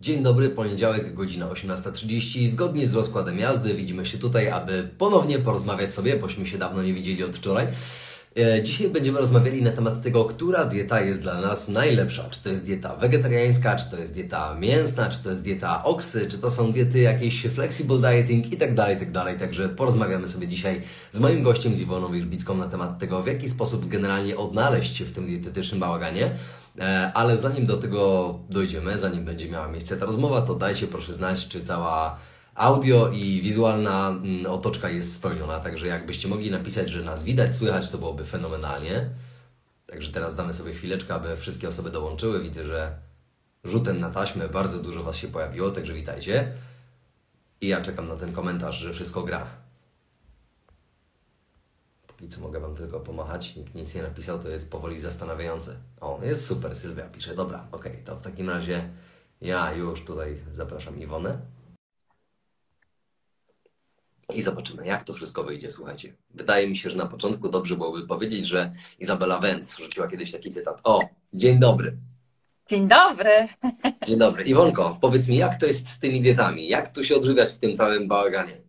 Dzień 0.00 0.22
dobry, 0.22 0.50
poniedziałek, 0.50 1.14
godzina 1.14 1.46
18.30. 1.46 2.48
Zgodnie 2.48 2.86
z 2.86 2.94
rozkładem 2.94 3.38
jazdy 3.38 3.74
widzimy 3.74 4.06
się 4.06 4.18
tutaj, 4.18 4.48
aby 4.48 4.88
ponownie 4.98 5.38
porozmawiać 5.38 5.94
sobie, 5.94 6.16
bośmy 6.16 6.46
się 6.46 6.58
dawno 6.58 6.82
nie 6.82 6.94
widzieli 6.94 7.24
od 7.24 7.36
wczoraj. 7.36 7.66
E, 8.36 8.62
Dzisiaj 8.62 8.88
będziemy 8.88 9.18
rozmawiali 9.18 9.62
na 9.62 9.70
temat 9.70 10.02
tego, 10.02 10.24
która 10.24 10.64
dieta 10.64 11.00
jest 11.00 11.22
dla 11.22 11.40
nas 11.40 11.68
najlepsza. 11.68 12.30
Czy 12.30 12.42
to 12.42 12.48
jest 12.48 12.64
dieta 12.64 12.96
wegetariańska, 12.96 13.76
czy 13.76 13.90
to 13.90 13.96
jest 13.96 14.14
dieta 14.14 14.54
mięsna, 14.54 15.08
czy 15.08 15.18
to 15.22 15.30
jest 15.30 15.42
dieta 15.42 15.84
oksy, 15.84 16.26
czy 16.30 16.38
to 16.38 16.50
są 16.50 16.72
diety 16.72 16.98
jakieś 16.98 17.42
flexible 17.42 17.98
dieting 17.98 18.52
i 18.52 18.56
tak 18.56 18.74
dalej, 18.74 18.96
i 18.96 19.06
tak. 19.06 19.38
Także 19.38 19.68
porozmawiamy 19.68 20.28
sobie 20.28 20.48
dzisiaj 20.48 20.82
z 21.10 21.18
moim 21.18 21.42
gościem, 21.42 21.76
z 21.76 21.80
Iwoną 21.80 22.12
Wierzbicką 22.12 22.56
na 22.56 22.66
temat 22.66 22.98
tego, 22.98 23.22
w 23.22 23.26
jaki 23.26 23.48
sposób 23.48 23.88
generalnie 23.88 24.36
odnaleźć 24.36 24.96
się 24.96 25.04
w 25.04 25.12
tym 25.12 25.26
dietetycznym 25.26 25.80
bałaganie. 25.80 26.36
E, 26.80 27.12
Ale 27.14 27.36
zanim 27.36 27.66
do 27.66 27.76
tego 27.76 28.34
dojdziemy, 28.50 28.98
zanim 28.98 29.24
będzie 29.24 29.50
miała 29.50 29.68
miejsce 29.68 29.96
ta 29.96 30.06
rozmowa, 30.06 30.42
to 30.42 30.54
dajcie 30.54 30.86
proszę 30.86 31.14
znać, 31.14 31.48
czy 31.48 31.62
cała 31.62 32.18
audio 32.54 33.08
i 33.08 33.40
wizualna 33.42 34.08
mm, 34.08 34.46
otoczka 34.46 34.90
jest 34.90 35.14
spełniona. 35.14 35.60
Także 35.60 35.86
jakbyście 35.86 36.28
mogli 36.28 36.50
napisać, 36.50 36.90
że 36.90 37.02
nas 37.02 37.22
widać, 37.22 37.54
słychać, 37.54 37.90
to 37.90 37.98
byłoby 37.98 38.24
fenomenalnie. 38.24 39.10
Także 39.86 40.12
teraz 40.12 40.34
damy 40.34 40.54
sobie 40.54 40.72
chwileczkę, 40.72 41.14
aby 41.14 41.36
wszystkie 41.36 41.68
osoby 41.68 41.90
dołączyły. 41.90 42.42
Widzę, 42.42 42.64
że 42.64 42.92
rzutem 43.64 44.00
na 44.00 44.10
taśmę 44.10 44.48
bardzo 44.48 44.78
dużo 44.78 45.02
Was 45.02 45.16
się 45.16 45.28
pojawiło, 45.28 45.70
także 45.70 45.94
witajcie. 45.94 46.52
I 47.60 47.68
ja 47.68 47.80
czekam 47.80 48.08
na 48.08 48.16
ten 48.16 48.32
komentarz, 48.32 48.78
że 48.78 48.92
wszystko 48.92 49.22
gra. 49.22 49.46
Póki 52.18 52.30
co 52.30 52.40
mogę 52.40 52.60
Wam 52.60 52.74
tylko 52.74 53.00
pomachać. 53.00 53.56
Nikt 53.56 53.74
nic 53.74 53.94
nie 53.94 54.02
napisał, 54.02 54.38
to 54.38 54.48
jest 54.48 54.70
powoli 54.70 55.00
zastanawiające. 55.00 55.76
O, 56.00 56.20
jest 56.22 56.46
super, 56.46 56.76
Sylwia 56.76 57.08
pisze. 57.08 57.34
Dobra, 57.34 57.66
okej, 57.72 58.02
to 58.04 58.16
w 58.16 58.22
takim 58.22 58.50
razie 58.50 58.90
ja 59.40 59.72
już 59.72 60.04
tutaj 60.04 60.36
zapraszam 60.50 61.00
Iwonę. 61.00 61.38
I 64.34 64.42
zobaczymy, 64.42 64.86
jak 64.86 65.04
to 65.04 65.14
wszystko 65.14 65.44
wyjdzie. 65.44 65.70
Słuchajcie, 65.70 66.14
wydaje 66.30 66.68
mi 66.68 66.76
się, 66.76 66.90
że 66.90 66.96
na 66.96 67.06
początku 67.06 67.48
dobrze 67.48 67.76
byłoby 67.76 68.06
powiedzieć, 68.06 68.46
że 68.46 68.72
Izabela 68.98 69.38
Wenz 69.38 69.76
rzuciła 69.76 70.08
kiedyś 70.08 70.32
taki 70.32 70.50
cytat. 70.50 70.80
O, 70.84 71.08
dzień 71.32 71.58
dobry. 71.58 71.96
Dzień 72.68 72.88
dobry. 72.88 73.48
Dzień 74.06 74.18
dobry. 74.18 74.44
Iwonko, 74.44 74.98
powiedz 75.00 75.28
mi, 75.28 75.36
jak 75.36 75.60
to 75.60 75.66
jest 75.66 75.88
z 75.88 75.98
tymi 75.98 76.20
dietami? 76.20 76.68
Jak 76.68 76.94
tu 76.94 77.04
się 77.04 77.16
odżywiać 77.16 77.52
w 77.52 77.58
tym 77.58 77.76
całym 77.76 78.08
bałaganie? 78.08 78.67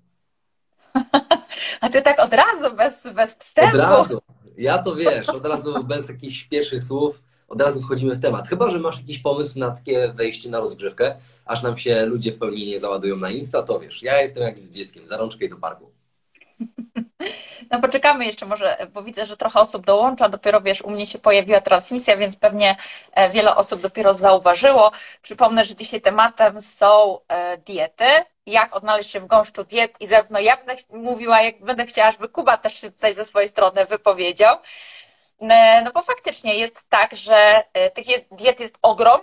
A 1.82 1.90
ty 1.90 2.02
tak 2.02 2.20
od 2.20 2.34
razu, 2.34 2.76
bez, 2.76 3.08
bez 3.16 3.34
wstępu. 3.34 3.78
Od 3.78 3.84
razu. 3.84 4.22
Ja 4.58 4.78
to 4.78 4.96
wiesz, 4.96 5.30
od 5.30 5.48
razu 5.48 5.84
bez 5.84 6.10
jakichś 6.10 6.44
pierwszych 6.44 6.84
słów, 6.84 7.22
od 7.48 7.62
razu 7.62 7.82
wchodzimy 7.82 8.16
w 8.16 8.20
temat. 8.20 8.48
Chyba, 8.48 8.72
że 8.72 8.80
masz 8.80 8.98
jakiś 8.98 9.20
pomysł 9.20 9.60
na 9.60 9.72
takie 9.72 10.14
wejście 10.16 10.50
na 10.50 10.60
rozgrzewkę, 10.60 11.16
aż 11.46 11.64
nam 11.64 11.78
się 11.78 12.06
ludzie 12.06 12.32
w 12.32 12.38
pełni 12.38 12.68
nie 12.68 12.80
załadują 12.80 13.16
na 13.16 13.32
Insta, 13.32 13.64
to 13.64 13.80
wiesz, 13.80 14.04
ja 14.04 14.22
jestem 14.22 14.44
jak 14.44 14.60
z 14.60 14.70
dzieckiem, 14.70 15.08
za 15.08 15.18
rączkę 15.18 15.46
i 15.46 15.50
do 15.50 15.56
parku. 15.58 15.92
No 17.72 17.82
poczekamy 17.82 18.26
jeszcze 18.26 18.46
może, 18.46 18.88
bo 18.94 19.04
widzę, 19.04 19.26
że 19.26 19.38
trochę 19.38 19.60
osób 19.60 19.86
dołącza. 19.86 20.30
Dopiero 20.30 20.62
wiesz, 20.62 20.82
u 20.82 20.90
mnie 20.90 21.08
się 21.08 21.20
pojawiła 21.20 21.62
transmisja, 21.62 22.18
więc 22.18 22.36
pewnie 22.36 22.76
e, 23.14 23.30
wiele 23.30 23.56
osób 23.56 23.82
dopiero 23.82 24.14
zauważyło. 24.14 24.92
Przypomnę, 25.22 25.66
że 25.66 25.76
dzisiaj 25.76 26.02
tematem 26.02 26.62
są 26.62 27.20
e, 27.28 27.58
diety. 27.58 28.06
Jak 28.46 28.76
odnaleźć 28.76 29.12
się 29.12 29.20
w 29.20 29.28
gąszczu 29.28 29.64
diet 29.64 30.02
i 30.02 30.08
zarówno 30.08 30.40
ja 30.40 30.58
będę 30.58 30.84
mówiła, 30.90 31.42
jak 31.42 31.62
będę 31.64 31.86
chciała, 31.86 32.12
żeby 32.12 32.30
Kuba 32.30 32.58
też 32.58 32.74
się 32.82 32.92
tutaj 32.92 33.14
ze 33.14 33.26
swojej 33.26 33.50
strony 33.50 33.86
wypowiedział. 33.86 34.58
E, 35.42 35.82
No 35.84 35.92
bo 35.92 36.02
faktycznie 36.02 36.56
jest 36.56 36.90
tak, 36.90 37.16
że 37.16 37.64
tych 37.94 38.06
diet 38.32 38.60
jest 38.60 38.78
ogrom, 38.82 39.22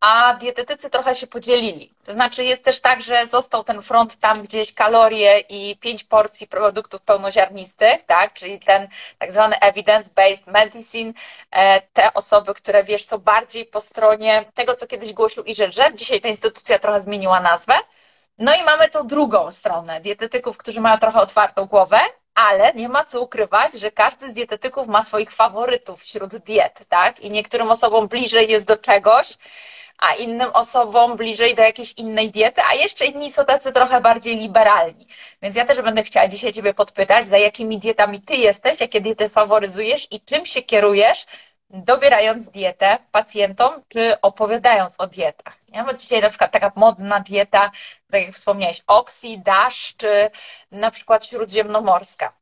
a 0.00 0.34
dietetycy 0.34 0.90
trochę 0.90 1.14
się 1.14 1.26
podzielili. 1.26 1.94
To 2.04 2.14
znaczy 2.14 2.44
jest 2.44 2.64
też 2.64 2.80
tak, 2.80 3.02
że 3.02 3.26
został 3.26 3.64
ten 3.64 3.82
front 3.82 4.16
tam 4.16 4.42
gdzieś 4.42 4.74
kalorie 4.74 5.40
i 5.40 5.76
pięć 5.76 6.04
porcji 6.04 6.46
produktów 6.48 7.02
pełnoziarnistych, 7.02 8.02
tak? 8.06 8.32
Czyli 8.32 8.60
ten 8.60 8.88
tak 9.18 9.32
zwany 9.32 9.56
evidence-based 9.56 10.46
medicine. 10.52 11.12
E, 11.50 11.80
Te 11.80 12.14
osoby, 12.14 12.54
które 12.54 12.84
wiesz, 12.84 13.04
są 13.04 13.18
bardziej 13.18 13.66
po 13.66 13.80
stronie 13.80 14.44
tego, 14.54 14.74
co 14.74 14.86
kiedyś 14.86 15.12
głosił 15.12 15.44
i 15.44 15.54
że 15.54 15.70
dzisiaj 15.94 16.20
ta 16.20 16.28
instytucja 16.28 16.78
trochę 16.78 17.00
zmieniła 17.00 17.40
nazwę. 17.40 17.74
No 18.38 18.54
i 18.54 18.62
mamy 18.64 18.88
tą 18.88 19.06
drugą 19.06 19.52
stronę, 19.52 20.00
dietetyków, 20.00 20.58
którzy 20.58 20.80
mają 20.80 20.98
trochę 20.98 21.20
otwartą 21.20 21.64
głowę, 21.66 22.00
ale 22.34 22.72
nie 22.74 22.88
ma 22.88 23.04
co 23.04 23.20
ukrywać, 23.20 23.74
że 23.74 23.90
każdy 23.90 24.30
z 24.30 24.32
dietetyków 24.32 24.88
ma 24.88 25.02
swoich 25.02 25.32
faworytów 25.32 26.02
wśród 26.02 26.36
diet, 26.36 26.84
tak? 26.88 27.20
I 27.20 27.30
niektórym 27.30 27.70
osobom 27.70 28.08
bliżej 28.08 28.50
jest 28.50 28.66
do 28.66 28.76
czegoś, 28.76 29.38
a 29.98 30.14
innym 30.14 30.50
osobom 30.52 31.16
bliżej 31.16 31.54
do 31.54 31.62
jakiejś 31.62 31.92
innej 31.92 32.30
diety, 32.30 32.62
a 32.70 32.74
jeszcze 32.74 33.06
inni 33.06 33.32
są 33.32 33.44
tacy 33.44 33.72
trochę 33.72 34.00
bardziej 34.00 34.36
liberalni. 34.36 35.06
Więc 35.42 35.56
ja 35.56 35.64
też 35.64 35.82
będę 35.82 36.02
chciała 36.02 36.28
dzisiaj 36.28 36.52
Ciebie 36.52 36.74
podpytać, 36.74 37.26
za 37.26 37.38
jakimi 37.38 37.78
dietami 37.78 38.22
Ty 38.22 38.36
jesteś, 38.36 38.80
jakie 38.80 39.00
diety 39.00 39.28
faworyzujesz 39.28 40.08
i 40.10 40.20
czym 40.20 40.46
się 40.46 40.62
kierujesz, 40.62 41.26
dobierając 41.70 42.50
dietę 42.50 42.98
pacjentom, 43.12 43.82
czy 43.88 44.20
opowiadając 44.20 45.00
o 45.00 45.06
dietach. 45.06 45.56
Nie? 45.68 45.84
Dzisiaj 45.98 46.20
na 46.20 46.28
przykład 46.28 46.52
taka 46.52 46.72
modna 46.74 47.20
dieta, 47.20 47.70
tak 48.10 48.22
jak 48.22 48.34
wspomniałeś, 48.34 48.82
Oxy, 48.86 49.28
Dash, 49.38 49.94
czy 49.96 50.30
na 50.72 50.90
przykład 50.90 51.26
śródziemnomorska. 51.26 52.32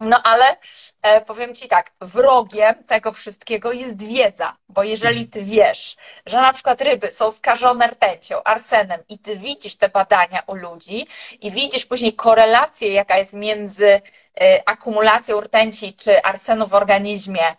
No 0.00 0.22
ale 0.22 0.56
e, 1.02 1.20
powiem 1.20 1.54
Ci 1.54 1.68
tak, 1.68 1.92
wrogiem 2.00 2.84
tego 2.84 3.12
wszystkiego 3.12 3.72
jest 3.72 4.02
wiedza, 4.02 4.56
bo 4.68 4.82
jeżeli 4.82 5.28
Ty 5.28 5.42
wiesz, 5.42 5.96
że 6.26 6.36
na 6.40 6.52
przykład 6.52 6.80
ryby 6.80 7.10
są 7.10 7.30
skażone 7.30 7.86
rtęcią, 7.86 8.42
arsenem 8.42 9.00
i 9.08 9.18
Ty 9.18 9.36
widzisz 9.36 9.76
te 9.76 9.88
badania 9.88 10.42
u 10.46 10.54
ludzi 10.54 11.06
i 11.40 11.50
widzisz 11.50 11.86
później 11.86 12.14
korelację, 12.14 12.92
jaka 12.92 13.18
jest 13.18 13.32
między 13.32 14.00
e, 14.40 14.62
akumulacją 14.68 15.40
rtęci 15.40 15.94
czy 15.94 16.22
arsenu 16.22 16.66
w 16.66 16.74
organizmie, 16.74 17.54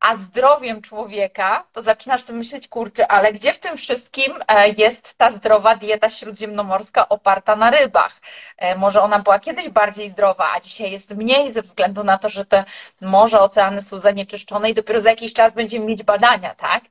a 0.00 0.16
zdrowiem 0.16 0.82
człowieka, 0.82 1.64
to 1.72 1.82
zaczynasz 1.82 2.22
sobie 2.22 2.38
myśleć, 2.38 2.68
kurczę, 2.68 3.08
ale 3.12 3.32
gdzie 3.32 3.52
w 3.52 3.58
tym 3.58 3.76
wszystkim 3.76 4.32
e, 4.48 4.68
jest 4.68 5.18
ta 5.18 5.30
zdrowa 5.30 5.76
dieta 5.76 6.10
śródziemnomorska 6.10 7.08
oparta 7.08 7.56
na 7.56 7.70
rybach? 7.70 8.20
E, 8.56 8.76
Może 8.76 9.02
ona 9.02 9.18
była 9.18 9.38
kiedyś 9.38 9.68
bardziej 9.68 10.10
zdrowa, 10.10 10.52
a 10.56 10.60
dzisiaj 10.60 10.90
jest 10.92 11.14
mniej 11.14 11.52
ze 11.52 11.62
względu 11.62 12.04
na 12.04 12.18
to, 12.18 12.28
że 12.28 12.44
te 12.44 12.64
morza, 13.00 13.40
oceany 13.40 13.82
są 13.82 14.00
zanieczyszczone 14.00 14.70
i 14.70 14.74
dopiero 14.74 15.00
za 15.00 15.10
jakiś 15.10 15.32
czas 15.32 15.52
będziemy 15.52 15.86
mieć 15.86 16.02
badania, 16.02 16.54
tak? 16.54 16.84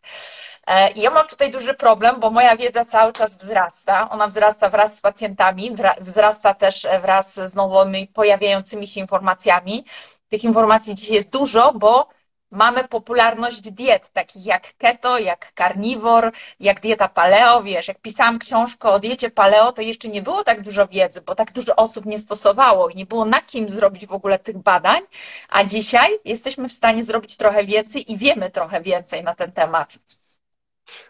E, 0.67 0.91
I 0.91 1.01
ja 1.01 1.11
mam 1.11 1.27
tutaj 1.27 1.51
duży 1.51 1.73
problem, 1.73 2.19
bo 2.19 2.31
moja 2.31 2.57
wiedza 2.57 2.85
cały 2.85 3.13
czas 3.13 3.37
wzrasta. 3.37 4.09
Ona 4.09 4.27
wzrasta 4.27 4.69
wraz 4.69 4.95
z 4.97 5.01
pacjentami, 5.01 5.75
wzrasta 6.01 6.53
też 6.53 6.87
wraz 7.01 7.33
z 7.33 7.55
nowymi 7.55 8.07
pojawiającymi 8.07 8.87
się 8.87 8.99
informacjami. 8.99 9.85
Tych 10.29 10.43
informacji 10.43 10.95
dzisiaj 10.95 11.15
jest 11.15 11.29
dużo, 11.29 11.73
bo 11.73 12.16
mamy 12.51 12.87
popularność 12.87 13.71
diet, 13.71 14.09
takich 14.09 14.45
jak 14.45 14.73
keto, 14.77 15.17
jak 15.17 15.53
carnivore, 15.57 16.31
jak 16.59 16.81
dieta 16.81 17.07
paleo. 17.07 17.63
Wiesz, 17.63 17.87
jak 17.87 17.99
pisałam 17.99 18.39
książkę 18.39 18.89
o 18.89 18.99
diecie 18.99 19.29
paleo, 19.29 19.71
to 19.71 19.81
jeszcze 19.81 20.07
nie 20.07 20.21
było 20.21 20.43
tak 20.43 20.61
dużo 20.61 20.87
wiedzy, 20.87 21.21
bo 21.21 21.35
tak 21.35 21.51
dużo 21.51 21.75
osób 21.75 22.05
nie 22.05 22.19
stosowało 22.19 22.89
i 22.89 22.95
nie 22.95 23.05
było 23.05 23.25
na 23.25 23.41
kim 23.41 23.69
zrobić 23.69 24.05
w 24.05 24.13
ogóle 24.13 24.39
tych 24.39 24.57
badań. 24.57 25.01
A 25.49 25.63
dzisiaj 25.63 26.19
jesteśmy 26.25 26.69
w 26.69 26.73
stanie 26.73 27.03
zrobić 27.03 27.37
trochę 27.37 27.65
więcej 27.65 28.11
i 28.11 28.17
wiemy 28.17 28.49
trochę 28.51 28.81
więcej 28.81 29.23
na 29.23 29.35
ten 29.35 29.51
temat. 29.51 29.97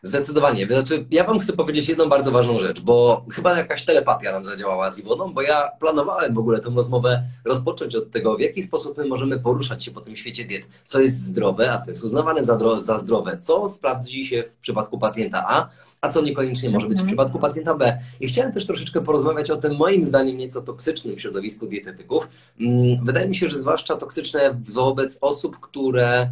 Zdecydowanie. 0.01 0.65
Znaczy, 0.67 1.05
ja 1.11 1.23
Wam 1.23 1.39
chcę 1.39 1.53
powiedzieć 1.53 1.89
jedną 1.89 2.09
bardzo 2.09 2.31
ważną 2.31 2.59
rzecz, 2.59 2.81
bo 2.81 3.25
chyba 3.31 3.57
jakaś 3.57 3.85
telepatia 3.85 4.31
nam 4.31 4.45
zadziałała 4.45 4.91
z 4.91 4.99
Iwoną, 4.99 5.33
bo 5.33 5.41
ja 5.41 5.71
planowałem 5.79 6.33
w 6.33 6.37
ogóle 6.37 6.59
tę 6.59 6.69
rozmowę 6.75 7.23
rozpocząć 7.45 7.95
od 7.95 8.11
tego, 8.11 8.35
w 8.37 8.39
jaki 8.39 8.61
sposób 8.61 8.97
my 8.97 9.05
możemy 9.05 9.39
poruszać 9.39 9.83
się 9.83 9.91
po 9.91 10.01
tym 10.01 10.15
świecie 10.15 10.45
diet, 10.45 10.63
co 10.85 11.01
jest 11.01 11.25
zdrowe, 11.25 11.71
a 11.71 11.77
co 11.77 11.91
jest 11.91 12.03
uznawane 12.03 12.43
za, 12.45 12.79
za 12.79 12.99
zdrowe, 12.99 13.37
co 13.37 13.69
sprawdzi 13.69 14.25
się 14.25 14.43
w 14.47 14.61
przypadku 14.61 14.97
pacjenta 14.97 15.45
A, 15.47 15.69
a 16.01 16.09
co 16.09 16.21
niekoniecznie 16.21 16.69
może 16.69 16.87
być 16.87 16.97
w 16.97 17.01
Mhm. 17.01 17.07
przypadku 17.07 17.39
pacjenta 17.39 17.75
B. 17.75 17.97
I 18.19 18.27
chciałem 18.27 18.51
też 18.51 18.65
troszeczkę 18.65 19.01
porozmawiać 19.01 19.51
o 19.51 19.57
tym 19.57 19.75
moim 19.75 20.05
zdaniem 20.05 20.37
nieco 20.37 20.61
toksycznym 20.61 21.19
środowisku 21.19 21.67
dietetyków. 21.67 22.27
Mm, 22.59 23.05
Wydaje 23.05 23.27
mi 23.29 23.35
się, 23.35 23.49
że 23.49 23.57
zwłaszcza 23.57 23.95
toksyczne 23.95 24.59
wobec 24.73 25.17
osób, 25.21 25.59
które 25.59 26.29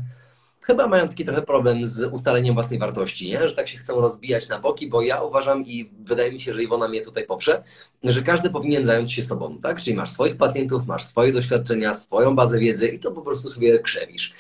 chyba 0.66 0.88
mają 0.88 1.08
taki 1.08 1.26
trochę 1.26 1.42
problem 1.42 1.86
z 1.86 2.04
ustaleniem 2.04 2.54
własnej 2.54 2.80
wartości, 2.80 3.28
nie? 3.28 3.50
że 3.50 3.56
tak 3.56 3.68
się 3.68 3.78
chcą 3.78 4.02
rozbijać 4.02 4.50
na 4.50 4.60
boki, 4.60 4.88
bo 4.88 5.02
ja 5.02 5.22
uważam 5.22 5.66
i 5.66 5.90
wydaje 6.00 6.32
mi 6.32 6.42
się, 6.42 6.54
że 6.54 6.64
Iwona 6.64 6.88
mnie 6.88 7.02
tutaj 7.02 7.26
poprze, 7.26 7.64
że 8.04 8.22
każdy 8.22 8.50
powinien 8.50 8.86
zająć 8.86 9.14
się 9.14 9.22
sobą, 9.22 9.58
tak? 9.60 9.82
Czyli 9.82 9.96
masz 9.96 10.12
swoich 10.12 10.38
pacjentów, 10.38 10.86
masz 10.88 11.04
swoje 11.04 11.32
doświadczenia, 11.32 11.94
swoją 11.94 12.36
bazę 12.36 12.60
wiedzy 12.60 12.88
i 12.88 13.00
to 13.00 13.12
po 13.12 13.22
prostu 13.22 13.50
sobie 13.50 13.80
krzewisz. 13.80 14.34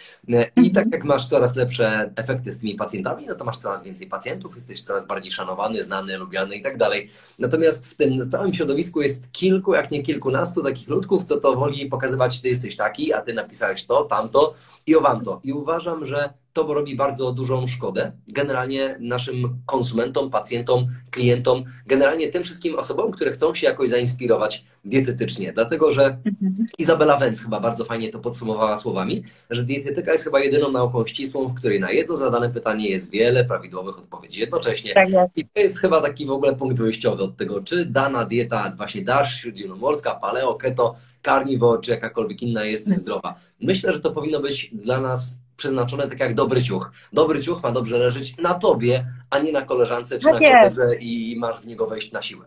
I 0.64 0.72
tak 0.72 0.88
jak 0.92 1.04
masz 1.04 1.28
coraz 1.28 1.56
lepsze 1.56 2.12
efekty 2.16 2.52
z 2.52 2.60
tymi 2.60 2.76
pacjentami, 2.76 3.26
no 3.26 3.36
to 3.36 3.46
masz 3.46 3.58
coraz 3.58 3.84
więcej 3.84 4.08
pacjentów, 4.08 4.56
jesteś 4.56 4.82
coraz 4.82 5.08
bardziej 5.08 5.32
szanowany, 5.32 5.84
znany, 5.84 6.18
lubiany 6.18 6.56
i 6.56 6.62
tak 6.62 6.78
dalej. 6.78 7.10
Natomiast 7.40 7.88
w 7.92 7.96
tym 7.96 8.30
całym 8.30 8.54
środowisku 8.54 9.02
jest 9.02 9.32
kilku, 9.32 9.74
jak 9.74 9.92
nie 9.92 10.04
kilkunastu 10.04 10.64
takich 10.64 10.88
ludków, 10.88 11.24
co 11.24 11.40
to 11.40 11.56
woli 11.56 11.86
pokazywać, 11.86 12.42
ty 12.42 12.48
jesteś 12.48 12.76
taki, 12.76 13.14
a 13.14 13.22
ty 13.22 13.34
napisałeś 13.34 13.86
to, 13.86 14.04
tamto 14.04 14.54
i 14.88 14.96
owamto. 14.96 15.40
I 15.44 15.54
uważam, 15.54 16.06
że 16.06 16.34
to 16.56 16.74
robi 16.74 16.96
bardzo 16.96 17.32
dużą 17.32 17.68
szkodę 17.68 18.12
generalnie 18.28 18.98
naszym 19.00 19.62
konsumentom, 19.66 20.30
pacjentom, 20.30 20.88
klientom, 21.12 21.64
generalnie 21.88 22.28
tym 22.28 22.44
wszystkim 22.44 22.76
osobom, 22.76 23.12
które 23.12 23.32
chcą 23.32 23.56
się 23.56 23.68
jakoś 23.68 23.90
zainspirować 23.90 24.66
dietetycznie. 24.86 25.54
Dlatego, 25.54 25.92
że 25.92 26.06
mhm. 26.06 26.66
Izabela 26.78 27.18
Węc 27.18 27.42
chyba 27.42 27.60
bardzo 27.60 27.86
fajnie 27.86 28.10
to 28.10 28.20
podsumowała 28.20 28.78
słowami, 28.78 29.24
że 29.50 29.64
dietetyka 29.64 30.12
jest 30.12 30.24
chyba 30.24 30.40
jedyną 30.40 30.72
nauką 30.72 31.06
ścisłą, 31.06 31.48
w 31.48 31.54
której 31.54 31.80
na 31.80 31.92
jedno 31.92 32.16
zadane 32.16 32.50
pytanie 32.50 32.90
jest 32.90 33.12
wiele 33.12 33.46
prawidłowych 33.46 33.98
odpowiedzi 33.98 34.40
jednocześnie. 34.40 34.94
Tak 34.94 35.10
I 35.36 35.48
to 35.54 35.62
jest 35.62 35.80
chyba 35.80 36.02
taki 36.02 36.26
w 36.26 36.32
ogóle 36.32 36.56
punkt 36.56 36.78
wyjściowy 36.78 37.24
od 37.24 37.38
tego, 37.38 37.62
czy 37.62 37.86
dana 37.86 38.26
dieta, 38.26 38.74
właśnie 38.78 39.04
dasz 39.04 39.42
śródziemnomorska, 39.42 40.16
paleo, 40.16 40.56
keto, 40.56 40.96
carnivore, 41.26 41.82
czy 41.82 41.92
jakakolwiek 41.92 42.42
inna 42.42 42.66
jest 42.66 42.88
mhm. 42.88 43.02
zdrowa. 43.02 43.36
Myślę, 43.62 43.94
że 43.94 44.00
to 44.00 44.12
powinno 44.12 44.40
być 44.40 44.70
dla 44.74 45.02
nas 45.02 45.45
przeznaczone 45.58 46.08
tak 46.08 46.20
jak 46.20 46.34
dobry 46.34 46.64
ciuch. 46.64 46.92
Dobry 47.14 47.42
ciuch 47.44 47.64
ma 47.64 47.72
dobrze 47.72 47.98
leżeć 47.98 48.38
na 48.38 48.54
tobie, 48.54 49.06
a 49.30 49.40
nie 49.40 49.52
na 49.52 49.62
koleżance 49.62 50.20
czy 50.20 50.26
tak 50.26 50.42
na 50.42 50.52
koledze 50.52 50.96
i 50.96 51.36
masz 51.40 51.62
w 51.62 51.66
niego 51.66 51.88
wejść 51.88 52.12
na 52.12 52.22
siłę. 52.22 52.46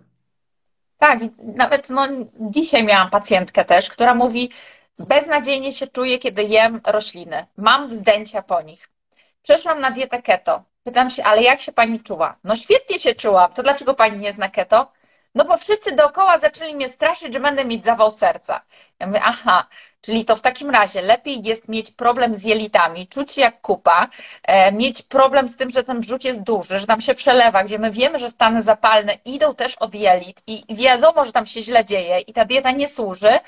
Tak, 0.98 1.18
nawet 1.56 1.90
no, 1.90 2.08
dzisiaj 2.40 2.84
miałam 2.84 3.10
pacjentkę 3.10 3.64
też, 3.64 3.90
która 3.90 4.14
mówi, 4.14 4.50
beznadziejnie 4.98 5.72
się 5.72 5.86
czuję, 5.86 6.18
kiedy 6.18 6.42
jem 6.42 6.80
rośliny. 6.86 7.46
Mam 7.56 7.88
wzdęcia 7.88 8.42
po 8.42 8.62
nich. 8.62 8.88
Przeszłam 9.42 9.80
na 9.80 9.90
dietę 9.90 10.22
keto. 10.22 10.62
Pytam 10.84 11.10
się, 11.10 11.24
ale 11.24 11.42
jak 11.42 11.60
się 11.60 11.72
pani 11.72 12.00
czuła? 12.00 12.36
No 12.44 12.56
świetnie 12.56 12.98
się 12.98 13.14
czułam. 13.14 13.52
To 13.52 13.62
dlaczego 13.62 13.94
pani 13.94 14.18
nie 14.18 14.26
jest 14.26 14.38
na 14.38 14.48
keto? 14.48 14.92
No 15.34 15.44
bo 15.44 15.56
wszyscy 15.56 15.92
dookoła 15.92 16.38
zaczęli 16.38 16.74
mnie 16.74 16.88
straszyć, 16.88 17.32
że 17.32 17.40
będę 17.40 17.64
mieć 17.64 17.84
zawał 17.84 18.10
serca. 18.10 18.62
Ja 19.00 19.06
mówię, 19.06 19.20
aha, 19.24 19.66
czyli 20.00 20.24
to 20.24 20.36
w 20.36 20.40
takim 20.40 20.70
razie 20.70 21.02
lepiej 21.02 21.42
jest 21.42 21.68
mieć 21.68 21.90
problem 21.90 22.36
z 22.36 22.44
jelitami, 22.44 23.08
czuć 23.08 23.32
się 23.32 23.40
jak 23.40 23.60
kupa, 23.60 24.08
e, 24.42 24.72
mieć 24.72 25.02
problem 25.02 25.48
z 25.48 25.56
tym, 25.56 25.70
że 25.70 25.84
ten 25.84 26.00
brzuch 26.00 26.24
jest 26.24 26.42
duży, 26.42 26.78
że 26.78 26.86
tam 26.86 27.00
się 27.00 27.14
przelewa, 27.14 27.64
gdzie 27.64 27.78
my 27.78 27.90
wiemy, 27.90 28.18
że 28.18 28.30
stany 28.30 28.62
zapalne 28.62 29.18
idą 29.24 29.54
też 29.54 29.74
od 29.74 29.94
jelit 29.94 30.42
i 30.46 30.76
wiadomo, 30.76 31.24
że 31.24 31.32
tam 31.32 31.46
się 31.46 31.62
źle 31.62 31.84
dzieje 31.84 32.20
i 32.20 32.32
ta 32.32 32.44
dieta 32.44 32.70
nie 32.70 32.88
służy, 32.88 33.40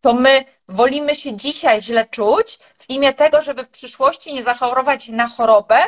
to 0.00 0.14
my 0.14 0.44
wolimy 0.68 1.14
się 1.14 1.36
dzisiaj 1.36 1.80
źle 1.80 2.04
czuć 2.04 2.58
w 2.78 2.90
imię 2.90 3.14
tego, 3.14 3.42
żeby 3.42 3.64
w 3.64 3.68
przyszłości 3.68 4.34
nie 4.34 4.42
zachorować 4.42 5.08
na 5.08 5.26
chorobę, 5.26 5.78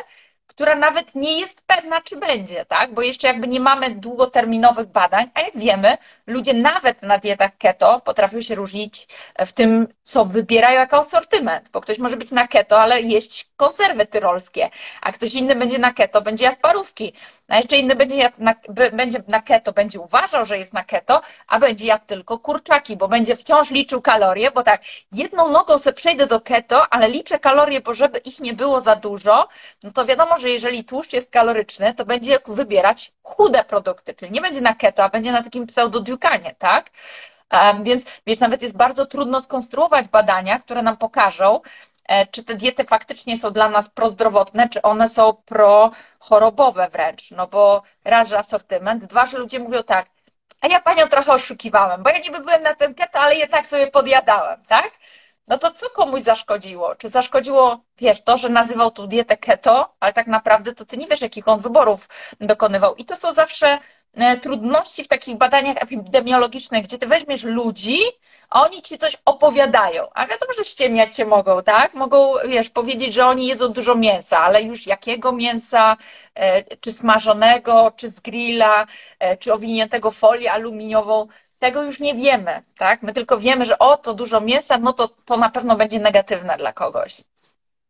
która 0.55 0.75
nawet 0.75 1.15
nie 1.15 1.39
jest 1.39 1.67
pewna, 1.67 2.01
czy 2.01 2.15
będzie, 2.15 2.65
tak? 2.65 2.93
Bo 2.93 3.01
jeszcze 3.01 3.27
jakby 3.27 3.47
nie 3.47 3.59
mamy 3.59 3.89
długoterminowych 3.89 4.87
badań, 4.87 5.29
a 5.33 5.41
jak 5.41 5.57
wiemy, 5.57 5.97
ludzie 6.27 6.53
nawet 6.53 7.01
na 7.01 7.17
dietach 7.17 7.57
keto 7.57 8.01
potrafią 8.05 8.41
się 8.41 8.55
różnić 8.55 9.07
w 9.39 9.51
tym, 9.51 9.87
co 10.03 10.25
wybierają 10.25 10.79
jako 10.79 10.97
asortyment, 10.97 11.69
bo 11.69 11.81
ktoś 11.81 11.99
może 11.99 12.17
być 12.17 12.31
na 12.31 12.47
keto, 12.47 12.81
ale 12.81 13.01
jeść 13.01 13.49
konserwy 13.55 14.05
tyrolskie, 14.05 14.69
a 15.01 15.11
ktoś 15.11 15.33
inny 15.33 15.55
będzie 15.55 15.79
na 15.79 15.93
keto, 15.93 16.21
będzie 16.21 16.45
jadł 16.45 16.61
parówki, 16.61 17.13
a 17.47 17.57
jeszcze 17.57 17.77
inny 17.77 17.95
będzie, 17.95 18.15
jadł 18.15 18.35
na, 18.39 18.55
będzie 18.93 19.23
na 19.27 19.41
keto, 19.41 19.73
będzie 19.73 19.99
uważał, 19.99 20.45
że 20.45 20.57
jest 20.57 20.73
na 20.73 20.83
keto, 20.83 21.21
a 21.47 21.59
będzie 21.59 21.87
jadł 21.87 22.05
tylko 22.05 22.39
kurczaki, 22.39 22.97
bo 22.97 23.07
będzie 23.07 23.35
wciąż 23.35 23.71
liczył 23.71 24.01
kalorie, 24.01 24.51
bo 24.51 24.63
tak, 24.63 24.81
jedną 25.11 25.49
nogą 25.49 25.79
se 25.79 25.93
przejdę 25.93 26.27
do 26.27 26.41
keto, 26.41 26.93
ale 26.93 27.09
liczę 27.09 27.39
kalorie, 27.39 27.81
bo 27.81 27.93
żeby 27.93 28.17
ich 28.17 28.39
nie 28.39 28.53
było 28.53 28.81
za 28.81 28.95
dużo, 28.95 29.47
no 29.83 29.91
to 29.91 30.05
wiadomo, 30.05 30.37
że 30.43 30.49
jeżeli 30.49 30.83
tłuszcz 30.83 31.13
jest 31.13 31.31
kaloryczny, 31.31 31.93
to 31.93 32.05
będzie 32.05 32.39
wybierać 32.47 33.11
chude 33.23 33.63
produkty, 33.63 34.13
czyli 34.13 34.31
nie 34.31 34.41
będzie 34.41 34.61
na 34.61 34.75
keto, 34.75 35.03
a 35.03 35.09
będzie 35.09 35.31
na 35.31 35.43
takim 35.43 35.67
pseudodiukanie, 35.67 36.55
tak? 36.59 36.89
Więc, 37.83 38.05
nawet 38.41 38.61
jest 38.61 38.77
bardzo 38.77 39.05
trudno 39.05 39.41
skonstruować 39.41 40.07
badania, 40.07 40.59
które 40.59 40.81
nam 40.81 40.97
pokażą, 40.97 41.61
e, 42.07 42.27
czy 42.27 42.43
te 42.43 42.55
diety 42.55 42.83
faktycznie 42.83 43.37
są 43.37 43.51
dla 43.51 43.69
nas 43.69 43.89
prozdrowotne, 43.89 44.69
czy 44.69 44.81
one 44.81 45.09
są 45.09 45.33
prochorobowe 45.33 46.89
wręcz. 46.89 47.31
No 47.31 47.47
bo 47.47 47.83
raz, 48.05 48.29
że 48.29 48.37
asortyment, 48.37 49.05
dwa, 49.05 49.25
że 49.25 49.37
ludzie 49.37 49.59
mówią 49.59 49.83
tak, 49.83 50.05
a 50.61 50.67
ja 50.67 50.81
panią 50.81 51.07
trochę 51.07 51.33
oszukiwałem, 51.33 52.03
bo 52.03 52.09
ja 52.09 52.19
niby 52.19 52.39
byłem 52.39 52.63
na 52.63 52.75
tym 52.75 52.95
keto, 52.95 53.19
ale 53.19 53.35
jednak 53.35 53.65
sobie 53.65 53.87
podjadałem, 53.87 54.63
tak? 54.67 54.91
No 55.47 55.57
to 55.57 55.71
co 55.71 55.89
komuś 55.89 56.21
zaszkodziło? 56.21 56.95
Czy 56.95 57.09
zaszkodziło, 57.09 57.79
wiesz, 57.97 58.21
to, 58.21 58.37
że 58.37 58.49
nazywał 58.49 58.91
tu 58.91 59.07
dietę 59.07 59.37
keto, 59.37 59.93
ale 59.99 60.13
tak 60.13 60.27
naprawdę 60.27 60.75
to 60.75 60.85
ty 60.85 60.97
nie 60.97 61.07
wiesz, 61.07 61.21
jakich 61.21 61.47
on 61.47 61.59
wyborów 61.59 62.09
dokonywał. 62.41 62.95
I 62.95 63.05
to 63.05 63.15
są 63.15 63.33
zawsze 63.33 63.77
e, 64.13 64.37
trudności 64.37 65.03
w 65.03 65.07
takich 65.07 65.37
badaniach 65.37 65.77
epidemiologicznych, 65.79 66.83
gdzie 66.83 66.97
ty 66.97 67.07
weźmiesz 67.07 67.43
ludzi, 67.43 67.99
a 68.49 68.61
oni 68.61 68.81
ci 68.81 68.97
coś 68.97 69.17
opowiadają. 69.25 70.07
A 70.13 70.27
wiadomo, 70.27 70.53
że 70.57 70.63
ściemniać 70.63 71.15
się 71.15 71.25
mogą, 71.25 71.63
tak? 71.63 71.93
Mogą, 71.93 72.33
wiesz, 72.47 72.69
powiedzieć, 72.69 73.13
że 73.13 73.25
oni 73.25 73.47
jedzą 73.47 73.67
dużo 73.67 73.95
mięsa, 73.95 74.39
ale 74.39 74.63
już 74.63 74.87
jakiego 74.87 75.31
mięsa, 75.31 75.97
e, 76.35 76.77
czy 76.77 76.91
smażonego, 76.91 77.91
czy 77.95 78.09
z 78.09 78.19
grilla, 78.19 78.87
e, 79.19 79.37
czy 79.37 79.53
owiniętego 79.53 80.11
folią 80.11 80.51
aluminiową, 80.51 81.27
tego 81.63 81.83
już 81.83 81.99
nie 81.99 82.15
wiemy, 82.15 82.51
tak? 82.77 83.03
My 83.03 83.13
tylko 83.13 83.39
wiemy, 83.39 83.65
że 83.65 83.79
o, 83.79 83.97
to 83.97 84.13
dużo 84.13 84.41
mięsa, 84.41 84.77
no 84.77 84.93
to, 84.93 85.07
to 85.25 85.37
na 85.37 85.49
pewno 85.49 85.75
będzie 85.75 85.99
negatywne 85.99 86.57
dla 86.57 86.73
kogoś. 86.73 87.21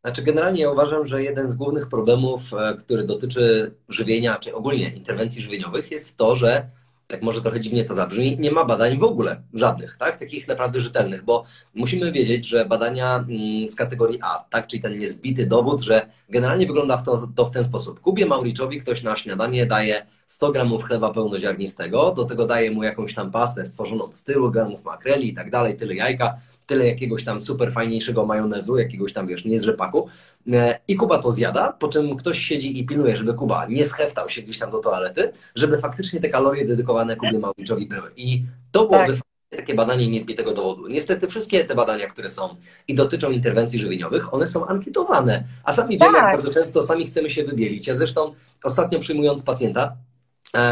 Znaczy, 0.05 0.21
generalnie 0.21 0.61
ja 0.61 0.71
uważam, 0.71 1.07
że 1.07 1.23
jeden 1.23 1.49
z 1.49 1.53
głównych 1.53 1.89
problemów, 1.89 2.41
e, 2.53 2.77
który 2.77 3.03
dotyczy 3.03 3.75
żywienia, 3.89 4.35
czy 4.35 4.55
ogólnie 4.55 4.89
interwencji 4.89 5.41
żywieniowych, 5.41 5.91
jest 5.91 6.17
to, 6.17 6.35
że 6.35 6.69
tak 7.13 7.21
może 7.21 7.41
trochę 7.41 7.59
dziwnie 7.59 7.83
to 7.83 7.93
zabrzmi, 7.93 8.37
nie 8.39 8.51
ma 8.51 8.65
badań 8.65 8.97
w 8.97 9.03
ogóle, 9.03 9.41
żadnych, 9.53 9.97
tak? 9.97 10.17
Takich 10.17 10.47
naprawdę 10.47 10.81
rzetelnych, 10.81 11.23
bo 11.23 11.43
musimy 11.73 12.11
wiedzieć, 12.11 12.47
że 12.47 12.65
badania 12.65 13.15
mm, 13.15 13.67
z 13.67 13.75
kategorii 13.75 14.19
A, 14.21 14.45
tak? 14.49 14.67
Czyli 14.67 14.81
ten 14.81 14.99
niezbity 14.99 15.45
dowód, 15.45 15.81
że 15.81 16.09
generalnie 16.29 16.67
wygląda 16.67 16.97
to, 16.97 17.27
to 17.35 17.45
w 17.45 17.51
ten 17.51 17.63
sposób. 17.63 17.99
Kubie 17.99 18.25
Mauriczowi 18.25 18.79
ktoś 18.79 19.03
na 19.03 19.15
śniadanie 19.15 19.65
daje 19.65 20.05
100 20.27 20.51
gramów 20.51 20.83
chleba 20.83 21.11
pełnoziarnistego, 21.11 22.11
do 22.11 22.25
tego 22.25 22.47
daje 22.47 22.71
mu 22.71 22.83
jakąś 22.83 23.13
tam 23.13 23.31
pastę 23.31 23.65
stworzoną 23.65 24.09
z 24.13 24.23
tylu 24.23 24.51
gramów 24.51 24.83
makreli 24.83 25.27
i 25.27 25.33
tak 25.33 25.51
dalej, 25.51 25.75
tyle 25.75 25.95
jajka, 25.95 26.37
tyle 26.65 26.87
jakiegoś 26.87 27.23
tam 27.23 27.41
super 27.41 27.71
fajniejszego 27.71 28.25
majonezu, 28.25 28.77
jakiegoś 28.77 29.13
tam, 29.13 29.27
wiesz, 29.27 29.45
nie 29.45 29.59
z 29.59 29.63
rzepaku. 29.63 30.07
E, 30.53 30.79
I 30.87 30.95
Kuba 30.95 31.17
to 31.17 31.31
zjada, 31.31 31.71
po 31.71 31.87
czym 31.87 32.15
ktoś 32.15 32.39
siedzi 32.39 32.79
i 32.79 32.85
pilnuje, 32.85 33.17
żeby 33.17 33.33
Kuba 33.33 33.65
nie 33.65 33.85
scheftał 33.85 34.29
się 34.29 34.41
gdzieś 34.41 34.59
tam 34.59 34.71
do 34.71 34.79
toalety, 34.79 35.31
żeby 35.55 35.77
faktycznie 35.77 36.19
te 36.19 36.29
kalorie 36.29 36.65
dedykowane 36.65 37.15
Kubie 37.15 37.39
Małowiczowi 37.39 37.87
były. 37.87 38.11
I 38.15 38.45
to 38.71 38.87
byłoby 38.87 39.13
tak. 39.13 39.59
takie 39.59 39.75
badanie 39.75 40.07
niezbitego 40.07 40.53
dowodu. 40.53 40.87
Niestety 40.87 41.27
wszystkie 41.27 41.65
te 41.65 41.75
badania, 41.75 42.09
które 42.09 42.29
są 42.29 42.55
i 42.87 42.95
dotyczą 42.95 43.31
interwencji 43.31 43.79
żywieniowych, 43.79 44.33
one 44.33 44.47
są 44.47 44.67
ankietowane, 44.67 45.43
a 45.63 45.73
sami 45.73 45.97
wiemy, 45.97 46.13
jak 46.13 46.25
tak. 46.25 46.35
bardzo 46.35 46.49
często 46.49 46.83
sami 46.83 47.07
chcemy 47.07 47.29
się 47.29 47.43
wybielić. 47.43 47.87
Ja 47.87 47.95
zresztą 47.95 48.33
ostatnio 48.63 48.99
przyjmując 48.99 49.43
pacjenta, 49.43 49.95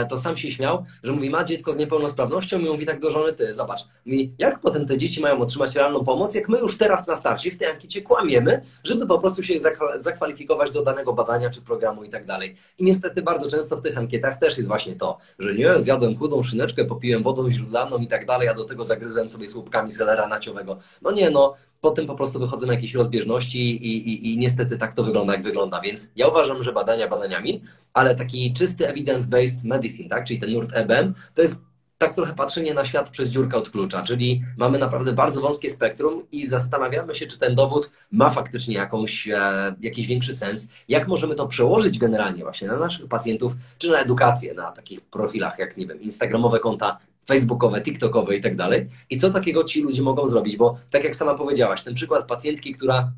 to 0.10 0.18
sam 0.18 0.38
się 0.38 0.52
śmiał, 0.52 0.84
że 1.04 1.12
mówi, 1.12 1.30
ma 1.30 1.44
dziecko 1.44 1.74
z 1.74 1.78
niepełnosprawnością 1.78 2.60
i 2.60 2.70
mówi 2.70 2.86
tak 2.86 3.00
do 3.00 3.12
żony, 3.12 3.34
ty 3.34 3.54
zobacz, 3.54 3.82
mówi, 4.06 4.34
jak 4.40 4.60
potem 4.60 4.86
te 4.86 4.98
dzieci 4.98 5.22
mają 5.22 5.40
otrzymać 5.40 5.76
realną 5.76 6.04
pomoc, 6.04 6.36
jak 6.36 6.50
my 6.50 6.60
już 6.60 6.78
teraz 6.78 7.08
na 7.08 7.16
starcie 7.16 7.52
w 7.52 7.58
tej 7.58 7.68
ankiecie 7.68 8.02
kłamiemy, 8.02 8.62
żeby 8.84 9.08
po 9.08 9.20
prostu 9.20 9.44
się 9.44 9.54
zakwalifikować 9.98 10.72
do 10.72 10.84
danego 10.84 11.14
badania 11.14 11.50
czy 11.50 11.62
programu 11.62 12.04
i 12.04 12.10
tak 12.10 12.26
dalej. 12.26 12.56
I 12.78 12.84
niestety 12.84 13.22
bardzo 13.22 13.50
często 13.50 13.78
w 13.78 13.82
tych 13.82 13.98
ankietach 13.98 14.40
też 14.40 14.58
jest 14.58 14.68
właśnie 14.68 14.96
to, 14.96 15.18
że 15.40 15.56
nie, 15.56 15.76
zjadłem 15.76 16.18
chudą 16.18 16.44
szyneczkę, 16.44 16.86
popiłem 16.86 17.24
wodą 17.24 17.50
źródlaną 17.50 17.98
i 17.98 18.08
tak 18.08 18.26
dalej, 18.26 18.48
a 18.48 18.54
do 18.54 18.64
tego 18.64 18.86
zagryzłem 18.86 19.30
sobie 19.30 19.48
słupkami 19.48 19.92
selera 19.92 20.28
naciowego. 20.28 20.78
No 21.02 21.12
nie, 21.12 21.30
no, 21.30 21.56
potem 21.82 22.06
po 22.06 22.16
prostu 22.16 22.40
wychodzą 22.40 22.68
jakieś 22.68 22.94
rozbieżności 22.94 23.88
i, 23.88 24.10
i, 24.10 24.34
i 24.34 24.38
niestety 24.38 24.78
tak 24.78 24.94
to 24.94 25.04
wygląda, 25.04 25.34
jak 25.34 25.44
wygląda. 25.44 25.82
Więc 25.82 26.12
ja 26.16 26.28
uważam, 26.28 26.64
że 26.64 26.74
badania 26.74 27.08
badaniami, 27.08 27.62
ale 27.94 28.16
taki 28.16 28.54
czysty 28.54 28.88
evidence-based 28.88 29.64
medicine, 29.64 30.10
tak, 30.10 30.26
czyli 30.26 30.40
ten 30.40 30.52
nurt 30.52 30.70
EBM, 30.74 31.14
to 31.34 31.42
jest 31.42 31.62
tak 32.02 32.16
trochę 32.16 32.34
patrzenie 32.34 32.74
na 32.74 32.86
świat 32.86 33.10
przez 33.10 33.30
dziurkę 33.30 33.58
od 33.58 33.70
klucza, 33.70 34.04
czyli 34.04 34.42
mamy 34.58 34.80
naprawdę 34.80 35.14
bardzo 35.14 35.42
wąskie 35.42 35.70
spektrum 35.70 36.24
i 36.32 36.48
zastanawiamy 36.48 37.16
się, 37.16 37.28
czy 37.28 37.40
ten 37.40 37.56
dowód 37.56 37.92
ma 38.12 38.30
faktycznie 38.30 38.76
jakąś, 38.76 39.28
e, 39.28 39.76
jakiś 39.82 40.08
większy 40.08 40.36
sens, 40.36 40.68
jak 40.88 41.08
możemy 41.08 41.36
to 41.36 41.48
przełożyć 41.48 42.00
generalnie 42.00 42.44
właśnie 42.44 42.68
na 42.68 42.80
naszych 42.80 43.08
pacjentów, 43.08 43.54
czy 43.78 43.92
na 43.92 44.00
edukację, 44.00 44.54
na 44.54 44.72
takich 44.72 45.02
profilach 45.02 45.60
jak, 45.60 45.78
nie 45.78 45.88
wiem, 45.88 46.02
instagramowe 46.02 46.60
konta 46.60 46.98
facebookowe, 47.28 47.82
tiktokowe 47.82 48.36
i 48.36 48.42
tak 48.42 48.56
dalej. 48.56 48.90
I 49.10 49.18
co 49.18 49.30
takiego 49.30 49.64
ci 49.64 49.82
ludzie 49.82 50.02
mogą 50.02 50.28
zrobić? 50.28 50.58
Bo 50.58 50.78
tak 50.90 51.04
jak 51.04 51.16
sama 51.16 51.36
powiedziałaś, 51.36 51.82
ten 51.82 51.94
przykład 51.94 52.28
pacjentki, 52.28 52.76
która 52.76 53.12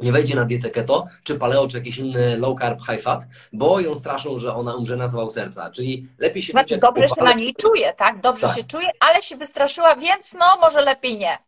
nie 0.00 0.12
wejdzie 0.12 0.34
na 0.34 0.44
dietę 0.44 0.70
keto, 0.70 1.06
czy 1.22 1.34
paleo, 1.34 1.68
czy 1.68 1.76
jakiś 1.76 1.98
inny 1.98 2.38
low 2.38 2.60
carb, 2.60 2.80
high 2.80 3.00
fat, 3.00 3.26
bo 3.52 3.80
ją 3.80 3.94
straszą, 3.94 4.38
że 4.38 4.54
ona 4.54 4.74
umrze 4.74 4.96
na 4.96 5.08
zawał 5.08 5.30
serca. 5.30 5.70
Czyli 5.70 6.08
lepiej 6.18 6.42
się 6.42 6.50
Znaczy 6.50 6.78
dobrze 6.78 7.08
się 7.08 7.24
na 7.24 7.32
niej 7.32 7.54
czuje, 7.54 7.92
tak? 7.96 8.20
Dobrze 8.20 8.46
tak. 8.46 8.56
się 8.56 8.64
czuje, 8.64 8.88
ale 9.00 9.22
się 9.22 9.36
wystraszyła, 9.36 9.96
więc 9.96 10.34
no 10.38 10.46
może 10.60 10.80
lepiej 10.80 11.18
nie. 11.18 11.38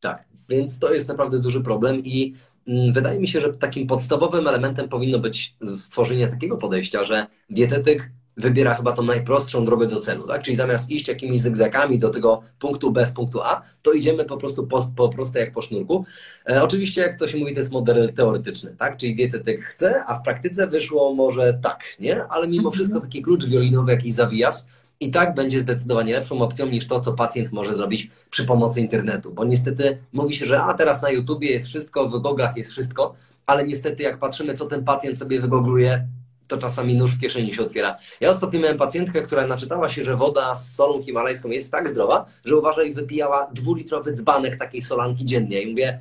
Tak, 0.00 0.24
więc 0.48 0.78
to 0.78 0.94
jest 0.94 1.08
naprawdę 1.08 1.38
duży 1.38 1.60
problem 1.60 2.02
i 2.04 2.34
mm, 2.68 2.92
wydaje 2.92 3.20
mi 3.20 3.28
się, 3.28 3.40
że 3.40 3.54
takim 3.54 3.86
podstawowym 3.86 4.48
elementem 4.48 4.88
powinno 4.88 5.18
być 5.18 5.56
stworzenie 5.64 6.28
takiego 6.28 6.56
podejścia, 6.56 7.04
że 7.04 7.26
dietetyk 7.50 8.10
wybiera 8.38 8.74
chyba 8.74 8.92
tą 8.92 9.02
najprostszą 9.02 9.64
drogę 9.64 9.86
do 9.86 10.00
celu, 10.00 10.26
tak? 10.26 10.42
Czyli 10.42 10.56
zamiast 10.56 10.90
iść 10.90 11.08
jakimiś 11.08 11.40
zygzakami 11.40 11.98
do 11.98 12.10
tego 12.10 12.42
punktu 12.58 12.92
B 12.92 13.06
z 13.06 13.12
punktu 13.12 13.40
A, 13.42 13.62
to 13.82 13.92
idziemy 13.92 14.24
po 14.24 14.36
prostu 14.36 14.66
po, 14.66 14.80
po 14.96 15.08
proste 15.08 15.38
jak 15.38 15.52
po 15.52 15.62
sznurku. 15.62 16.04
E, 16.50 16.62
oczywiście, 16.62 17.00
jak 17.00 17.18
to 17.18 17.28
się 17.28 17.38
mówi, 17.38 17.52
to 17.52 17.60
jest 17.60 17.72
model 17.72 18.12
teoretyczny, 18.14 18.76
tak? 18.78 18.96
Czyli 18.96 19.16
dietetyk 19.16 19.64
chce, 19.64 20.04
a 20.06 20.18
w 20.18 20.22
praktyce 20.22 20.66
wyszło 20.66 21.14
może 21.14 21.58
tak, 21.62 21.84
nie? 22.00 22.24
Ale 22.24 22.48
mimo 22.48 22.70
wszystko 22.70 23.00
taki 23.00 23.22
klucz 23.22 23.46
wiolinowy, 23.46 23.92
jakiś 23.92 24.14
zawijas, 24.14 24.68
i 25.00 25.10
tak 25.10 25.34
będzie 25.34 25.60
zdecydowanie 25.60 26.12
lepszą 26.12 26.42
opcją 26.42 26.66
niż 26.66 26.86
to, 26.86 27.00
co 27.00 27.12
pacjent 27.12 27.52
może 27.52 27.74
zrobić 27.74 28.10
przy 28.30 28.44
pomocy 28.44 28.80
internetu. 28.80 29.32
Bo 29.32 29.44
niestety 29.44 29.98
mówi 30.12 30.34
się, 30.34 30.46
że 30.46 30.62
a 30.62 30.74
teraz 30.74 31.02
na 31.02 31.10
YouTubie 31.10 31.50
jest 31.50 31.66
wszystko, 31.66 32.08
w 32.08 32.12
Google'ach 32.12 32.52
jest 32.56 32.70
wszystko, 32.70 33.14
ale 33.46 33.64
niestety 33.64 34.02
jak 34.02 34.18
patrzymy, 34.18 34.54
co 34.54 34.66
ten 34.66 34.84
pacjent 34.84 35.18
sobie 35.18 35.40
wygoogluje, 35.40 36.08
to 36.48 36.58
czasami 36.58 36.94
nóż 36.94 37.14
w 37.14 37.20
kieszeni 37.20 37.52
się 37.52 37.62
otwiera. 37.62 37.96
Ja 38.20 38.30
ostatnio 38.30 38.60
miałem 38.60 38.76
pacjentkę, 38.76 39.22
która 39.22 39.46
naczytała 39.46 39.88
się, 39.88 40.04
że 40.04 40.16
woda 40.16 40.56
z 40.56 40.74
solą 40.74 41.02
himalajską 41.02 41.48
jest 41.48 41.72
tak 41.72 41.88
zdrowa, 41.88 42.26
że 42.44 42.56
uważaj, 42.56 42.94
wypijała 42.94 43.50
dwulitrowy 43.52 44.12
dzbanek 44.12 44.58
takiej 44.58 44.82
solanki 44.82 45.24
dziennie. 45.24 45.62
I 45.62 45.70
mówię, 45.70 46.00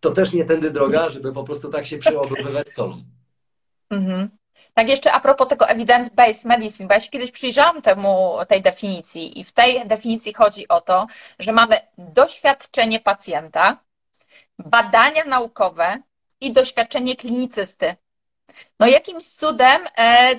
to 0.00 0.10
też 0.10 0.32
nie 0.32 0.44
tędy 0.44 0.70
droga, 0.70 1.10
żeby 1.10 1.32
po 1.32 1.44
prostu 1.44 1.68
tak 1.68 1.86
się 1.86 1.98
przeładowywać 1.98 2.72
solą. 2.72 3.02
Mhm. 3.90 4.28
Tak 4.74 4.88
jeszcze 4.88 5.12
a 5.12 5.20
propos 5.20 5.48
tego 5.48 5.64
evidence-based 5.64 6.44
medicine, 6.44 6.88
bo 6.88 6.94
ja 6.94 7.00
się 7.00 7.10
kiedyś 7.10 7.30
przyjrzałam 7.30 7.82
temu, 7.82 8.38
tej 8.48 8.62
definicji 8.62 9.40
i 9.40 9.44
w 9.44 9.52
tej 9.52 9.86
definicji 9.86 10.34
chodzi 10.34 10.68
o 10.68 10.80
to, 10.80 11.06
że 11.38 11.52
mamy 11.52 11.76
doświadczenie 11.98 13.00
pacjenta, 13.00 13.78
badania 14.58 15.24
naukowe 15.24 16.02
i 16.40 16.52
doświadczenie 16.52 17.16
klinicysty. 17.16 17.94
No 18.80 18.86
jakimś 18.86 19.24
cudem 19.24 19.82
e, 19.98 20.30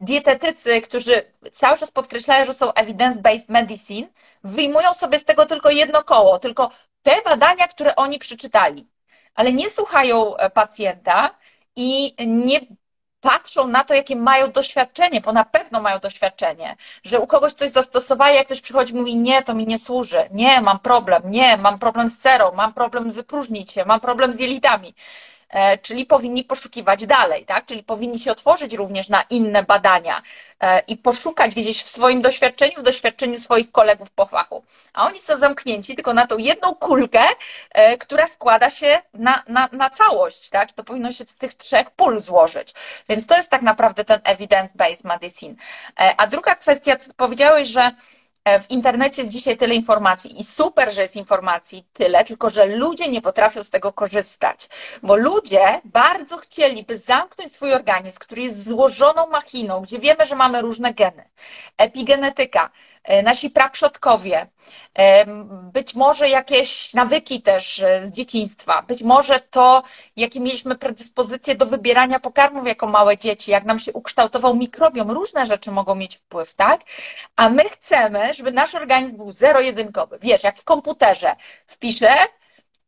dietetycy, 0.00 0.80
którzy 0.80 1.24
cały 1.52 1.78
czas 1.78 1.90
podkreślają, 1.90 2.44
że 2.46 2.54
są 2.54 2.70
evidence-based 2.70 3.48
medicine, 3.48 4.08
wyjmują 4.44 4.94
sobie 4.94 5.18
z 5.18 5.24
tego 5.24 5.46
tylko 5.46 5.70
jedno 5.70 6.04
koło, 6.04 6.38
tylko 6.38 6.70
te 7.02 7.22
badania, 7.22 7.68
które 7.68 7.96
oni 7.96 8.18
przeczytali, 8.18 8.86
ale 9.34 9.52
nie 9.52 9.70
słuchają 9.70 10.36
e, 10.36 10.50
pacjenta 10.50 11.34
i 11.76 12.14
nie 12.26 12.60
patrzą 13.24 13.68
na 13.68 13.84
to, 13.84 13.94
jakie 13.94 14.16
mają 14.16 14.52
doświadczenie, 14.52 15.20
bo 15.20 15.32
na 15.32 15.44
pewno 15.44 15.80
mają 15.80 15.98
doświadczenie, 15.98 16.76
że 17.04 17.20
u 17.20 17.26
kogoś 17.26 17.52
coś 17.52 17.70
zastosowali, 17.70 18.36
jak 18.36 18.46
ktoś 18.46 18.60
przychodzi 18.60 18.92
i 18.94 18.96
mówi, 18.96 19.16
nie, 19.16 19.42
to 19.42 19.54
mi 19.54 19.66
nie 19.66 19.78
służy, 19.78 20.28
nie, 20.30 20.60
mam 20.60 20.78
problem, 20.78 21.22
nie, 21.26 21.56
mam 21.56 21.78
problem 21.78 22.08
z 22.08 22.18
cerą, 22.18 22.52
mam 22.52 22.74
problem 22.74 23.12
wypróżnić 23.12 23.72
się, 23.72 23.84
mam 23.84 24.00
problem 24.00 24.32
z 24.32 24.40
jelitami. 24.40 24.94
E, 25.54 25.78
czyli 25.78 26.06
powinni 26.06 26.44
poszukiwać 26.44 27.06
dalej, 27.06 27.46
tak? 27.46 27.66
Czyli 27.66 27.82
powinni 27.82 28.18
się 28.18 28.32
otworzyć 28.32 28.74
również 28.74 29.08
na 29.08 29.22
inne 29.22 29.62
badania 29.62 30.22
e, 30.60 30.80
i 30.80 30.96
poszukać 30.96 31.54
gdzieś 31.54 31.82
w 31.82 31.88
swoim 31.88 32.22
doświadczeniu, 32.22 32.80
w 32.80 32.82
doświadczeniu 32.82 33.38
swoich 33.38 33.72
kolegów 33.72 34.10
po 34.10 34.26
fachu. 34.26 34.64
A 34.92 35.06
oni 35.06 35.18
są 35.18 35.38
zamknięci 35.38 35.94
tylko 35.94 36.14
na 36.14 36.26
tą 36.26 36.38
jedną 36.38 36.74
kulkę, 36.74 37.22
e, 37.70 37.98
która 37.98 38.26
składa 38.26 38.70
się 38.70 39.02
na, 39.14 39.42
na, 39.48 39.68
na 39.72 39.90
całość, 39.90 40.50
tak? 40.50 40.72
To 40.72 40.84
powinno 40.84 41.12
się 41.12 41.26
z 41.26 41.36
tych 41.36 41.54
trzech 41.54 41.90
pól 41.90 42.20
złożyć. 42.20 42.74
Więc 43.08 43.26
to 43.26 43.36
jest 43.36 43.50
tak 43.50 43.62
naprawdę 43.62 44.04
ten 44.04 44.20
evidence-based 44.20 45.04
medicine. 45.04 45.54
A 46.16 46.26
druga 46.26 46.54
kwestia, 46.54 46.96
co 46.96 47.14
powiedziałeś, 47.16 47.68
że 47.68 47.90
w 48.60 48.70
internecie 48.70 49.22
jest 49.22 49.32
dzisiaj 49.32 49.56
tyle 49.56 49.74
informacji 49.74 50.40
i 50.40 50.44
super, 50.44 50.94
że 50.94 51.02
jest 51.02 51.16
informacji 51.16 51.84
tyle, 51.92 52.24
tylko 52.24 52.50
że 52.50 52.66
ludzie 52.66 53.08
nie 53.08 53.22
potrafią 53.22 53.64
z 53.64 53.70
tego 53.70 53.92
korzystać, 53.92 54.68
bo 55.02 55.16
ludzie 55.16 55.80
bardzo 55.84 56.36
chcieliby 56.36 56.98
zamknąć 56.98 57.54
swój 57.54 57.72
organizm, 57.72 58.18
który 58.18 58.42
jest 58.42 58.64
złożoną 58.64 59.26
machiną, 59.26 59.80
gdzie 59.80 59.98
wiemy, 59.98 60.26
że 60.26 60.36
mamy 60.36 60.60
różne 60.60 60.94
geny. 60.94 61.24
Epigenetyka, 61.76 62.70
E, 62.93 62.93
nasi 63.22 63.50
praprzodkowie, 63.50 64.46
e, 64.94 65.26
być 65.72 65.94
może 65.94 66.28
jakieś 66.28 66.94
nawyki 66.94 67.42
też 67.42 67.80
e, 67.80 68.06
z 68.06 68.10
dzieciństwa, 68.10 68.82
być 68.82 69.02
może 69.02 69.40
to, 69.40 69.82
jakie 70.16 70.40
mieliśmy 70.40 70.78
predyspozycje 70.78 71.54
do 71.54 71.66
wybierania 71.66 72.20
pokarmów 72.20 72.66
jako 72.66 72.86
małe 72.86 73.18
dzieci, 73.18 73.50
jak 73.50 73.64
nam 73.64 73.78
się 73.78 73.92
ukształtował 73.92 74.56
mikrobiom, 74.56 75.10
różne 75.10 75.46
rzeczy 75.46 75.70
mogą 75.70 75.94
mieć 75.94 76.16
wpływ, 76.16 76.54
tak? 76.54 76.80
A 77.36 77.48
my 77.48 77.64
chcemy, 77.64 78.34
żeby 78.34 78.52
nasz 78.52 78.74
organizm 78.74 79.16
był 79.16 79.32
zero-jedynkowy. 79.32 80.18
Wiesz, 80.22 80.42
jak 80.42 80.58
w 80.58 80.64
komputerze 80.64 81.36
wpiszę 81.66 82.14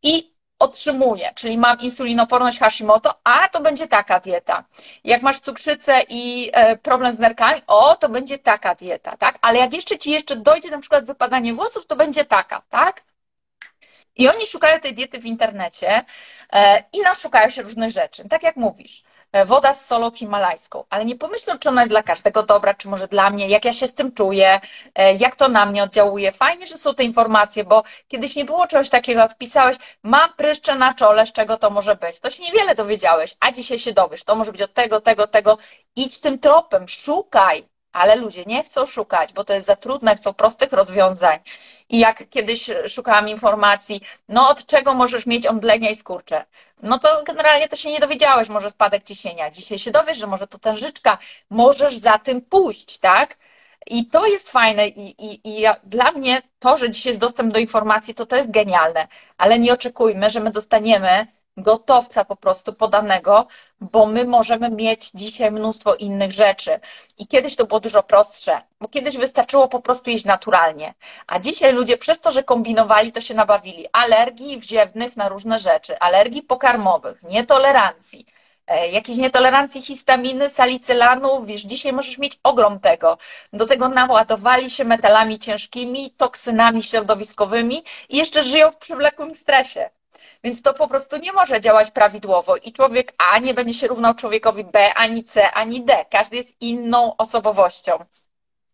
i 0.02 0.35
otrzymuję, 0.58 1.32
czyli 1.34 1.58
mam 1.58 1.80
insulinoporność 1.80 2.58
Hashimoto, 2.58 3.14
a 3.24 3.48
to 3.48 3.60
będzie 3.60 3.88
taka 3.88 4.20
dieta. 4.20 4.64
Jak 5.04 5.22
masz 5.22 5.40
cukrzycę 5.40 6.02
i 6.08 6.50
e, 6.52 6.76
problem 6.76 7.14
z 7.14 7.18
nerkami, 7.18 7.62
o, 7.66 7.96
to 7.96 8.08
będzie 8.08 8.38
taka 8.38 8.74
dieta, 8.74 9.16
tak? 9.16 9.38
Ale 9.40 9.58
jak 9.58 9.72
jeszcze 9.72 9.98
ci 9.98 10.10
jeszcze 10.10 10.36
dojdzie 10.36 10.70
na 10.70 10.78
przykład 10.78 11.04
wypadanie 11.04 11.54
włosów, 11.54 11.86
to 11.86 11.96
będzie 11.96 12.24
taka, 12.24 12.62
tak? 12.70 13.02
I 14.16 14.28
oni 14.28 14.46
szukają 14.46 14.80
tej 14.80 14.94
diety 14.94 15.18
w 15.18 15.26
internecie 15.26 16.04
e, 16.52 16.84
i 16.92 17.00
naszukają 17.00 17.50
się 17.50 17.62
różnych 17.62 17.90
rzeczy. 17.90 18.28
Tak 18.28 18.42
jak 18.42 18.56
mówisz, 18.56 19.02
woda 19.44 19.72
z 19.72 19.86
solą 19.86 20.10
himalajską, 20.10 20.84
ale 20.90 21.04
nie 21.04 21.16
pomyślą, 21.16 21.58
czy 21.58 21.68
ona 21.68 21.82
jest 21.82 21.92
dla 21.92 22.02
każdego 22.02 22.42
dobra, 22.42 22.74
czy 22.74 22.88
może 22.88 23.08
dla 23.08 23.30
mnie, 23.30 23.48
jak 23.48 23.64
ja 23.64 23.72
się 23.72 23.88
z 23.88 23.94
tym 23.94 24.12
czuję, 24.12 24.60
e, 24.94 25.14
jak 25.14 25.36
to 25.36 25.48
na 25.48 25.66
mnie 25.66 25.82
oddziałuje. 25.82 26.32
Fajnie, 26.32 26.66
że 26.66 26.76
są 26.76 26.94
te 26.94 27.04
informacje, 27.04 27.64
bo 27.64 27.82
kiedyś 28.08 28.36
nie 28.36 28.44
było 28.44 28.66
czegoś 28.66 28.90
takiego, 28.90 29.20
jak 29.20 29.32
wpisałeś, 29.32 29.76
mam 30.02 30.32
pryszcze 30.36 30.74
na 30.74 30.94
czole, 30.94 31.26
z 31.26 31.32
czego 31.32 31.56
to 31.56 31.70
może 31.70 31.96
być. 31.96 32.20
To 32.20 32.30
się 32.30 32.42
niewiele 32.42 32.74
dowiedziałeś, 32.74 33.36
a 33.40 33.52
dzisiaj 33.52 33.78
się 33.78 33.92
dowiesz. 33.92 34.24
To 34.24 34.34
może 34.34 34.52
być 34.52 34.62
od 34.62 34.74
tego, 34.74 35.00
tego, 35.00 35.26
tego. 35.26 35.58
Idź 35.96 36.20
tym 36.20 36.38
tropem, 36.38 36.88
szukaj, 36.88 37.68
ale 37.96 38.16
ludzie 38.16 38.44
nie 38.46 38.62
chcą 38.62 38.86
szukać, 38.86 39.32
bo 39.32 39.44
to 39.44 39.52
jest 39.52 39.66
za 39.66 39.76
trudne, 39.76 40.16
chcą 40.16 40.34
prostych 40.34 40.72
rozwiązań. 40.72 41.38
I 41.88 41.98
jak 41.98 42.28
kiedyś 42.30 42.70
szukałam 42.88 43.28
informacji, 43.28 44.00
no 44.28 44.48
od 44.48 44.66
czego 44.66 44.94
możesz 44.94 45.26
mieć 45.26 45.46
omdlenia 45.46 45.90
i 45.90 45.96
skurcze? 45.96 46.44
No 46.82 46.98
to 46.98 47.22
generalnie 47.22 47.68
to 47.68 47.76
się 47.76 47.90
nie 47.90 48.00
dowiedziałeś, 48.00 48.48
może 48.48 48.70
spadek 48.70 49.04
ciśnienia. 49.04 49.50
Dzisiaj 49.50 49.78
się 49.78 49.90
dowiesz, 49.90 50.18
że 50.18 50.26
może 50.26 50.46
to 50.46 50.58
tężyczka, 50.58 51.18
możesz 51.50 51.96
za 51.96 52.18
tym 52.18 52.40
pójść, 52.40 52.98
tak? 52.98 53.36
I 53.86 54.06
to 54.06 54.26
jest 54.26 54.50
fajne 54.50 54.88
i, 54.88 55.24
i, 55.26 55.48
i 55.48 55.60
ja, 55.60 55.76
dla 55.84 56.12
mnie 56.12 56.42
to, 56.58 56.78
że 56.78 56.90
dzisiaj 56.90 57.10
jest 57.10 57.20
dostęp 57.20 57.52
do 57.52 57.58
informacji, 57.58 58.14
to 58.14 58.26
to 58.26 58.36
jest 58.36 58.50
genialne, 58.50 59.08
ale 59.38 59.58
nie 59.58 59.72
oczekujmy, 59.72 60.30
że 60.30 60.40
my 60.40 60.50
dostaniemy 60.50 61.26
gotowca 61.56 62.24
po 62.24 62.36
prostu 62.36 62.72
podanego, 62.72 63.46
bo 63.80 64.06
my 64.06 64.24
możemy 64.24 64.70
mieć 64.70 65.10
dzisiaj 65.14 65.50
mnóstwo 65.52 65.94
innych 65.94 66.32
rzeczy. 66.32 66.80
I 67.18 67.26
kiedyś 67.26 67.56
to 67.56 67.66
było 67.66 67.80
dużo 67.80 68.02
prostsze, 68.02 68.60
bo 68.80 68.88
kiedyś 68.88 69.16
wystarczyło 69.16 69.68
po 69.68 69.80
prostu 69.80 70.10
jeść 70.10 70.24
naturalnie. 70.24 70.94
A 71.26 71.38
dzisiaj 71.38 71.72
ludzie 71.72 71.98
przez 71.98 72.20
to, 72.20 72.30
że 72.30 72.42
kombinowali, 72.42 73.12
to 73.12 73.20
się 73.20 73.34
nabawili 73.34 73.86
alergii 73.92 74.58
wziewnych 74.58 75.16
na 75.16 75.28
różne 75.28 75.58
rzeczy, 75.58 75.98
alergii 75.98 76.42
pokarmowych, 76.42 77.22
nietolerancji 77.22 78.26
e, 78.66 78.88
jakieś 78.88 79.16
nietolerancji 79.16 79.82
histaminy, 79.82 80.50
salicylanu, 80.50 81.44
wiesz, 81.44 81.62
dzisiaj 81.62 81.92
możesz 81.92 82.18
mieć 82.18 82.38
ogrom 82.42 82.80
tego. 82.80 83.18
Do 83.52 83.66
tego 83.66 83.88
naładowali 83.88 84.70
się 84.70 84.84
metalami 84.84 85.38
ciężkimi, 85.38 86.10
toksynami 86.10 86.82
środowiskowymi 86.82 87.84
i 88.08 88.16
jeszcze 88.16 88.42
żyją 88.42 88.70
w 88.70 88.76
przewlekłym 88.76 89.34
stresie. 89.34 89.90
Więc 90.44 90.62
to 90.62 90.74
po 90.74 90.88
prostu 90.88 91.16
nie 91.16 91.32
może 91.32 91.60
działać 91.60 91.90
prawidłowo 91.90 92.56
i 92.56 92.72
człowiek 92.72 93.12
A 93.18 93.38
nie 93.38 93.54
będzie 93.54 93.74
się 93.74 93.86
równał 93.86 94.14
człowiekowi 94.14 94.64
B, 94.64 94.94
ani 94.94 95.24
C, 95.24 95.50
ani 95.50 95.84
D. 95.84 96.04
Każdy 96.10 96.36
jest 96.36 96.60
inną 96.60 97.16
osobowością. 97.16 97.92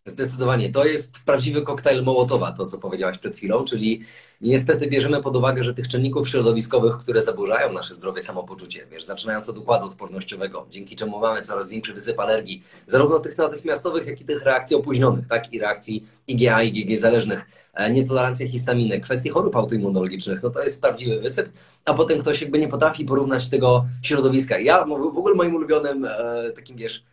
Zdecydowanie. 0.07 0.73
To 0.73 0.85
jest 0.85 1.19
prawdziwy 1.27 1.63
koktajl 1.63 2.03
Mołotowa, 2.03 2.53
to 2.53 2.67
co 2.67 2.79
powiedziałaś 2.79 3.19
przed 3.19 3.37
chwilą, 3.37 3.65
czyli 3.65 4.01
niestety 4.41 4.87
bierzemy 4.87 5.23
pod 5.23 5.37
uwagę, 5.37 5.65
że 5.65 5.75
tych 5.75 5.89
czynników 5.89 6.29
środowiskowych, 6.29 6.99
które 6.99 7.23
zaburzają 7.23 7.73
nasze 7.73 7.95
zdrowie, 7.95 8.23
samopoczucie, 8.23 8.87
wiesz, 8.91 9.05
zaczynając 9.05 9.49
od 9.49 9.59
układu 9.59 9.87
odpornościowego, 9.87 10.67
dzięki 10.71 10.97
czemu 10.97 11.21
mamy 11.21 11.43
coraz 11.43 11.69
większy 11.69 11.95
wysyp 11.95 12.21
alergii, 12.21 12.63
zarówno 12.87 13.19
tych 13.19 13.39
natychmiastowych, 13.39 14.07
jak 14.07 14.21
i 14.21 14.25
tych 14.25 14.43
reakcji 14.43 14.77
opóźnionych, 14.77 15.27
tak, 15.29 15.53
i 15.53 15.61
reakcji 15.61 16.07
IgA, 16.29 16.63
IgG 16.63 16.99
zależnych, 16.99 17.47
e, 17.75 17.93
nietolerancja 17.93 18.49
histaminy, 18.49 19.01
kwestie 19.01 19.31
chorób 19.31 19.57
autoimmunologicznych, 19.57 20.43
no 20.43 20.51
to 20.51 20.63
jest 20.63 20.81
prawdziwy 20.81 21.21
wysyp, 21.21 21.49
a 21.85 21.95
potem 21.95 22.21
ktoś 22.21 22.41
jakby 22.41 22.59
nie 22.59 22.69
potrafi 22.69 23.05
porównać 23.05 23.49
tego 23.49 23.87
środowiska. 24.03 24.59
Ja 24.59 24.85
w 24.85 24.93
ogóle 24.93 25.35
moim 25.35 25.55
ulubionym 25.55 26.05
e, 26.05 26.51
takim, 26.51 26.77
wiesz, 26.77 27.05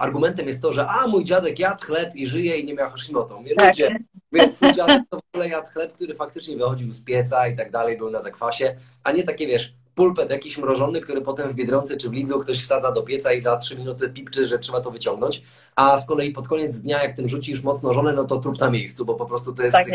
argumentem 0.00 0.46
jest 0.46 0.62
to, 0.62 0.72
że 0.72 0.86
a 0.86 1.06
mój 1.06 1.24
dziadek 1.24 1.58
jadł 1.58 1.84
chleb 1.84 2.16
i 2.16 2.26
żyje 2.26 2.56
i 2.56 2.64
nie 2.64 2.74
miał 2.74 2.90
Hashimoto. 2.90 3.38
Mówię, 3.38 3.54
tak. 3.54 3.68
ludzie, 3.68 3.98
więc 4.32 4.56
twój 4.56 4.74
dziadek 4.74 5.02
to 5.10 5.16
w 5.16 5.34
ogóle 5.34 5.48
jadł 5.48 5.68
chleb, 5.68 5.92
który 5.92 6.14
faktycznie 6.14 6.56
wychodził 6.56 6.92
z 6.92 7.04
pieca 7.04 7.48
i 7.48 7.56
tak 7.56 7.70
dalej, 7.70 7.98
był 7.98 8.10
na 8.10 8.20
zakwasie, 8.20 8.76
a 9.04 9.12
nie 9.12 9.22
takie, 9.22 9.46
wiesz, 9.46 9.74
pulpet 9.94 10.30
jakiś 10.30 10.58
mrożony, 10.58 11.00
który 11.00 11.20
potem 11.20 11.50
w 11.50 11.54
Biedronce 11.54 11.96
czy 11.96 12.08
w 12.08 12.12
Lidlu 12.12 12.40
ktoś 12.40 12.62
wsadza 12.62 12.92
do 12.92 13.02
pieca 13.02 13.32
i 13.32 13.40
za 13.40 13.56
trzy 13.56 13.76
minuty 13.76 14.08
pipczy, 14.08 14.46
że 14.46 14.58
trzeba 14.58 14.80
to 14.80 14.90
wyciągnąć, 14.90 15.42
a 15.76 15.98
z 15.98 16.06
kolei 16.06 16.32
pod 16.32 16.48
koniec 16.48 16.80
dnia, 16.80 17.02
jak 17.02 17.16
ten 17.16 17.28
rzucisz 17.28 17.62
mocno 17.62 17.92
żonę, 17.92 18.12
no 18.12 18.24
to 18.24 18.38
trup 18.38 18.60
na 18.60 18.70
miejscu, 18.70 19.04
bo 19.04 19.14
po 19.14 19.26
prostu 19.26 19.52
to 19.52 19.62
jest... 19.62 19.76
Tak. 19.76 19.86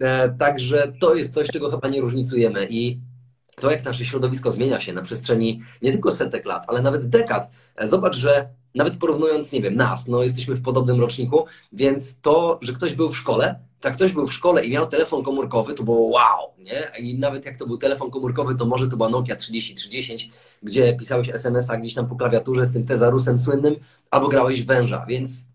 E, 0.00 0.28
także 0.28 0.92
to 1.00 1.14
jest 1.14 1.34
coś, 1.34 1.48
czego 1.48 1.70
chyba 1.70 1.88
nie 1.88 2.00
różnicujemy 2.00 2.66
i 2.70 2.98
to, 3.60 3.70
jak 3.70 3.84
nasze 3.84 4.04
środowisko 4.04 4.50
zmienia 4.50 4.80
się 4.80 4.92
na 4.92 5.02
przestrzeni 5.02 5.60
nie 5.82 5.92
tylko 5.92 6.10
setek 6.10 6.46
lat, 6.46 6.64
ale 6.68 6.82
nawet 6.82 7.08
dekad. 7.08 7.50
Zobacz, 7.82 8.16
że 8.16 8.48
nawet 8.74 8.96
porównując, 8.96 9.52
nie 9.52 9.62
wiem, 9.62 9.74
nas, 9.74 10.06
no 10.06 10.22
jesteśmy 10.22 10.54
w 10.54 10.62
podobnym 10.62 11.00
roczniku, 11.00 11.46
więc 11.72 12.20
to, 12.20 12.58
że 12.62 12.72
ktoś 12.72 12.94
był 12.94 13.10
w 13.10 13.16
szkole, 13.16 13.58
tak 13.80 13.94
ktoś 13.94 14.12
był 14.12 14.26
w 14.26 14.32
szkole 14.32 14.64
i 14.64 14.70
miał 14.70 14.86
telefon 14.86 15.22
komórkowy, 15.22 15.74
to 15.74 15.82
było 15.82 16.08
wow, 16.08 16.50
nie? 16.58 16.82
I 16.98 17.18
nawet 17.18 17.46
jak 17.46 17.56
to 17.56 17.66
był 17.66 17.76
telefon 17.76 18.10
komórkowy, 18.10 18.54
to 18.54 18.66
może 18.66 18.88
to 18.88 18.96
była 18.96 19.08
Nokia 19.08 19.36
3310, 19.36 20.30
gdzie 20.62 20.96
pisałeś 20.96 21.28
SMS-a 21.28 21.76
gdzieś 21.76 21.94
tam 21.94 22.08
po 22.08 22.16
klawiaturze 22.16 22.64
z 22.64 22.72
tym 22.72 22.86
tezarusem 22.86 23.38
słynnym, 23.38 23.76
albo 24.10 24.28
grałeś 24.28 24.62
węża, 24.62 25.06
więc 25.08 25.46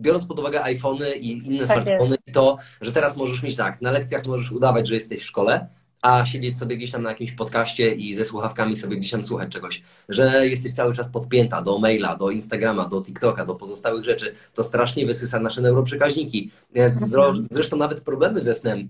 biorąc 0.00 0.26
pod 0.26 0.38
uwagę 0.38 0.62
iPhony 0.62 1.16
i 1.16 1.46
inne 1.46 1.66
tak 1.66 1.82
smartfony, 1.82 2.16
to, 2.32 2.58
że 2.80 2.92
teraz 2.92 3.16
możesz 3.16 3.42
mieć 3.42 3.56
tak, 3.56 3.82
na 3.82 3.90
lekcjach 3.90 4.26
możesz 4.26 4.52
udawać, 4.52 4.88
że 4.88 4.94
jesteś 4.94 5.22
w 5.22 5.26
szkole, 5.26 5.68
a 6.02 6.26
siedzieć 6.26 6.58
sobie 6.58 6.76
gdzieś 6.76 6.90
tam 6.90 7.02
na 7.02 7.10
jakimś 7.10 7.32
podcaście 7.32 7.94
i 7.94 8.14
ze 8.14 8.24
słuchawkami 8.24 8.76
sobie 8.76 8.96
gdzieś 8.96 9.10
tam 9.10 9.24
słuchać 9.24 9.52
czegoś, 9.52 9.82
że 10.08 10.48
jesteś 10.48 10.72
cały 10.72 10.94
czas 10.94 11.08
podpięta 11.08 11.62
do 11.62 11.78
maila, 11.78 12.16
do 12.16 12.30
Instagrama, 12.30 12.88
do 12.88 13.02
TikToka, 13.02 13.46
do 13.46 13.54
pozostałych 13.54 14.04
rzeczy, 14.04 14.34
to 14.54 14.64
strasznie 14.64 15.06
wysysa 15.06 15.40
nasze 15.40 15.60
neuroprzekaźniki. 15.60 16.50
Mhm. 16.74 17.42
Zresztą 17.50 17.76
nawet 17.76 18.00
problemy 18.00 18.42
ze 18.42 18.54
snem 18.54 18.88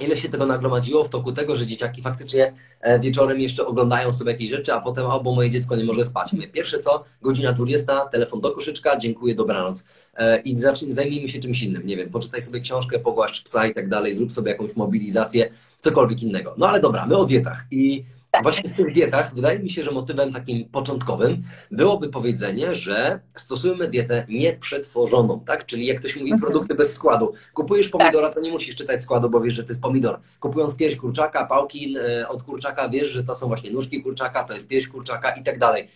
ile 0.00 0.16
się 0.16 0.28
tego 0.28 0.46
nagromadziło 0.46 1.04
w 1.04 1.10
toku 1.10 1.32
tego, 1.32 1.56
że 1.56 1.66
dzieciaki 1.66 2.02
faktycznie 2.02 2.54
e, 2.80 3.00
wieczorem 3.00 3.40
jeszcze 3.40 3.66
oglądają 3.66 4.12
sobie 4.12 4.32
jakieś 4.32 4.50
rzeczy, 4.50 4.74
a 4.74 4.80
potem 4.80 5.06
albo 5.06 5.34
moje 5.34 5.50
dziecko 5.50 5.76
nie 5.76 5.84
może 5.84 6.04
spać. 6.04 6.32
Mówię, 6.32 6.48
pierwsze 6.48 6.78
co, 6.78 7.04
godzina 7.22 7.52
20, 7.52 8.00
telefon 8.00 8.40
do 8.40 8.50
koszyczka, 8.50 8.96
dziękuję, 8.96 9.34
dobranoc. 9.34 9.84
E, 10.14 10.40
I 10.40 10.56
zajmijmy 10.88 11.28
się 11.28 11.40
czymś 11.40 11.62
innym, 11.62 11.86
nie 11.86 11.96
wiem, 11.96 12.10
poczytaj 12.10 12.42
sobie 12.42 12.60
książkę, 12.60 12.98
pogłaszcz 12.98 13.42
psa 13.42 13.66
i 13.66 13.74
tak 13.74 13.88
dalej, 13.88 14.12
zrób 14.12 14.32
sobie 14.32 14.50
jakąś 14.50 14.76
mobilizację, 14.76 15.50
cokolwiek 15.78 16.22
innego. 16.22 16.54
No 16.58 16.68
ale 16.68 16.80
dobra, 16.80 17.06
my 17.06 17.16
o 17.16 17.24
dietach 17.24 17.64
i 17.70 18.04
tak. 18.32 18.42
Właśnie 18.42 18.70
w 18.70 18.72
tych 18.72 18.92
dietach 18.92 19.34
wydaje 19.34 19.58
mi 19.58 19.70
się, 19.70 19.82
że 19.82 19.90
motywem 19.90 20.32
takim 20.32 20.68
początkowym 20.68 21.42
byłoby 21.70 22.08
powiedzenie, 22.08 22.74
że 22.74 23.20
stosujemy 23.36 23.88
dietę 23.88 24.26
nieprzetworzoną, 24.28 25.40
tak? 25.40 25.66
Czyli 25.66 25.86
jak 25.86 25.98
ktoś 25.98 26.16
mówi 26.16 26.32
mhm. 26.32 26.40
produkty 26.40 26.74
bez 26.74 26.94
składu. 26.94 27.32
Kupujesz 27.54 27.88
pomidora, 27.88 28.26
tak. 28.26 28.34
to 28.34 28.40
nie 28.40 28.50
musisz 28.50 28.76
czytać 28.76 29.02
składu, 29.02 29.30
bo 29.30 29.40
wiesz, 29.40 29.54
że 29.54 29.62
to 29.62 29.68
jest 29.68 29.82
pomidor. 29.82 30.20
Kupując 30.40 30.76
pierś 30.76 30.96
kurczaka, 30.96 31.46
pałki 31.46 31.94
e, 31.98 32.28
od 32.28 32.42
kurczaka, 32.42 32.88
wiesz, 32.88 33.10
że 33.10 33.24
to 33.24 33.34
są 33.34 33.46
właśnie 33.48 33.70
nóżki 33.70 34.02
kurczaka, 34.02 34.44
to 34.44 34.54
jest 34.54 34.68
pierś 34.68 34.88
kurczaka 34.88 35.30
i 35.30 35.42
tak 35.42 35.58
dalej. 35.58 35.88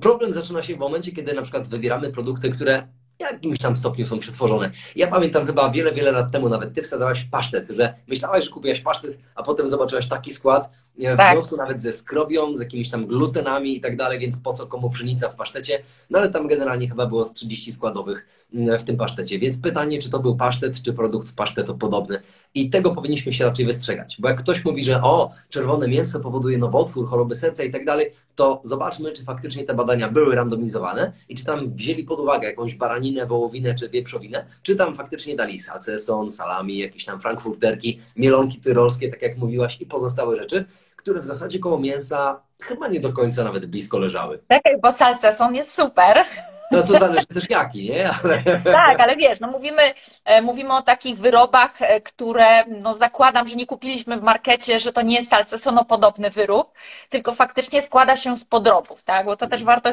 Problem 0.00 0.32
zaczyna 0.32 0.62
się 0.62 0.76
w 0.76 0.78
momencie, 0.78 1.12
kiedy 1.12 1.34
na 1.34 1.42
przykład 1.42 1.68
wybieramy 1.68 2.10
produkty, 2.10 2.50
które 2.50 2.88
w 3.18 3.32
jakimś 3.32 3.58
tam 3.58 3.76
stopniu 3.76 4.06
są 4.06 4.18
przetworzone. 4.18 4.70
Ja 4.96 5.06
pamiętam 5.06 5.46
chyba 5.46 5.70
wiele, 5.70 5.92
wiele 5.92 6.12
lat 6.12 6.32
temu 6.32 6.48
nawet 6.48 6.74
ty 6.74 6.82
wsadzałaś 6.82 7.24
pasztet, 7.24 7.68
że 7.68 7.94
myślałaś, 8.08 8.44
że 8.44 8.50
kupiłaś 8.50 8.80
pasztet, 8.80 9.18
a 9.34 9.42
potem 9.42 9.68
zobaczyłaś 9.68 10.08
taki 10.08 10.32
skład, 10.32 10.70
w 10.98 11.16
tak. 11.16 11.32
związku 11.32 11.56
nawet 11.56 11.82
ze 11.82 11.92
skrobią, 11.92 12.54
z 12.54 12.60
jakimiś 12.60 12.90
tam 12.90 13.06
glutenami 13.06 13.76
i 13.76 13.80
tak 13.80 13.96
dalej, 13.96 14.18
więc 14.18 14.36
po 14.36 14.52
co 14.52 14.66
komu 14.66 14.90
pszenica 14.90 15.28
w 15.28 15.36
pasztecie, 15.36 15.82
no 16.10 16.18
ale 16.18 16.28
tam 16.28 16.48
generalnie 16.48 16.88
chyba 16.88 17.06
było 17.06 17.24
z 17.24 17.32
30 17.32 17.72
składowych 17.72 18.26
mm, 18.54 18.78
w 18.78 18.84
tym 18.84 18.96
pasztecie, 18.96 19.38
więc 19.38 19.58
pytanie, 19.58 19.98
czy 19.98 20.10
to 20.10 20.18
był 20.18 20.36
pasztet, 20.36 20.82
czy 20.82 20.92
produkt 20.92 21.34
pasztetopodobny? 21.34 22.22
I 22.54 22.70
tego 22.70 22.94
powinniśmy 22.94 23.32
się 23.32 23.44
raczej 23.44 23.66
wystrzegać, 23.66 24.16
bo 24.18 24.28
jak 24.28 24.38
ktoś 24.38 24.64
mówi, 24.64 24.82
że 24.82 25.02
o, 25.02 25.30
czerwone 25.48 25.88
mięso 25.88 26.20
powoduje 26.20 26.58
nowotwór, 26.58 27.08
choroby 27.08 27.34
serca 27.34 27.64
i 27.64 27.72
tak 27.72 27.84
dalej, 27.84 28.12
to 28.40 28.60
zobaczmy, 28.64 29.12
czy 29.12 29.24
faktycznie 29.24 29.64
te 29.64 29.74
badania 29.74 30.08
były 30.08 30.34
randomizowane 30.34 31.12
i 31.28 31.34
czy 31.34 31.44
tam 31.44 31.74
wzięli 31.74 32.04
pod 32.04 32.20
uwagę 32.20 32.48
jakąś 32.48 32.74
baraninę, 32.74 33.26
wołowinę 33.26 33.74
czy 33.74 33.88
wieprzowinę, 33.88 34.46
czy 34.62 34.76
tam 34.76 34.94
faktycznie 34.94 35.36
dali 35.36 35.60
salceson, 35.60 36.30
salami, 36.30 36.78
jakieś 36.78 37.04
tam 37.04 37.20
frankfurterki, 37.20 38.00
mielonki 38.16 38.60
tyrolskie, 38.60 39.08
tak 39.08 39.22
jak 39.22 39.36
mówiłaś 39.36 39.80
i 39.80 39.86
pozostałe 39.86 40.36
rzeczy, 40.36 40.64
które 40.96 41.20
w 41.20 41.24
zasadzie 41.24 41.58
koło 41.58 41.78
mięsa 41.78 42.40
chyba 42.60 42.88
nie 42.88 43.00
do 43.00 43.12
końca 43.12 43.44
nawet 43.44 43.66
blisko 43.66 43.98
leżały. 43.98 44.38
Czekaj, 44.48 44.80
bo 44.82 44.92
salceson 44.92 45.54
jest 45.54 45.74
super. 45.74 46.24
No 46.70 46.82
to 46.82 46.92
zależy 46.92 47.26
też 47.26 47.50
jaki, 47.50 47.90
nie? 47.90 48.10
Ale... 48.24 48.42
Tak, 48.64 49.00
ale 49.00 49.16
wiesz, 49.16 49.40
no 49.40 49.48
mówimy, 49.48 49.82
e, 50.24 50.42
mówimy 50.42 50.74
o 50.74 50.82
takich 50.82 51.18
wyrobach, 51.18 51.82
e, 51.82 52.00
które 52.00 52.64
no 52.66 52.98
zakładam, 52.98 53.48
że 53.48 53.56
nie 53.56 53.66
kupiliśmy 53.66 54.16
w 54.16 54.22
markecie, 54.22 54.80
że 54.80 54.92
to 54.92 55.02
nie 55.02 55.16
jest 55.16 55.30
salcesonopodobny 55.30 56.30
wyrób, 56.30 56.72
tylko 57.08 57.32
faktycznie 57.32 57.82
składa 57.82 58.16
się 58.16 58.36
z 58.36 58.44
podrobów, 58.44 59.02
tak? 59.02 59.26
Bo 59.26 59.36
to 59.36 59.46
też 59.46 59.64
warto 59.64 59.90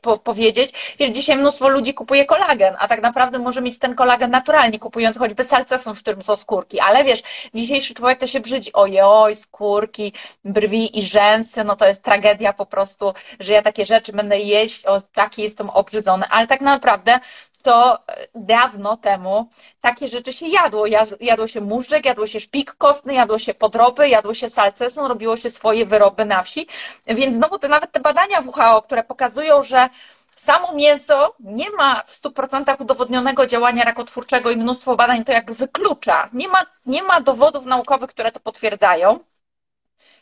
po 0.00 0.16
powiedzieć. 0.16 0.96
Wiesz, 0.98 1.10
dzisiaj 1.10 1.36
mnóstwo 1.36 1.68
ludzi 1.68 1.94
kupuje 1.94 2.24
kolagen, 2.24 2.76
a 2.78 2.88
tak 2.88 3.02
naprawdę 3.02 3.38
może 3.38 3.62
mieć 3.62 3.78
ten 3.78 3.94
kolagen 3.94 4.30
naturalnie, 4.30 4.78
kupując 4.78 5.18
choćby 5.18 5.44
salceson, 5.44 5.94
w 5.94 6.00
którym 6.00 6.22
są 6.22 6.36
skórki. 6.36 6.80
Ale 6.80 7.04
wiesz, 7.04 7.22
dzisiejszy 7.54 7.94
człowiek 7.94 8.18
to 8.18 8.26
się 8.26 8.40
brzydzi, 8.40 8.72
ojoj, 8.72 9.36
skórki, 9.36 10.12
brwi 10.44 10.98
i 10.98 11.02
rzęsy, 11.02 11.64
no 11.64 11.76
to 11.76 11.86
jest 11.86 12.02
tragedia 12.02 12.52
po 12.52 12.66
prostu, 12.66 13.14
że 13.40 13.52
ja 13.52 13.62
takie 13.62 13.86
rzeczy 13.86 14.12
będę 14.12 14.38
jeść, 14.38 14.86
o 14.86 15.00
taki 15.14 15.42
jestem 15.42 15.70
obrzydzony 15.70 16.19
ale 16.30 16.46
tak 16.46 16.60
naprawdę 16.60 17.20
to 17.62 17.98
dawno 18.34 18.96
temu 18.96 19.48
takie 19.80 20.08
rzeczy 20.08 20.32
się 20.32 20.46
jadło. 20.46 20.86
Jadło 21.20 21.46
się 21.46 21.60
móżdżek, 21.60 22.04
jadło 22.04 22.26
się 22.26 22.40
szpik 22.40 22.74
kostny, 22.74 23.14
jadło 23.14 23.38
się 23.38 23.54
podroby, 23.54 24.08
jadło 24.08 24.34
się 24.34 24.50
salceson, 24.50 25.06
robiło 25.06 25.36
się 25.36 25.50
swoje 25.50 25.86
wyroby 25.86 26.24
na 26.24 26.42
wsi. 26.42 26.66
Więc 27.06 27.36
znowu 27.36 27.58
te, 27.58 27.68
nawet 27.68 27.92
te 27.92 28.00
badania 28.00 28.40
WHO, 28.40 28.82
które 28.82 29.04
pokazują, 29.04 29.62
że 29.62 29.88
samo 30.36 30.74
mięso 30.74 31.34
nie 31.40 31.70
ma 31.70 32.02
w 32.06 32.22
100% 32.22 32.82
udowodnionego 32.82 33.46
działania 33.46 33.84
rakotwórczego 33.84 34.50
i 34.50 34.56
mnóstwo 34.56 34.96
badań 34.96 35.24
to 35.24 35.32
jakby 35.32 35.54
wyklucza. 35.54 36.28
Nie 36.32 36.48
ma, 36.48 36.66
nie 36.86 37.02
ma 37.02 37.20
dowodów 37.20 37.66
naukowych, 37.66 38.10
które 38.10 38.32
to 38.32 38.40
potwierdzają. 38.40 39.18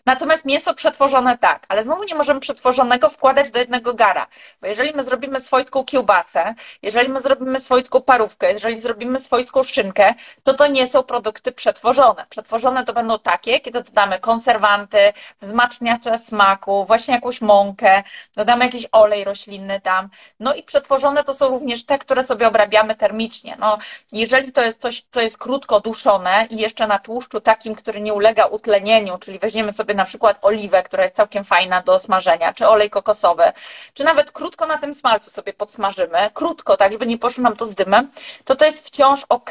Natomiast 0.08 0.44
mięso 0.44 0.74
przetworzone 0.74 1.38
tak, 1.38 1.66
ale 1.68 1.84
znowu 1.84 2.04
nie 2.04 2.14
możemy 2.14 2.40
przetworzonego 2.40 3.10
wkładać 3.10 3.50
do 3.50 3.58
jednego 3.58 3.94
gara, 3.94 4.26
bo 4.60 4.66
jeżeli 4.66 4.92
my 4.94 5.04
zrobimy 5.04 5.40
swojską 5.40 5.84
kiełbasę, 5.84 6.54
jeżeli 6.82 7.08
my 7.08 7.20
zrobimy 7.20 7.60
swojską 7.60 8.00
parówkę, 8.00 8.52
jeżeli 8.52 8.80
zrobimy 8.80 9.20
swojską 9.20 9.62
szynkę, 9.62 10.14
to 10.42 10.54
to 10.54 10.66
nie 10.66 10.86
są 10.86 11.02
produkty 11.02 11.52
przetworzone. 11.52 12.26
Przetworzone 12.28 12.84
to 12.84 12.92
będą 12.92 13.18
takie, 13.18 13.60
kiedy 13.60 13.82
dodamy 13.82 14.18
konserwanty, 14.18 15.12
wzmacniacze 15.40 16.18
smaku, 16.18 16.84
właśnie 16.84 17.14
jakąś 17.14 17.40
mąkę, 17.40 18.02
dodamy 18.36 18.64
jakiś 18.64 18.86
olej 18.92 19.24
roślinny 19.24 19.80
tam. 19.80 20.08
No 20.40 20.54
i 20.54 20.62
przetworzone 20.62 21.24
to 21.24 21.34
są 21.34 21.48
również 21.48 21.84
te, 21.84 21.98
które 21.98 22.22
sobie 22.22 22.48
obrabiamy 22.48 22.94
termicznie. 22.94 23.56
No, 23.60 23.78
jeżeli 24.12 24.52
to 24.52 24.62
jest 24.62 24.80
coś, 24.80 25.04
co 25.10 25.20
jest 25.20 25.38
krótko 25.38 25.80
duszone 25.80 26.46
i 26.50 26.56
jeszcze 26.56 26.86
na 26.86 26.98
tłuszczu 26.98 27.40
takim, 27.40 27.74
który 27.74 28.00
nie 28.00 28.14
ulega 28.14 28.46
utlenieniu, 28.46 29.18
czyli 29.18 29.38
weźmiemy 29.38 29.72
sobie 29.72 29.97
na 29.98 30.04
przykład 30.04 30.38
oliwę, 30.42 30.82
która 30.82 31.02
jest 31.02 31.14
całkiem 31.14 31.44
fajna 31.44 31.82
do 31.82 31.98
smażenia, 31.98 32.54
czy 32.54 32.68
olej 32.68 32.90
kokosowy, 32.90 33.52
czy 33.94 34.04
nawet 34.04 34.32
krótko 34.32 34.66
na 34.66 34.78
tym 34.78 34.94
smalcu 34.94 35.30
sobie 35.30 35.52
podsmażymy, 35.52 36.30
krótko, 36.34 36.76
tak, 36.76 36.92
żeby 36.92 37.06
nie 37.06 37.18
poszło 37.18 37.42
nam 37.42 37.56
to 37.56 37.66
z 37.66 37.74
dymem, 37.74 38.10
to 38.44 38.56
to 38.56 38.64
jest 38.64 38.86
wciąż 38.86 39.24
ok. 39.28 39.50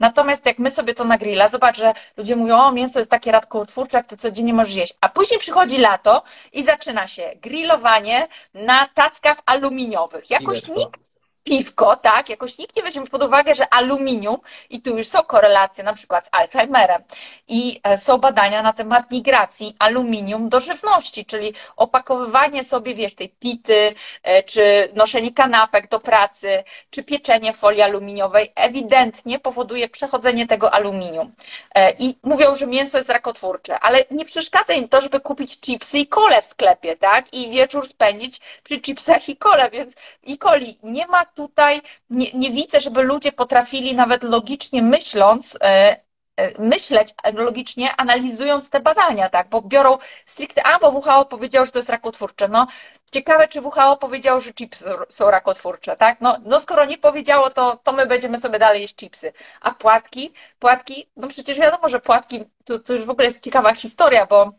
Natomiast 0.00 0.46
jak 0.46 0.58
my 0.58 0.70
sobie 0.70 0.94
to 0.94 1.04
na 1.04 1.18
grilla, 1.18 1.48
zobacz, 1.48 1.76
że 1.76 1.94
ludzie 2.16 2.36
mówią, 2.36 2.56
o 2.58 2.72
mięso 2.72 2.98
jest 2.98 3.10
takie 3.10 3.32
radkotwórcze, 3.32 3.96
jak 3.96 4.06
to 4.06 4.16
codziennie 4.16 4.54
możesz 4.54 4.74
jeść, 4.74 4.94
a 5.00 5.08
później 5.08 5.40
przychodzi 5.40 5.78
lato 5.78 6.22
i 6.52 6.62
zaczyna 6.62 7.06
się 7.06 7.32
grillowanie 7.42 8.28
na 8.54 8.88
tackach 8.94 9.38
aluminiowych. 9.46 10.30
Jakoś 10.30 10.68
nikt 10.68 11.09
piwko, 11.50 11.96
tak, 11.96 12.28
jakoś 12.28 12.58
nikt 12.58 12.76
nie 12.76 12.82
weźmie 12.82 13.06
pod 13.06 13.22
uwagę, 13.22 13.54
że 13.54 13.74
aluminium, 13.74 14.36
i 14.70 14.82
tu 14.82 14.96
już 14.96 15.06
są 15.06 15.22
korelacje 15.22 15.84
na 15.84 15.92
przykład 15.92 16.26
z 16.26 16.28
Alzheimerem, 16.32 17.02
i 17.48 17.80
e, 17.82 17.98
są 17.98 18.18
badania 18.18 18.62
na 18.62 18.72
temat 18.72 19.10
migracji 19.10 19.76
aluminium 19.78 20.48
do 20.48 20.60
żywności, 20.60 21.24
czyli 21.24 21.54
opakowywanie 21.76 22.64
sobie, 22.64 22.94
wiesz, 22.94 23.14
tej 23.14 23.28
pity, 23.28 23.94
e, 24.22 24.42
czy 24.42 24.88
noszenie 24.94 25.32
kanapek 25.32 25.88
do 25.88 26.00
pracy, 26.00 26.64
czy 26.90 27.02
pieczenie 27.02 27.52
folii 27.52 27.82
aluminiowej, 27.82 28.52
ewidentnie 28.54 29.38
powoduje 29.38 29.88
przechodzenie 29.88 30.46
tego 30.46 30.74
aluminium. 30.74 31.32
E, 31.74 31.92
I 31.98 32.16
mówią, 32.22 32.54
że 32.54 32.66
mięso 32.66 32.98
jest 32.98 33.10
rakotwórcze, 33.10 33.80
ale 33.80 34.04
nie 34.10 34.24
przeszkadza 34.24 34.72
im 34.72 34.88
to, 34.88 35.00
żeby 35.00 35.20
kupić 35.20 35.60
chipsy 35.60 35.98
i 35.98 36.06
kole 36.06 36.42
w 36.42 36.46
sklepie, 36.46 36.96
tak, 36.96 37.34
i 37.34 37.50
wieczór 37.50 37.88
spędzić 37.88 38.40
przy 38.64 38.80
chipsach 38.80 39.28
i 39.28 39.36
kole, 39.36 39.70
więc 39.70 39.94
i 40.22 40.38
coli 40.38 40.78
nie 40.82 41.06
ma 41.06 41.24
tutaj 41.48 41.82
nie, 42.10 42.32
nie 42.32 42.50
widzę, 42.50 42.80
żeby 42.80 43.02
ludzie 43.02 43.32
potrafili 43.32 43.94
nawet 43.94 44.22
logicznie 44.22 44.82
myśląc, 44.82 45.56
e, 45.60 46.00
e, 46.36 46.62
myśleć 46.62 47.14
logicznie, 47.34 47.96
analizując 47.96 48.70
te 48.70 48.80
badania, 48.80 49.28
tak, 49.30 49.48
bo 49.48 49.62
biorą 49.62 49.98
stricte, 50.26 50.62
a 50.66 50.78
bo 50.78 50.90
WHO 50.90 51.24
powiedział, 51.24 51.66
że 51.66 51.72
to 51.72 51.78
jest 51.78 51.88
rakotwórcze. 51.88 52.48
No, 52.48 52.66
ciekawe, 53.12 53.48
czy 53.48 53.60
WHO 53.60 53.96
powiedział, 53.96 54.40
że 54.40 54.52
chipsy 54.52 54.84
są 55.08 55.30
rakotwórcze, 55.30 55.96
tak? 55.96 56.20
No, 56.20 56.36
no 56.44 56.60
skoro 56.60 56.84
nie 56.84 56.98
powiedziało, 56.98 57.50
to, 57.50 57.76
to 57.84 57.92
my 57.92 58.06
będziemy 58.06 58.38
sobie 58.38 58.58
dalej 58.58 58.82
jeść 58.82 58.96
chipsy. 58.96 59.32
A 59.60 59.70
płatki, 59.70 60.32
płatki, 60.58 61.06
no 61.16 61.28
przecież 61.28 61.58
wiadomo, 61.58 61.88
że 61.88 62.00
płatki, 62.00 62.44
to, 62.64 62.78
to 62.78 62.92
już 62.92 63.04
w 63.04 63.10
ogóle 63.10 63.26
jest 63.26 63.44
ciekawa 63.44 63.74
historia, 63.74 64.26
bo 64.26 64.52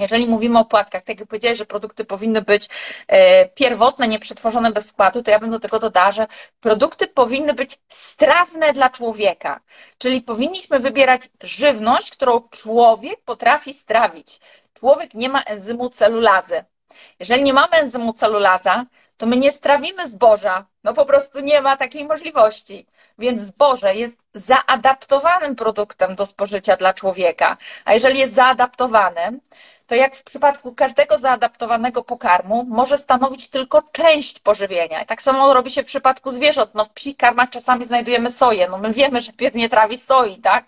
jeżeli 0.00 0.26
mówimy 0.26 0.58
o 0.58 0.64
płatkach, 0.64 1.04
tak 1.04 1.20
jak 1.20 1.28
powiedziałeś, 1.28 1.58
że 1.58 1.66
produkty 1.66 2.04
powinny 2.04 2.42
być 2.42 2.68
e, 3.08 3.48
pierwotne, 3.48 4.08
nieprzetworzone 4.08 4.72
bez 4.72 4.86
składu, 4.86 5.22
to 5.22 5.30
ja 5.30 5.38
bym 5.38 5.50
do 5.50 5.60
tego 5.60 5.78
dodała, 5.78 6.10
że 6.10 6.26
produkty 6.60 7.06
powinny 7.06 7.54
być 7.54 7.78
strawne 7.88 8.72
dla 8.72 8.90
człowieka. 8.90 9.60
Czyli 9.98 10.22
powinniśmy 10.22 10.78
wybierać 10.78 11.28
żywność, 11.42 12.10
którą 12.10 12.48
człowiek 12.50 13.20
potrafi 13.20 13.74
strawić. 13.74 14.40
Człowiek 14.74 15.14
nie 15.14 15.28
ma 15.28 15.42
enzymu 15.42 15.90
celulazy. 15.90 16.64
Jeżeli 17.20 17.42
nie 17.42 17.52
mamy 17.52 17.72
enzymu 17.72 18.12
celulaza, 18.12 18.86
to 19.16 19.26
my 19.26 19.36
nie 19.36 19.52
strawimy 19.52 20.08
zboża. 20.08 20.66
No 20.84 20.94
po 20.94 21.04
prostu 21.04 21.40
nie 21.40 21.60
ma 21.60 21.76
takiej 21.76 22.04
możliwości. 22.04 22.86
Więc 23.18 23.42
zboże 23.42 23.94
jest 23.94 24.20
zaadaptowanym 24.34 25.56
produktem 25.56 26.14
do 26.14 26.26
spożycia 26.26 26.76
dla 26.76 26.94
człowieka. 26.94 27.56
A 27.84 27.94
jeżeli 27.94 28.18
jest 28.18 28.34
zaadaptowanym, 28.34 29.40
to 29.90 29.94
jak 29.94 30.16
w 30.16 30.24
przypadku 30.24 30.74
każdego 30.74 31.18
zaadaptowanego 31.18 32.02
pokarmu, 32.02 32.64
może 32.68 32.98
stanowić 32.98 33.48
tylko 33.48 33.82
część 33.92 34.38
pożywienia. 34.38 35.02
I 35.02 35.06
tak 35.06 35.22
samo 35.22 35.54
robi 35.54 35.70
się 35.70 35.82
w 35.82 35.86
przypadku 35.86 36.30
zwierząt. 36.30 36.74
No 36.74 36.84
w 36.84 36.90
psich 36.90 37.16
karmach 37.16 37.50
czasami 37.50 37.84
znajdujemy 37.84 38.30
soję. 38.30 38.68
No 38.70 38.78
my 38.78 38.92
wiemy, 38.92 39.20
że 39.20 39.32
pies 39.32 39.54
nie 39.54 39.68
trawi 39.68 39.98
soi, 39.98 40.40
tak? 40.40 40.64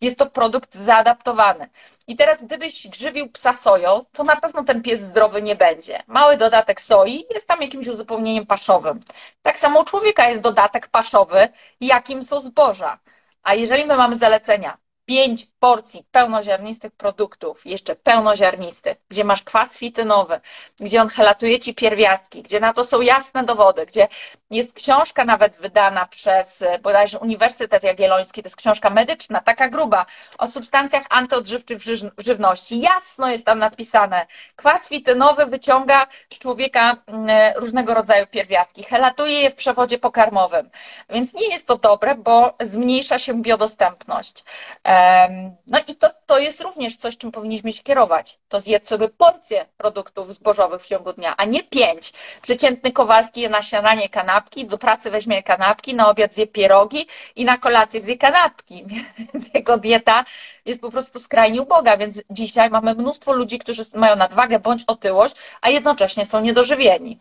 Jest 0.00 0.18
to 0.18 0.26
produkt 0.26 0.74
zaadaptowany. 0.74 1.68
I 2.06 2.16
teraz, 2.16 2.44
gdybyś 2.44 2.88
grzywił 2.88 3.30
psa 3.30 3.54
soją, 3.54 4.04
to 4.12 4.24
na 4.24 4.36
pewno 4.36 4.64
ten 4.64 4.82
pies 4.82 5.00
zdrowy 5.00 5.42
nie 5.42 5.56
będzie. 5.56 6.02
Mały 6.06 6.36
dodatek 6.36 6.80
soi 6.80 7.24
jest 7.30 7.48
tam 7.48 7.62
jakimś 7.62 7.86
uzupełnieniem 7.86 8.46
paszowym. 8.46 9.00
Tak 9.42 9.58
samo 9.58 9.80
u 9.80 9.84
człowieka 9.84 10.28
jest 10.28 10.42
dodatek 10.42 10.88
paszowy, 10.88 11.48
jakim 11.80 12.24
są 12.24 12.40
zboża. 12.40 12.98
A 13.42 13.54
jeżeli 13.54 13.84
my 13.84 13.96
mamy 13.96 14.16
zalecenia 14.16 14.78
pięć 15.10 15.46
porcji 15.60 16.04
pełnoziarnistych 16.12 16.92
produktów, 16.92 17.66
jeszcze 17.66 17.96
pełnoziarnistych, 17.96 18.98
gdzie 19.08 19.24
masz 19.24 19.42
kwas 19.42 19.76
fitynowy, 19.76 20.40
gdzie 20.80 21.02
on 21.02 21.08
helatuje 21.08 21.58
ci 21.58 21.74
pierwiastki, 21.74 22.42
gdzie 22.42 22.60
na 22.60 22.72
to 22.72 22.84
są 22.84 23.00
jasne 23.00 23.44
dowody, 23.44 23.86
gdzie 23.86 24.08
jest 24.50 24.72
książka 24.72 25.24
nawet 25.24 25.56
wydana 25.56 26.06
przez 26.06 26.64
bodajże 26.82 27.18
Uniwersytet 27.18 27.82
Jagielloński, 27.82 28.42
to 28.42 28.46
jest 28.46 28.56
książka 28.56 28.90
medyczna, 28.90 29.40
taka 29.40 29.68
gruba, 29.68 30.06
o 30.38 30.46
substancjach 30.46 31.06
antyodżywczych 31.10 31.78
w 32.18 32.22
żywności. 32.24 32.80
Jasno 32.80 33.28
jest 33.28 33.46
tam 33.46 33.58
napisane, 33.58 34.26
kwas 34.56 34.88
fitynowy 34.88 35.46
wyciąga 35.46 36.06
z 36.32 36.38
człowieka 36.38 36.96
mm, 37.06 37.28
różnego 37.56 37.94
rodzaju 37.94 38.26
pierwiastki, 38.26 38.84
helatuje 38.84 39.42
je 39.42 39.50
w 39.50 39.54
przewodzie 39.54 39.98
pokarmowym. 39.98 40.70
Więc 41.10 41.34
nie 41.34 41.48
jest 41.48 41.66
to 41.66 41.76
dobre, 41.78 42.14
bo 42.14 42.54
zmniejsza 42.60 43.18
się 43.18 43.42
biodostępność. 43.42 44.44
No 45.66 45.78
i 45.88 45.94
to, 45.94 46.10
to 46.26 46.38
jest 46.38 46.60
również 46.60 46.96
coś, 46.96 47.16
czym 47.16 47.32
powinniśmy 47.32 47.72
się 47.72 47.82
kierować. 47.82 48.38
To 48.48 48.60
zjedz 48.60 48.88
sobie 48.88 49.08
porcję 49.08 49.66
produktów 49.76 50.34
zbożowych 50.34 50.82
w 50.82 50.86
ciągu 50.86 51.12
dnia, 51.12 51.34
a 51.36 51.44
nie 51.44 51.62
pięć. 51.62 52.12
Przeciętny 52.42 52.92
Kowalski 52.92 53.40
je 53.40 53.48
na 53.48 53.62
śniadanie 53.62 54.08
kanapki, 54.08 54.66
do 54.66 54.78
pracy 54.78 55.10
weźmie 55.10 55.42
kanapki, 55.42 55.94
na 55.94 56.08
obiad 56.08 56.32
zje 56.32 56.46
pierogi 56.46 57.06
i 57.36 57.44
na 57.44 57.58
kolację 57.58 58.00
zje 58.00 58.18
kanapki. 58.18 58.86
Więc 59.32 59.54
jego 59.54 59.78
dieta 59.78 60.24
jest 60.64 60.80
po 60.80 60.90
prostu 60.90 61.20
skrajnie 61.20 61.62
uboga. 61.62 61.96
Więc 61.96 62.20
dzisiaj 62.30 62.70
mamy 62.70 62.94
mnóstwo 62.94 63.32
ludzi, 63.32 63.58
którzy 63.58 63.82
mają 63.94 64.16
nadwagę 64.16 64.58
bądź 64.58 64.84
otyłość, 64.86 65.34
a 65.60 65.70
jednocześnie 65.70 66.26
są 66.26 66.40
niedożywieni. 66.40 67.18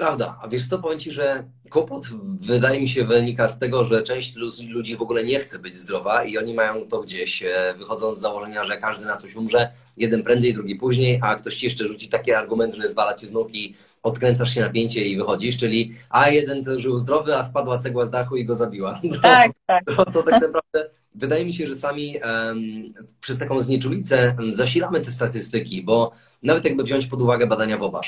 Prawda, 0.00 0.38
a 0.42 0.48
wiesz 0.48 0.68
co, 0.68 0.78
powiem 0.78 0.98
Ci, 0.98 1.12
że 1.12 1.44
kłopot 1.70 2.08
wydaje 2.46 2.80
mi 2.80 2.88
się 2.88 3.04
wynika 3.04 3.48
z 3.48 3.58
tego, 3.58 3.84
że 3.84 4.02
część 4.02 4.34
ludzi 4.68 4.96
w 4.96 5.02
ogóle 5.02 5.24
nie 5.24 5.40
chce 5.40 5.58
być 5.58 5.76
zdrowa 5.76 6.24
i 6.24 6.38
oni 6.38 6.54
mają 6.54 6.88
to 6.88 7.00
gdzieś, 7.00 7.42
e, 7.42 7.74
wychodząc 7.78 8.18
z 8.18 8.20
założenia, 8.20 8.64
że 8.64 8.76
każdy 8.76 9.04
na 9.04 9.16
coś 9.16 9.34
umrze, 9.34 9.72
jeden 9.96 10.22
prędzej, 10.22 10.54
drugi 10.54 10.76
później, 10.76 11.20
a 11.22 11.36
ktoś 11.36 11.56
Ci 11.56 11.66
jeszcze 11.66 11.88
rzuci 11.88 12.08
taki 12.08 12.32
argument, 12.32 12.74
że 12.74 12.88
zwala 12.88 13.14
Cię 13.14 13.26
z 13.26 13.32
nóg 13.32 13.54
i 13.54 13.76
odkręcasz 14.02 14.54
się 14.54 14.60
napięcie 14.60 15.04
i 15.04 15.16
wychodzisz, 15.16 15.56
czyli 15.56 15.94
a 16.10 16.30
jeden 16.30 16.62
żył 16.76 16.98
zdrowy, 16.98 17.36
a 17.36 17.42
spadła 17.42 17.78
cegła 17.78 18.04
z 18.04 18.10
dachu 18.10 18.36
i 18.36 18.44
go 18.44 18.54
zabiła. 18.54 19.00
To, 19.12 19.20
tak, 19.20 19.52
tak. 19.66 19.84
To, 19.84 20.04
to 20.04 20.22
tak 20.22 20.42
naprawdę 20.42 20.90
wydaje 21.14 21.44
mi 21.44 21.54
się, 21.54 21.68
że 21.68 21.74
sami 21.74 22.16
um, 22.24 22.84
przez 23.20 23.38
taką 23.38 23.60
znieczulicę 23.60 24.36
zasilamy 24.50 25.00
te 25.00 25.12
statystyki, 25.12 25.82
bo 25.82 26.12
nawet 26.42 26.64
jakby 26.64 26.82
wziąć 26.82 27.06
pod 27.06 27.22
uwagę 27.22 27.46
badania 27.46 27.78
WOBASZ, 27.78 28.06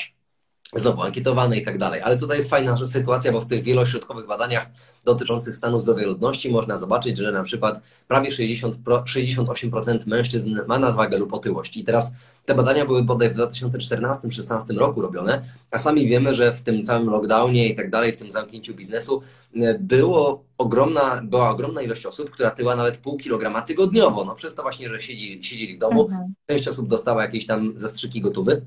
znowu 0.75 1.01
ankietowane 1.01 1.57
i 1.57 1.65
tak 1.65 1.77
dalej. 1.77 2.01
Ale 2.01 2.17
tutaj 2.17 2.37
jest 2.37 2.49
fajna 2.49 2.77
sytuacja, 2.87 3.31
bo 3.31 3.41
w 3.41 3.47
tych 3.47 3.63
wielośrodkowych 3.63 4.27
badaniach 4.27 4.67
dotyczących 5.05 5.55
stanu 5.55 5.79
zdrowia 5.79 6.07
ludności 6.07 6.51
można 6.51 6.77
zobaczyć, 6.77 7.17
że 7.17 7.31
na 7.31 7.43
przykład 7.43 7.81
prawie 8.07 8.31
60, 8.31 8.77
68% 8.77 10.07
mężczyzn 10.07 10.59
ma 10.67 10.79
nadwagę 10.79 11.17
lub 11.17 11.33
otyłość. 11.33 11.77
I 11.77 11.83
teraz 11.83 12.13
te 12.45 12.55
badania 12.55 12.85
były 12.85 13.03
bodaj 13.03 13.29
w 13.29 13.37
2014-2016 13.37 14.77
roku 14.77 15.01
robione, 15.01 15.43
a 15.71 15.77
sami 15.77 16.07
wiemy, 16.07 16.35
że 16.35 16.51
w 16.51 16.61
tym 16.61 16.85
całym 16.85 17.09
lockdownie 17.09 17.69
i 17.69 17.75
tak 17.75 17.89
dalej, 17.89 18.13
w 18.13 18.17
tym 18.17 18.31
zamknięciu 18.31 18.73
biznesu 18.73 19.21
e, 19.55 19.79
było 19.79 20.43
ogromna, 20.57 21.21
była 21.23 21.49
ogromna 21.49 21.81
ilość 21.81 22.05
osób, 22.05 22.29
która 22.29 22.51
tyła 22.51 22.75
nawet 22.75 22.97
pół 22.97 23.17
kilograma 23.17 23.61
tygodniowo. 23.61 24.25
No 24.25 24.35
przez 24.35 24.55
to 24.55 24.61
właśnie, 24.61 24.89
że 24.89 25.01
siedzi, 25.01 25.43
siedzieli 25.43 25.75
w 25.75 25.79
domu. 25.79 26.05
Mhm. 26.05 26.33
Część 26.49 26.67
osób 26.67 26.87
dostała 26.87 27.21
jakieś 27.21 27.45
tam 27.45 27.77
zastrzyki 27.77 28.21
gotowy 28.21 28.61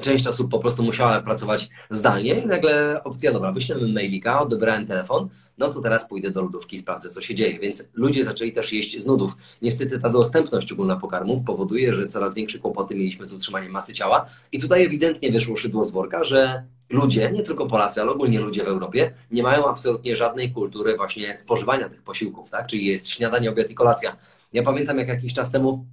Część 0.00 0.26
osób 0.26 0.50
po 0.50 0.58
prostu 0.58 0.82
musiała 0.82 1.20
pracować 1.20 1.68
zdalnie 1.90 2.34
i 2.34 2.46
nagle 2.46 3.04
opcja, 3.04 3.32
dobra, 3.32 3.52
wyślemy 3.52 3.92
mailika, 3.92 4.40
odebrałem 4.40 4.86
telefon, 4.86 5.28
no 5.58 5.72
to 5.72 5.80
teraz 5.80 6.08
pójdę 6.08 6.30
do 6.30 6.42
lodówki 6.42 6.78
sprawdzę, 6.78 7.10
co 7.10 7.20
się 7.22 7.34
dzieje. 7.34 7.58
Więc 7.58 7.88
ludzie 7.94 8.24
zaczęli 8.24 8.52
też 8.52 8.72
jeść 8.72 9.00
z 9.00 9.06
nudów. 9.06 9.36
Niestety 9.62 9.98
ta 9.98 10.10
dostępność 10.10 10.72
ogólna 10.72 10.96
pokarmów 10.96 11.44
powoduje, 11.44 11.94
że 11.94 12.06
coraz 12.06 12.34
większe 12.34 12.58
kłopoty 12.58 12.94
mieliśmy 12.94 13.26
z 13.26 13.32
utrzymaniem 13.32 13.72
masy 13.72 13.94
ciała. 13.94 14.26
I 14.52 14.60
tutaj 14.60 14.84
ewidentnie 14.84 15.32
wyszło 15.32 15.56
szydło 15.56 15.84
z 15.84 15.90
worka, 15.90 16.24
że 16.24 16.64
ludzie, 16.90 17.30
nie 17.32 17.42
tylko 17.42 17.66
Polacy, 17.66 18.00
ale 18.00 18.10
ogólnie 18.10 18.40
ludzie 18.40 18.64
w 18.64 18.68
Europie, 18.68 19.12
nie 19.30 19.42
mają 19.42 19.68
absolutnie 19.68 20.16
żadnej 20.16 20.52
kultury 20.52 20.96
właśnie 20.96 21.36
spożywania 21.36 21.88
tych 21.88 22.02
posiłków, 22.02 22.50
tak? 22.50 22.66
Czyli 22.66 22.86
jest 22.86 23.08
śniadanie, 23.08 23.50
obiad 23.50 23.70
i 23.70 23.74
kolacja. 23.74 24.16
Ja 24.52 24.62
pamiętam, 24.62 24.98
jak 24.98 25.08
jakiś 25.08 25.34
czas 25.34 25.52
temu 25.52 25.86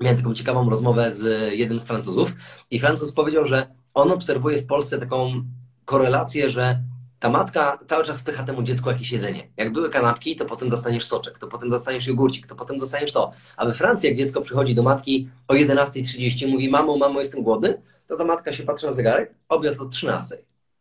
miałem 0.00 0.16
taką 0.16 0.34
ciekawą 0.34 0.70
rozmowę 0.70 1.12
z 1.12 1.52
jednym 1.52 1.80
z 1.80 1.84
Francuzów 1.84 2.32
i 2.70 2.78
Francuz 2.78 3.12
powiedział, 3.12 3.44
że 3.44 3.74
on 3.94 4.12
obserwuje 4.12 4.58
w 4.58 4.66
Polsce 4.66 4.98
taką 4.98 5.44
korelację, 5.84 6.50
że 6.50 6.82
ta 7.18 7.30
matka 7.30 7.78
cały 7.86 8.04
czas 8.04 8.20
wpycha 8.20 8.44
temu 8.44 8.62
dziecku 8.62 8.90
jakieś 8.90 9.12
jedzenie. 9.12 9.48
Jak 9.56 9.72
były 9.72 9.90
kanapki, 9.90 10.36
to 10.36 10.44
potem 10.44 10.68
dostaniesz 10.68 11.04
soczek, 11.04 11.38
to 11.38 11.46
potem 11.46 11.70
dostaniesz 11.70 12.06
jogurcik, 12.06 12.46
to 12.46 12.56
potem 12.56 12.78
dostaniesz 12.78 13.12
to. 13.12 13.32
A 13.56 13.66
we 13.66 13.74
Francji, 13.74 14.08
jak 14.08 14.18
dziecko 14.18 14.40
przychodzi 14.40 14.74
do 14.74 14.82
matki 14.82 15.28
o 15.48 15.54
11.30 15.54 16.48
mówi, 16.48 16.68
mamo, 16.68 16.96
mamo, 16.96 17.20
jestem 17.20 17.42
głodny, 17.42 17.82
to 18.08 18.16
ta 18.16 18.24
matka 18.24 18.52
się 18.52 18.62
patrzy 18.62 18.86
na 18.86 18.92
zegarek, 18.92 19.34
obiad 19.48 19.80
o 19.80 19.86
13. 19.86 20.38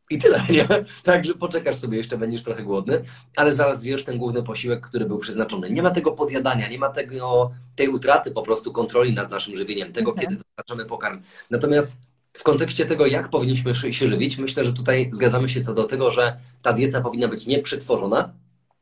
I 0.10 0.18
tyle, 0.18 0.44
nie? 0.50 0.68
Także 1.04 1.34
poczekasz 1.34 1.78
sobie, 1.78 1.98
jeszcze 1.98 2.18
będziesz 2.18 2.44
trochę 2.44 2.64
głodny, 2.64 3.02
ale 3.36 3.54
zaraz 3.54 3.82
zjesz 3.82 4.04
ten 4.04 4.18
główny 4.18 4.44
posiłek, 4.44 4.88
który 4.88 5.06
był 5.06 5.20
przeznaczony. 5.20 5.72
Nie 5.72 5.84
ma 5.84 5.92
tego 5.92 6.12
podjadania, 6.12 6.70
nie 6.70 6.80
ma 6.80 6.90
tego, 6.90 7.52
tej 7.76 7.88
utraty 7.88 8.32
po 8.32 8.42
prostu 8.42 8.72
kontroli 8.72 9.14
nad 9.14 9.32
naszym 9.32 9.58
żywieniem, 9.58 9.92
tego, 9.92 10.12
mhm. 10.12 10.28
kiedy 10.28 10.44
dostarczamy 10.44 10.86
pokarm. 10.86 11.22
Natomiast 11.52 11.98
w 12.34 12.44
kontekście 12.44 12.86
tego, 12.86 13.06
jak 13.06 13.30
powinniśmy 13.30 13.76
się 13.76 14.08
żywić, 14.08 14.38
myślę, 14.38 14.66
że 14.66 14.74
tutaj 14.74 15.10
zgadzamy 15.12 15.50
się 15.50 15.62
co 15.62 15.74
do 15.74 15.84
tego, 15.84 16.12
że 16.12 16.38
ta 16.62 16.74
dieta 16.74 17.02
powinna 17.02 17.28
być 17.28 17.48
nieprzetworzona, 17.48 18.34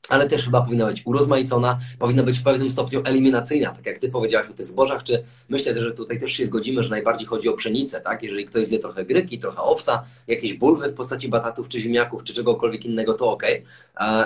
ale 0.10 0.30
też 0.30 0.46
chyba 0.46 0.62
powinna 0.62 0.86
być 0.86 1.02
urozmaicona, 1.06 1.80
powinna 2.00 2.24
być 2.24 2.40
w 2.40 2.44
pewnym 2.44 2.72
stopniu 2.72 3.02
eliminacyjna, 3.06 3.70
tak 3.70 3.86
jak 3.86 4.00
Ty 4.00 4.10
powiedziałaś 4.10 4.48
o 4.50 4.54
tych 4.54 4.68
zbożach, 4.68 5.04
czy 5.04 5.24
myślę, 5.50 5.82
że 5.82 5.92
tutaj 5.92 6.20
też 6.20 6.32
się 6.32 6.46
zgodzimy, 6.46 6.84
że 6.84 6.90
najbardziej 6.90 7.28
chodzi 7.28 7.50
o 7.50 7.54
pszenicę, 7.54 8.02
tak? 8.02 8.24
Jeżeli 8.24 8.46
ktoś 8.46 8.68
zje 8.68 8.80
trochę 8.80 9.06
gryki, 9.06 9.40
trochę 9.40 9.62
owsa, 9.62 10.04
jakieś 10.28 10.54
bulwy 10.54 10.90
w 10.90 10.94
postaci 10.94 11.30
batatów, 11.30 11.68
czy 11.68 11.82
ziemniaków, 11.82 12.24
czy 12.24 12.34
czegokolwiek 12.34 12.86
innego, 12.86 13.14
to 13.14 13.32
ok. 13.32 13.44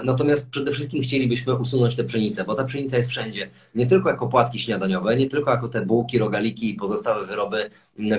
Natomiast 0.03 0.49
przede 0.49 0.71
wszystkim 0.71 1.01
chcielibyśmy 1.01 1.55
usunąć 1.55 1.95
tę 1.95 2.03
pszenicę, 2.03 2.43
bo 2.43 2.55
ta 2.55 2.63
pszenica 2.63 2.97
jest 2.97 3.09
wszędzie. 3.09 3.49
Nie 3.75 3.87
tylko 3.87 4.09
jako 4.09 4.27
płatki 4.27 4.59
śniadaniowe, 4.59 5.15
nie 5.15 5.29
tylko 5.29 5.51
jako 5.51 5.67
te 5.67 5.85
bułki, 5.85 6.17
rogaliki 6.17 6.69
i 6.69 6.73
pozostałe 6.73 7.25
wyroby 7.25 7.69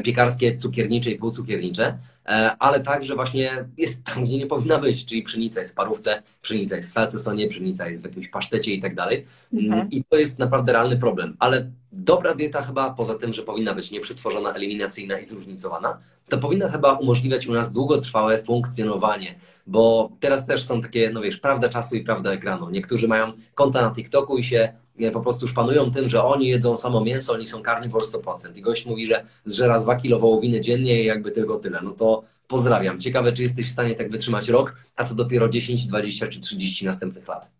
piekarskie, 0.05 0.57
cukiernicze 0.57 1.11
i 1.11 1.19
półcukiernicze, 1.19 1.99
E, 2.18 2.18
ale 2.59 2.81
także 2.81 3.15
właśnie 3.15 3.65
jest 3.77 4.05
tam, 4.05 4.25
gdzie 4.25 4.39
nie 4.39 4.47
powinna 4.47 4.79
być, 4.79 5.05
czyli 5.05 5.23
pszenica 5.23 5.61
jest 5.61 5.73
w 5.73 5.75
parówce, 5.75 6.23
pszenica 6.43 6.77
jest 6.77 6.89
w 6.89 6.93
salcesonie, 6.93 7.49
pszenica 7.49 7.89
jest 7.89 8.03
w 8.03 8.07
jakimś 8.07 8.29
pasztecie 8.29 8.73
i 8.73 8.83
tak 8.83 8.95
dalej. 8.95 9.27
Mhm. 9.53 9.89
I 9.91 10.05
to 10.05 10.17
jest 10.17 10.39
naprawdę 10.39 10.73
realny 10.73 10.97
problem. 10.97 11.37
Ale 11.39 11.71
dobra 11.93 12.35
dieta 12.35 12.63
chyba, 12.63 12.91
poza 12.91 13.15
tym, 13.15 13.33
że 13.33 13.43
powinna 13.43 13.75
być 13.75 13.91
nieprzetworzona, 13.91 14.53
eliminacyjna 14.53 15.19
i 15.19 15.25
zróżnicowana, 15.25 15.99
to 16.29 16.39
powinna 16.39 16.69
chyba 16.69 16.93
umożliwiać 16.93 17.47
u 17.47 17.53
nas 17.53 17.73
długotrwałe 17.73 18.39
funkcjonowanie, 18.39 19.39
bo 19.67 20.11
teraz 20.21 20.47
też 20.47 20.65
są 20.65 20.83
takie, 20.83 21.11
no 21.11 21.21
wiesz, 21.21 21.39
prawda 21.39 21.69
czasu 21.69 21.97
i 21.97 22.05
prawda 22.05 22.33
ekranu. 22.33 22.71
Niektórzy 22.71 23.09
mają 23.09 23.33
konta 23.55 23.83
na 23.83 23.95
TikToku 23.95 24.39
i 24.39 24.45
się 24.45 24.73
po 25.13 25.21
prostu 25.21 25.49
szpanują 25.49 25.91
tym, 25.91 26.09
że 26.09 26.25
oni 26.25 26.49
jedzą 26.49 26.77
samo 26.77 27.05
mięso, 27.05 27.33
oni 27.33 27.47
są 27.47 27.63
carnivore 27.63 28.05
100%. 28.05 28.57
I 28.57 28.63
gość 28.63 28.87
mówi, 28.87 29.07
że 29.07 29.25
zżera 29.45 29.81
2 29.81 29.97
kilo 29.97 30.19
wołowiny 30.19 30.61
dziennie 30.61 31.03
i 31.03 31.07
jakby 31.07 31.31
tylko 31.31 31.57
tyle. 31.57 31.81
No 31.83 31.91
to 31.91 32.25
pozdrawiam. 32.47 33.01
Ciekawe, 33.01 33.33
czy 33.33 33.43
jesteś 33.43 33.67
w 33.67 33.73
stanie 33.73 33.95
tak 33.95 34.11
wytrzymać 34.11 34.49
rok, 34.49 34.75
a 34.97 35.05
co 35.05 35.15
dopiero 35.15 35.49
10, 35.49 35.87
20 35.87 36.27
czy 36.27 36.41
30 36.41 36.87
następnych 36.87 37.29
lat. 37.29 37.58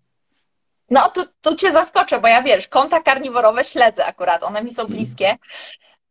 No, 0.91 1.11
tu, 1.11 1.25
tu 1.41 1.57
cię 1.57 1.73
zaskoczę, 1.73 2.21
bo 2.21 2.29
ja 2.29 2.43
wiesz, 2.43 2.69
konta 2.69 3.01
karniworowe 3.01 3.65
śledzę 3.65 4.07
akurat, 4.07 4.43
one 4.43 4.63
mi 4.63 4.71
są 4.71 4.83
mhm. 4.83 4.99
bliskie. 4.99 5.37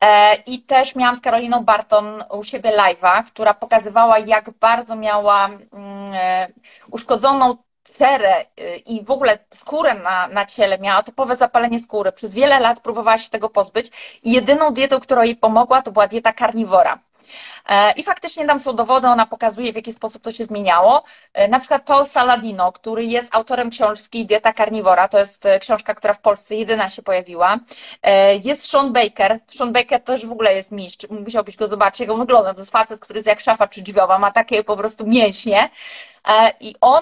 E, 0.01 0.35
I 0.35 0.63
też 0.63 0.95
miałam 0.95 1.15
z 1.15 1.21
Karoliną 1.21 1.63
Barton 1.63 2.23
u 2.31 2.43
siebie 2.43 2.71
live'a, 2.77 3.23
która 3.23 3.53
pokazywała, 3.53 4.19
jak 4.19 4.51
bardzo 4.51 4.95
miała 4.95 5.45
mm, 5.45 6.13
e, 6.13 6.47
uszkodzoną 6.91 7.57
cerę 7.83 8.41
y, 8.41 8.77
i 8.77 9.05
w 9.05 9.11
ogóle 9.11 9.39
skórę 9.53 9.93
na, 9.93 10.27
na 10.27 10.45
ciele, 10.45 10.79
miała 10.79 11.03
topowe 11.03 11.35
zapalenie 11.35 11.79
skóry. 11.79 12.11
Przez 12.11 12.35
wiele 12.35 12.59
lat 12.59 12.79
próbowała 12.79 13.17
się 13.17 13.29
tego 13.29 13.49
pozbyć 13.49 14.19
i 14.23 14.31
jedyną 14.31 14.73
dietą, 14.73 14.99
która 14.99 15.25
jej 15.25 15.35
pomogła, 15.35 15.81
to 15.81 15.91
była 15.91 16.07
dieta 16.07 16.33
karniwora. 16.33 16.99
E, 17.69 17.91
I 17.91 18.03
faktycznie 18.03 18.47
tam 18.47 18.59
są 18.59 18.73
dowody, 18.73 19.07
ona 19.07 19.25
pokazuje, 19.25 19.73
w 19.73 19.75
jaki 19.75 19.93
sposób 19.93 20.23
to 20.23 20.31
się 20.31 20.45
zmieniało. 20.45 21.03
E, 21.33 21.47
na 21.47 21.59
przykład 21.59 21.83
Paul 21.83 22.05
Saladino, 22.05 22.71
który 22.71 23.05
jest 23.05 23.35
autorem 23.35 23.69
książki 23.69 24.25
Dieta 24.25 24.53
Carnivora, 24.53 25.07
to 25.07 25.19
jest 25.19 25.45
e, 25.45 25.59
książka, 25.59 25.95
która 25.95 26.13
w 26.13 26.19
Polsce 26.19 26.55
jedyna 26.55 26.89
się 26.89 27.01
pojawiła. 27.01 27.59
Jest 28.43 28.69
Sean 28.69 28.93
Baker. 28.93 29.39
Sean 29.47 29.73
Baker 29.73 30.03
też 30.03 30.25
w 30.25 30.31
ogóle 30.31 30.53
jest 30.53 30.71
mistrz, 30.71 31.07
musiałbyś 31.09 31.57
go 31.57 31.67
zobaczyć, 31.67 31.99
jak 31.99 32.09
on 32.09 32.19
wygląda. 32.19 32.53
To 32.53 32.59
jest 32.59 32.71
facet, 32.71 32.99
który 32.99 33.17
jest 33.17 33.27
jak 33.27 33.39
szafa 33.39 33.67
czy 33.67 33.81
drzwiowa, 33.81 34.19
ma 34.19 34.31
takie 34.31 34.63
po 34.63 34.77
prostu 34.77 35.07
mięśnie. 35.07 35.69
I 36.59 36.75
on 36.81 37.01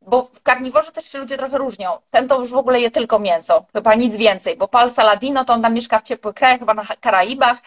bo 0.00 0.28
w 0.32 0.42
karniworze 0.42 0.92
też 0.92 1.04
się 1.12 1.18
ludzie 1.18 1.38
trochę 1.38 1.58
różnią. 1.58 1.98
Ten 2.10 2.28
to 2.28 2.40
już 2.40 2.50
w 2.50 2.56
ogóle 2.56 2.80
je 2.80 2.90
tylko 2.90 3.18
mięso, 3.18 3.66
chyba 3.72 3.94
nic 3.94 4.16
więcej, 4.16 4.56
bo 4.56 4.68
Paul 4.68 4.90
Saladino 4.90 5.44
to 5.44 5.52
on 5.52 5.62
tam 5.62 5.74
mieszka 5.74 5.98
w 5.98 6.02
ciepłych 6.02 6.34
krajach, 6.34 6.58
chyba 6.58 6.74
na 6.74 6.84
Karaibach 7.00 7.62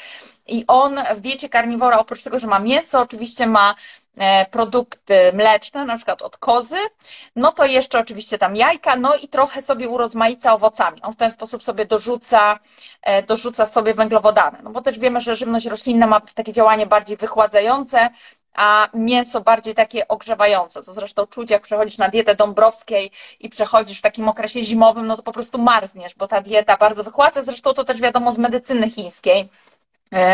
i 0.49 0.63
on 0.67 0.99
w 1.15 1.19
diecie 1.19 1.49
karniwora 1.49 1.97
oprócz 1.97 2.23
tego, 2.23 2.39
że 2.39 2.47
ma 2.47 2.59
mięso, 2.59 2.99
oczywiście 2.99 3.47
ma 3.47 3.75
e, 4.17 4.45
produkty 4.45 5.31
mleczne, 5.33 5.85
na 5.85 5.95
przykład 5.95 6.21
od 6.21 6.37
kozy, 6.37 6.77
no 7.35 7.51
to 7.51 7.65
jeszcze 7.65 7.99
oczywiście 7.99 8.37
tam 8.37 8.55
jajka, 8.55 8.95
no 8.95 9.15
i 9.15 9.27
trochę 9.27 9.61
sobie 9.61 9.89
urozmaica 9.89 10.53
owocami. 10.53 11.01
On 11.01 11.13
w 11.13 11.17
ten 11.17 11.31
sposób 11.31 11.63
sobie 11.63 11.85
dorzuca, 11.85 12.59
e, 13.01 13.23
dorzuca 13.23 13.65
sobie 13.65 13.93
węglowodany, 13.93 14.57
no 14.63 14.69
bo 14.69 14.81
też 14.81 14.99
wiemy, 14.99 15.21
że 15.21 15.35
żywność 15.35 15.65
roślinna 15.65 16.07
ma 16.07 16.21
takie 16.35 16.53
działanie 16.53 16.85
bardziej 16.85 17.17
wychładzające, 17.17 18.09
a 18.53 18.89
mięso 18.93 19.41
bardziej 19.41 19.75
takie 19.75 20.07
ogrzewające, 20.07 20.83
co 20.83 20.93
zresztą 20.93 21.27
czuć, 21.27 21.49
jak 21.49 21.61
przechodzisz 21.61 21.97
na 21.97 22.09
dietę 22.09 22.35
dąbrowskiej 22.35 23.11
i 23.39 23.49
przechodzisz 23.49 23.99
w 23.99 24.01
takim 24.01 24.29
okresie 24.29 24.63
zimowym, 24.63 25.07
no 25.07 25.17
to 25.17 25.23
po 25.23 25.31
prostu 25.31 25.57
marzniesz, 25.57 26.15
bo 26.15 26.27
ta 26.27 26.41
dieta 26.41 26.77
bardzo 26.77 27.03
wychładza, 27.03 27.41
zresztą 27.41 27.73
to 27.73 27.83
też 27.83 28.01
wiadomo 28.01 28.31
z 28.31 28.37
medycyny 28.37 28.89
chińskiej, 28.89 29.49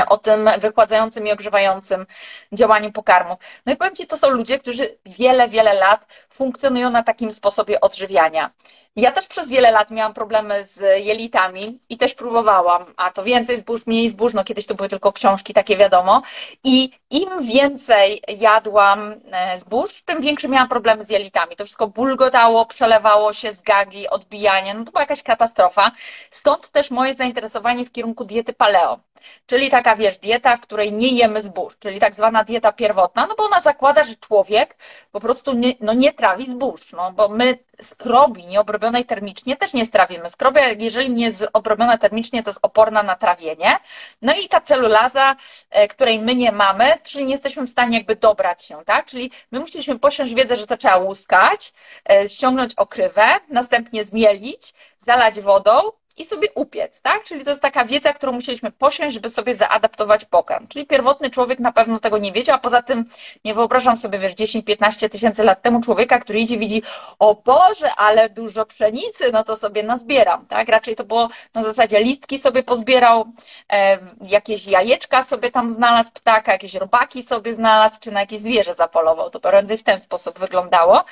o 0.08 0.18
tym 0.18 0.50
wychładzającym 0.60 1.28
i 1.28 1.32
ogrzewającym 1.32 2.06
działaniu 2.54 2.92
pokarmu. 2.92 3.38
No 3.66 3.74
i 3.74 3.76
powiem 3.76 3.96
Ci, 3.96 4.08
to 4.08 4.18
są 4.18 4.30
ludzie, 4.30 4.60
którzy 4.60 4.98
wiele, 5.06 5.48
wiele 5.48 5.74
lat 5.74 6.06
funkcjonują 6.30 6.90
na 6.90 7.04
takim 7.04 7.34
sposobie 7.34 7.82
odżywiania. 7.82 8.52
Ja 8.98 9.12
też 9.12 9.28
przez 9.28 9.50
wiele 9.50 9.72
lat 9.72 9.92
miałam 9.92 10.14
problemy 10.14 10.64
z 10.64 11.06
jelitami 11.06 11.80
i 11.90 11.98
też 11.98 12.14
próbowałam, 12.14 12.86
a 12.98 13.12
to 13.12 13.24
więcej 13.24 13.58
zbóż, 13.58 13.88
mniej 13.88 14.10
zbóż, 14.10 14.34
no 14.34 14.44
kiedyś 14.44 14.66
to 14.66 14.76
były 14.76 14.90
tylko 14.90 15.14
książki, 15.14 15.54
takie 15.54 15.78
wiadomo. 15.78 16.22
I 16.64 16.92
im 17.10 17.30
więcej 17.42 18.22
jadłam 18.28 19.16
e, 19.32 19.58
zbóż, 19.58 20.02
tym 20.02 20.22
większe 20.22 20.48
miałam 20.48 20.68
problemy 20.68 21.06
z 21.06 21.10
jelitami. 21.10 21.56
To 21.56 21.66
wszystko 21.66 21.88
bulgotało, 21.88 22.66
przelewało 22.66 23.34
się 23.34 23.54
z 23.54 23.62
gagi, 23.62 24.10
odbijanie, 24.10 24.74
no 24.74 24.86
to 24.86 24.92
była 24.92 25.02
jakaś 25.02 25.24
katastrofa. 25.24 25.92
Stąd 26.30 26.70
też 26.70 26.92
moje 26.92 27.14
zainteresowanie 27.14 27.86
w 27.86 27.92
kierunku 27.92 28.26
diety 28.26 28.54
paleo. 28.54 29.00
Czyli 29.46 29.70
taka, 29.70 29.96
wiesz, 29.96 30.18
dieta, 30.18 30.58
w 30.58 30.62
której 30.62 30.94
nie 30.94 31.08
jemy 31.08 31.42
zbóż, 31.42 31.78
czyli 31.80 32.00
tak 32.00 32.16
zwana 32.16 32.44
dieta 32.44 32.72
pierwotna, 32.72 33.26
no 33.28 33.36
bo 33.36 33.44
ona 33.44 33.62
zakłada, 33.62 34.04
że 34.04 34.16
człowiek 34.16 34.78
po 35.12 35.20
prostu 35.20 35.54
nie, 35.54 35.74
no 35.82 35.94
nie 35.94 36.14
trawi 36.14 36.48
zbóż, 36.48 36.92
no 36.94 37.12
bo 37.12 37.30
my 37.30 37.58
skrobi 37.82 38.46
nieobrobionej 38.46 39.06
termicznie 39.06 39.58
też 39.58 39.74
nie 39.74 39.86
strawimy. 39.86 40.30
Skrobia, 40.30 40.68
jeżeli 40.68 41.10
nie 41.10 41.26
jest 41.26 41.48
obrobiona 41.54 41.98
termicznie, 41.98 42.44
to 42.44 42.50
jest 42.50 42.60
oporna 42.62 43.04
na 43.04 43.16
trawienie. 43.16 43.78
No 44.22 44.34
i 44.36 44.50
ta 44.50 44.62
celulaza, 44.62 45.36
e, 45.70 45.88
której 45.88 46.20
my 46.20 46.36
nie 46.36 46.52
mamy, 46.52 46.94
czyli 47.04 47.26
nie 47.26 47.32
jesteśmy 47.32 47.64
w 47.68 47.70
stanie 47.70 47.98
jakby 47.98 48.16
dobrać 48.16 48.64
się, 48.64 48.78
tak? 48.86 49.06
Czyli 49.06 49.32
my 49.52 49.60
musieliśmy 49.60 50.00
posiąść 50.00 50.34
wiedzę, 50.34 50.56
że 50.56 50.68
to 50.68 50.78
trzeba 50.78 50.98
łuskać, 50.98 51.74
e, 52.10 52.30
ściągnąć 52.30 52.74
okrywę, 52.74 53.26
następnie 53.50 54.04
zmielić, 54.04 54.74
zalać 55.00 55.40
wodą, 55.40 55.92
i 56.18 56.26
sobie 56.26 56.48
upiec, 56.56 57.02
tak? 57.02 57.24
Czyli 57.24 57.44
to 57.44 57.50
jest 57.50 57.62
taka 57.62 57.86
wiedza, 57.86 58.14
którą 58.14 58.32
musieliśmy 58.32 58.72
posiąść, 58.72 59.14
żeby 59.14 59.30
sobie 59.30 59.56
zaadaptować 59.56 60.26
pokarm. 60.26 60.68
Czyli 60.68 60.88
pierwotny 60.88 61.30
człowiek 61.30 61.60
na 61.60 61.72
pewno 61.72 62.00
tego 62.00 62.18
nie 62.18 62.32
wiedział, 62.32 62.56
a 62.56 62.60
poza 62.60 62.82
tym 62.82 63.06
nie 63.46 63.54
wyobrażam 63.54 63.98
sobie, 63.98 64.20
wiesz, 64.20 64.34
10-15 64.34 65.10
tysięcy 65.10 65.44
lat 65.44 65.62
temu 65.62 65.82
człowieka, 65.82 66.20
który 66.20 66.40
idzie 66.40 66.58
widzi, 66.58 66.84
o 67.20 67.36
Boże, 67.36 67.96
ale 67.98 68.30
dużo 68.30 68.66
pszenicy, 68.66 69.32
no 69.32 69.44
to 69.44 69.56
sobie 69.56 69.84
nazbieram, 69.84 70.46
tak? 70.46 70.70
Raczej 70.70 70.96
to 70.96 71.04
było 71.04 71.30
na 71.54 71.64
zasadzie 71.64 72.04
listki 72.04 72.40
sobie 72.40 72.64
pozbierał, 72.64 73.26
e, 73.72 73.98
jakieś 74.22 74.68
jajeczka 74.68 75.24
sobie 75.24 75.52
tam 75.52 75.70
znalazł 75.70 76.12
ptaka, 76.12 76.52
jakieś 76.52 76.74
robaki 76.74 77.24
sobie 77.24 77.54
znalazł, 77.54 78.00
czy 78.00 78.12
na 78.12 78.20
jakieś 78.20 78.40
zwierzę 78.40 78.74
zapolował. 78.74 79.30
To 79.30 79.40
prędzej 79.40 79.78
w 79.78 79.84
ten 79.84 80.00
sposób 80.00 80.40
wyglądało. 80.40 81.04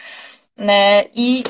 E, 0.60 1.04
I 1.14 1.44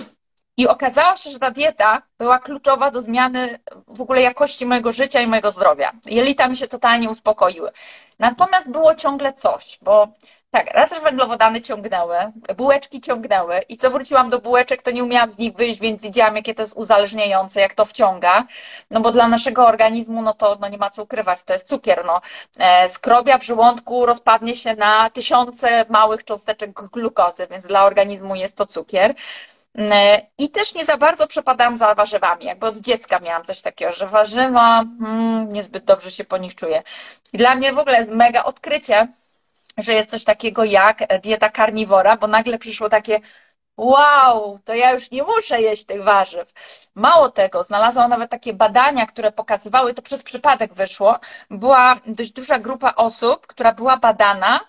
i 0.57 0.67
okazało 0.67 1.15
się, 1.15 1.31
że 1.31 1.39
ta 1.39 1.51
dieta 1.51 2.01
była 2.17 2.39
kluczowa 2.39 2.91
do 2.91 3.01
zmiany 3.01 3.59
w 3.87 4.01
ogóle 4.01 4.21
jakości 4.21 4.65
mojego 4.65 4.91
życia 4.91 5.21
i 5.21 5.27
mojego 5.27 5.51
zdrowia. 5.51 5.91
Jelita 6.05 6.47
mi 6.47 6.57
się 6.57 6.67
totalnie 6.67 7.09
uspokoiły. 7.09 7.71
Natomiast 8.19 8.71
było 8.71 8.95
ciągle 8.95 9.33
coś, 9.33 9.79
bo 9.81 10.07
tak, 10.51 10.73
raz, 10.73 10.93
że 10.93 10.99
węglowodany 10.99 11.61
ciągnęły, 11.61 12.15
bułeczki 12.57 13.01
ciągnęły 13.01 13.59
i 13.69 13.77
co 13.77 13.91
wróciłam 13.91 14.29
do 14.29 14.39
bułeczek, 14.39 14.81
to 14.81 14.91
nie 14.91 15.03
umiałam 15.03 15.31
z 15.31 15.37
nich 15.37 15.53
wyjść, 15.53 15.79
więc 15.79 16.01
widziałam, 16.01 16.35
jakie 16.35 16.55
to 16.55 16.61
jest 16.61 16.73
uzależniające, 16.73 17.61
jak 17.61 17.73
to 17.73 17.85
wciąga. 17.85 18.45
No 18.91 18.99
bo 18.99 19.11
dla 19.11 19.27
naszego 19.27 19.67
organizmu, 19.67 20.21
no 20.21 20.33
to 20.33 20.57
no 20.61 20.67
nie 20.67 20.77
ma 20.77 20.89
co 20.89 21.03
ukrywać, 21.03 21.43
to 21.43 21.53
jest 21.53 21.67
cukier. 21.67 22.05
No. 22.05 22.21
E, 22.57 22.89
skrobia 22.89 23.37
w 23.37 23.43
żołądku 23.43 24.05
rozpadnie 24.05 24.55
się 24.55 24.75
na 24.75 25.09
tysiące 25.09 25.85
małych 25.89 26.23
cząsteczek 26.23 26.71
glukozy, 26.71 27.47
więc 27.51 27.65
dla 27.65 27.83
organizmu 27.83 28.35
jest 28.35 28.57
to 28.57 28.65
cukier. 28.65 29.15
E, 29.77 30.21
I 30.37 30.49
też 30.49 30.73
nie 30.73 30.85
za 30.85 30.97
bardzo 30.97 31.27
przepadałam 31.27 31.77
za 31.77 31.95
warzywami. 31.95 32.45
Jakby 32.45 32.67
od 32.67 32.77
dziecka 32.77 33.19
miałam 33.19 33.43
coś 33.43 33.61
takiego, 33.61 33.91
że 33.91 34.07
warzywa 34.07 34.83
hmm, 34.99 35.53
niezbyt 35.53 35.85
dobrze 35.85 36.11
się 36.11 36.23
po 36.23 36.37
nich 36.37 36.55
czuję. 36.55 36.83
I 37.33 37.37
dla 37.37 37.55
mnie 37.55 37.73
w 37.73 37.77
ogóle 37.77 37.97
jest 37.97 38.11
mega 38.11 38.43
odkrycie, 38.43 39.07
że 39.77 39.93
jest 39.93 40.09
coś 40.09 40.23
takiego 40.23 40.63
jak 40.63 41.21
dieta 41.21 41.49
karniwora, 41.49 42.17
bo 42.17 42.27
nagle 42.27 42.59
przyszło 42.59 42.89
takie 42.89 43.19
Wow, 43.77 44.59
to 44.65 44.75
ja 44.75 44.91
już 44.91 45.11
nie 45.11 45.23
muszę 45.23 45.61
jeść 45.61 45.85
tych 45.85 46.03
warzyw. 46.03 46.53
Mało 46.95 47.29
tego, 47.29 47.63
znalazłam 47.63 48.09
nawet 48.09 48.31
takie 48.31 48.53
badania, 48.53 49.05
które 49.05 49.31
pokazywały, 49.31 49.93
to 49.93 50.01
przez 50.01 50.23
przypadek 50.23 50.73
wyszło, 50.73 51.19
była 51.49 51.99
dość 52.05 52.31
duża 52.31 52.59
grupa 52.59 52.93
osób, 52.95 53.47
która 53.47 53.73
była 53.73 53.97
badana, 53.97 54.59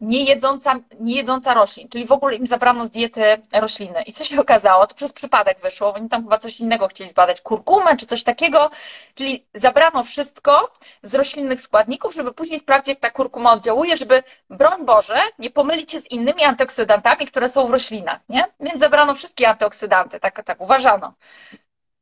e, 0.00 0.04
nie 0.04 0.24
jedząca, 0.24 0.80
nie 1.00 1.16
jedząca 1.16 1.54
roślin, 1.54 1.88
czyli 1.88 2.06
w 2.06 2.12
ogóle 2.12 2.34
im 2.34 2.46
zabrano 2.46 2.84
z 2.84 2.90
diety 2.90 3.42
rośliny. 3.52 4.02
I 4.02 4.12
co 4.12 4.24
się 4.24 4.40
okazało? 4.46 4.86
To 4.86 4.94
przez 4.94 5.12
przypadek 5.12 5.60
wyszło, 5.60 5.94
oni 5.94 6.08
tam 6.08 6.22
chyba 6.22 6.38
coś 6.38 6.60
innego 6.60 6.88
chcieli 6.88 7.10
zbadać, 7.10 7.40
kurkumę 7.40 7.96
czy 7.96 8.06
coś 8.06 8.22
takiego, 8.22 8.70
czyli 9.14 9.46
zabrano 9.54 10.04
wszystko 10.04 10.72
z 11.02 11.14
roślinnych 11.14 11.60
składników, 11.60 12.14
żeby 12.14 12.32
później 12.32 12.60
sprawdzić, 12.60 12.88
jak 12.88 13.00
ta 13.00 13.10
kurkuma 13.10 13.52
oddziałuje, 13.52 13.96
żeby, 13.96 14.22
broń 14.50 14.84
Boże, 14.84 15.20
nie 15.38 15.50
pomylić 15.50 15.92
się 15.92 16.00
z 16.00 16.10
innymi 16.10 16.44
antyoksydantami, 16.44 17.26
które 17.26 17.48
są 17.48 17.66
w 17.66 17.70
roślinach, 17.70 18.20
nie? 18.28 18.46
Więc 18.60 18.80
zabrano 18.80 19.14
wszystkie 19.14 19.48
antyoksydanty, 19.48 20.20
tak, 20.20 20.44
tak 20.44 20.60
uważano. 20.60 21.14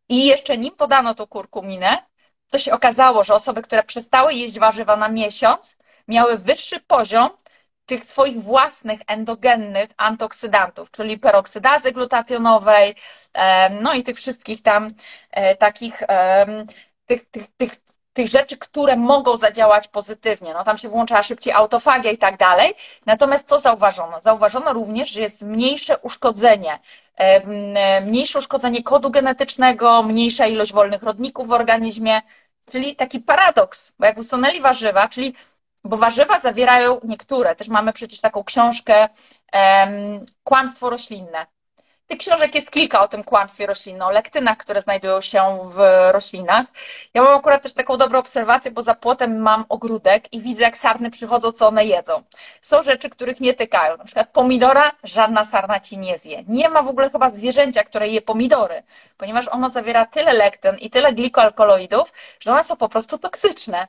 I 0.08 0.26
jeszcze 0.26 0.58
nim 0.58 0.74
podano 0.74 1.14
tą 1.14 1.26
kurkuminę, 1.26 1.98
to 2.50 2.58
się 2.58 2.72
okazało, 2.72 3.24
że 3.24 3.34
osoby, 3.34 3.62
które 3.62 3.82
przestały 3.82 4.34
jeść 4.34 4.58
warzywa 4.58 4.96
na 4.96 5.08
miesiąc, 5.08 5.76
miały 6.08 6.38
wyższy 6.38 6.80
poziom 6.80 7.30
tych 7.88 8.04
swoich 8.04 8.42
własnych 8.42 9.00
endogennych 9.06 9.90
antyoksydantów, 9.96 10.90
czyli 10.90 11.18
peroksydazy 11.18 11.92
glutationowej, 11.92 12.94
no 13.80 13.94
i 13.94 14.02
tych 14.02 14.16
wszystkich 14.16 14.62
tam 14.62 14.88
e, 15.30 15.56
takich 15.56 16.02
tych, 17.06 17.30
tych, 17.30 17.46
tych, 17.56 17.70
tych 18.12 18.28
rzeczy, 18.28 18.56
które 18.56 18.96
mogą 18.96 19.36
zadziałać 19.36 19.88
pozytywnie. 19.88 20.54
No 20.54 20.64
tam 20.64 20.78
się 20.78 20.88
włączała 20.88 21.22
szybciej 21.22 21.52
autofagia 21.52 22.10
i 22.10 22.18
tak 22.18 22.36
dalej. 22.36 22.74
Natomiast 23.06 23.48
co 23.48 23.60
zauważono? 23.60 24.20
Zauważono 24.20 24.72
również, 24.72 25.10
że 25.10 25.20
jest 25.20 25.42
mniejsze 25.42 25.98
uszkodzenie, 25.98 26.78
mniejsze 28.02 28.38
uszkodzenie 28.38 28.82
kodu 28.82 29.10
genetycznego, 29.10 30.02
mniejsza 30.02 30.46
ilość 30.46 30.72
wolnych 30.72 31.02
rodników 31.02 31.48
w 31.48 31.52
organizmie, 31.52 32.22
czyli 32.70 32.96
taki 32.96 33.20
paradoks, 33.20 33.92
bo 33.98 34.06
jak 34.06 34.18
usunęli 34.18 34.60
warzywa, 34.60 35.08
czyli 35.08 35.34
bo 35.88 35.96
warzywa 35.96 36.38
zawierają 36.38 37.00
niektóre, 37.04 37.56
też 37.56 37.68
mamy 37.68 37.92
przecież 37.92 38.20
taką 38.20 38.44
książkę 38.44 39.08
um, 39.52 40.26
Kłamstwo 40.44 40.90
roślinne. 40.90 41.46
Tych 42.06 42.18
książek 42.18 42.54
jest 42.54 42.70
kilka 42.70 43.02
o 43.02 43.08
tym 43.08 43.24
kłamstwie 43.24 43.66
roślinnym, 43.66 44.02
o 44.02 44.10
lektynach, 44.10 44.58
które 44.58 44.82
znajdują 44.82 45.20
się 45.20 45.58
w 45.64 45.78
roślinach. 46.12 46.66
Ja 47.14 47.22
mam 47.22 47.38
akurat 47.38 47.62
też 47.62 47.72
taką 47.72 47.96
dobrą 47.96 48.18
obserwację, 48.18 48.70
bo 48.70 48.82
za 48.82 48.94
płotem 48.94 49.38
mam 49.38 49.64
ogródek 49.68 50.32
i 50.32 50.40
widzę, 50.40 50.62
jak 50.62 50.76
sarny 50.76 51.10
przychodzą, 51.10 51.52
co 51.52 51.68
one 51.68 51.84
jedzą. 51.84 52.22
Są 52.62 52.82
rzeczy, 52.82 53.10
których 53.10 53.40
nie 53.40 53.54
tykają. 53.54 53.96
Na 53.96 54.04
przykład 54.04 54.28
pomidora 54.28 54.92
żadna 55.04 55.44
sarna 55.44 55.80
ci 55.80 55.98
nie 55.98 56.18
zje. 56.18 56.44
Nie 56.48 56.68
ma 56.68 56.82
w 56.82 56.88
ogóle 56.88 57.10
chyba 57.10 57.30
zwierzęcia, 57.30 57.84
które 57.84 58.08
je 58.08 58.20
pomidory, 58.22 58.82
ponieważ 59.16 59.48
ono 59.48 59.70
zawiera 59.70 60.06
tyle 60.06 60.32
lektyn 60.32 60.76
i 60.78 60.90
tyle 60.90 61.12
glikoalkaloidów, 61.12 62.12
że 62.40 62.52
one 62.52 62.64
są 62.64 62.76
po 62.76 62.88
prostu 62.88 63.18
toksyczne. 63.18 63.88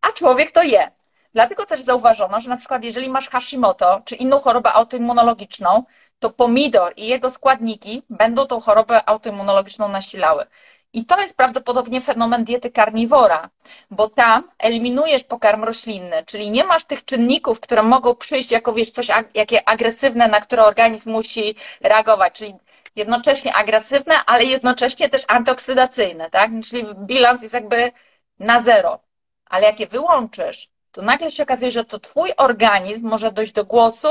A 0.00 0.12
człowiek 0.12 0.50
to 0.50 0.62
je. 0.62 0.97
Dlatego 1.34 1.66
też 1.66 1.80
zauważono, 1.80 2.40
że 2.40 2.48
na 2.48 2.56
przykład 2.56 2.84
jeżeli 2.84 3.10
masz 3.10 3.28
Hashimoto 3.28 4.00
czy 4.04 4.14
inną 4.16 4.40
chorobę 4.40 4.72
autoimmunologiczną, 4.72 5.84
to 6.18 6.30
pomidor 6.30 6.92
i 6.96 7.06
jego 7.06 7.30
składniki 7.30 8.02
będą 8.10 8.46
tą 8.46 8.60
chorobę 8.60 9.08
autoimmunologiczną 9.08 9.88
nasilały. 9.88 10.46
I 10.92 11.06
to 11.06 11.20
jest 11.20 11.36
prawdopodobnie 11.36 12.00
fenomen 12.00 12.44
diety 12.44 12.70
karniwora, 12.70 13.50
bo 13.90 14.08
tam 14.08 14.50
eliminujesz 14.58 15.24
pokarm 15.24 15.64
roślinny, 15.64 16.24
czyli 16.26 16.50
nie 16.50 16.64
masz 16.64 16.84
tych 16.84 17.04
czynników, 17.04 17.60
które 17.60 17.82
mogą 17.82 18.14
przyjść 18.14 18.50
jako 18.50 18.72
wiesz, 18.72 18.90
coś 18.90 19.08
jakie 19.34 19.68
agresywne, 19.68 20.28
na 20.28 20.40
które 20.40 20.64
organizm 20.64 21.10
musi 21.10 21.54
reagować, 21.80 22.32
czyli 22.34 22.54
jednocześnie 22.96 23.54
agresywne, 23.54 24.14
ale 24.26 24.44
jednocześnie 24.44 25.08
też 25.08 25.24
antyoksydacyjne, 25.28 26.30
tak? 26.30 26.50
Czyli 26.70 26.86
bilans 26.94 27.42
jest 27.42 27.54
jakby 27.54 27.92
na 28.38 28.60
zero. 28.60 29.00
Ale 29.46 29.66
jak 29.66 29.80
je 29.80 29.86
wyłączysz, 29.86 30.70
to 30.92 31.02
nagle 31.02 31.30
się 31.30 31.42
okazuje, 31.42 31.70
że 31.70 31.84
to 31.84 31.98
twój 31.98 32.32
organizm 32.36 33.08
może 33.08 33.32
dojść 33.32 33.52
do 33.52 33.64
głosu, 33.64 34.08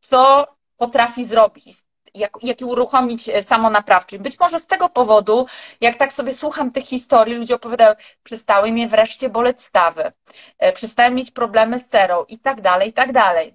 co 0.00 0.46
potrafi 0.76 1.24
zrobić, 1.24 1.76
jak, 2.14 2.32
jak 2.42 2.60
uruchomić 2.60 3.28
e, 3.28 3.42
samonaprawczość. 3.42 4.22
Być 4.22 4.38
może 4.38 4.60
z 4.60 4.66
tego 4.66 4.88
powodu, 4.88 5.46
jak 5.80 5.96
tak 5.96 6.12
sobie 6.12 6.34
słucham 6.34 6.72
tych 6.72 6.84
historii, 6.84 7.34
ludzie 7.34 7.54
opowiadają, 7.54 7.94
przestały 8.22 8.72
mnie 8.72 8.88
wreszcie 8.88 9.28
boleć 9.28 9.62
stawy, 9.62 10.12
e, 10.58 10.72
przestałem 10.72 11.14
mieć 11.14 11.30
problemy 11.30 11.78
z 11.78 11.88
cerą 11.88 12.24
i 12.28 12.38
tak 12.38 12.60
dalej, 12.60 12.88
i 12.88 12.92
tak 12.92 13.12
dalej. 13.12 13.54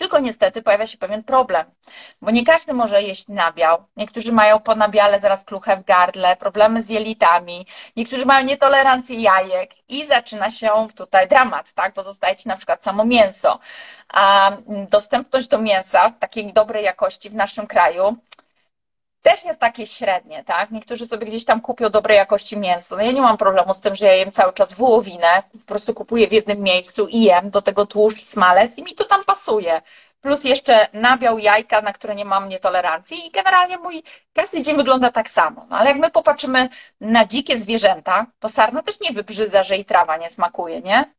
Tylko 0.00 0.18
niestety 0.18 0.62
pojawia 0.62 0.86
się 0.86 0.98
pewien 0.98 1.22
problem, 1.24 1.66
bo 2.22 2.30
nie 2.30 2.44
każdy 2.44 2.74
może 2.74 3.02
jeść 3.02 3.28
nabiał. 3.28 3.84
Niektórzy 3.96 4.32
mają 4.32 4.60
po 4.60 4.74
nabiale 4.74 5.20
zaraz 5.20 5.44
kluchę 5.44 5.76
w 5.76 5.84
gardle, 5.84 6.36
problemy 6.36 6.82
z 6.82 6.88
jelitami, 6.88 7.66
niektórzy 7.96 8.26
mają 8.26 8.46
nietolerancję 8.46 9.20
jajek 9.20 9.70
i 9.88 10.06
zaczyna 10.06 10.50
się 10.50 10.86
tutaj 10.96 11.28
dramat, 11.28 11.72
tak? 11.72 11.94
Bo 11.94 12.02
zostaje 12.02 12.36
ci 12.36 12.48
na 12.48 12.56
przykład 12.56 12.84
samo 12.84 13.04
mięso. 13.04 13.58
A 14.08 14.52
dostępność 14.90 15.48
do 15.48 15.58
mięsa 15.58 16.10
takiej 16.10 16.52
dobrej 16.52 16.84
jakości 16.84 17.30
w 17.30 17.34
naszym 17.34 17.66
kraju 17.66 18.16
też 19.22 19.44
jest 19.44 19.60
takie 19.60 19.86
średnie, 19.86 20.44
tak? 20.44 20.70
Niektórzy 20.70 21.06
sobie 21.06 21.26
gdzieś 21.26 21.44
tam 21.44 21.60
kupią 21.60 21.90
dobrej 21.90 22.16
jakości 22.16 22.56
mięso. 22.58 22.96
No 22.96 23.02
ja 23.02 23.12
nie 23.12 23.20
mam 23.20 23.36
problemu 23.36 23.74
z 23.74 23.80
tym, 23.80 23.94
że 23.94 24.06
ja 24.06 24.14
jem 24.14 24.32
cały 24.32 24.52
czas 24.52 24.72
wołowinę, 24.72 25.42
po 25.52 25.66
prostu 25.66 25.94
kupuję 25.94 26.28
w 26.28 26.32
jednym 26.32 26.60
miejscu 26.60 27.06
i 27.06 27.22
jem, 27.22 27.50
do 27.50 27.62
tego 27.62 27.86
tłuszcz, 27.86 28.24
smalec 28.24 28.78
i 28.78 28.82
mi 28.82 28.94
to 28.94 29.04
tam 29.04 29.24
pasuje. 29.24 29.82
Plus 30.20 30.44
jeszcze 30.44 30.88
nabiał 30.92 31.38
jajka, 31.38 31.82
na 31.82 31.92
które 31.92 32.14
nie 32.14 32.24
mam 32.24 32.48
nietolerancji 32.48 33.26
i 33.26 33.30
generalnie 33.30 33.78
mój 33.78 34.02
każdy 34.32 34.62
dzień 34.62 34.76
wygląda 34.76 35.12
tak 35.12 35.30
samo. 35.30 35.66
No 35.70 35.76
ale 35.76 35.90
jak 35.90 35.98
my 35.98 36.10
popatrzymy 36.10 36.68
na 37.00 37.24
dzikie 37.24 37.58
zwierzęta, 37.58 38.26
to 38.38 38.48
sarna 38.48 38.82
też 38.82 39.00
nie 39.00 39.12
wybrzydza, 39.12 39.62
że 39.62 39.76
i 39.76 39.84
trawa 39.84 40.16
nie 40.16 40.30
smakuje, 40.30 40.80
nie? 40.80 41.14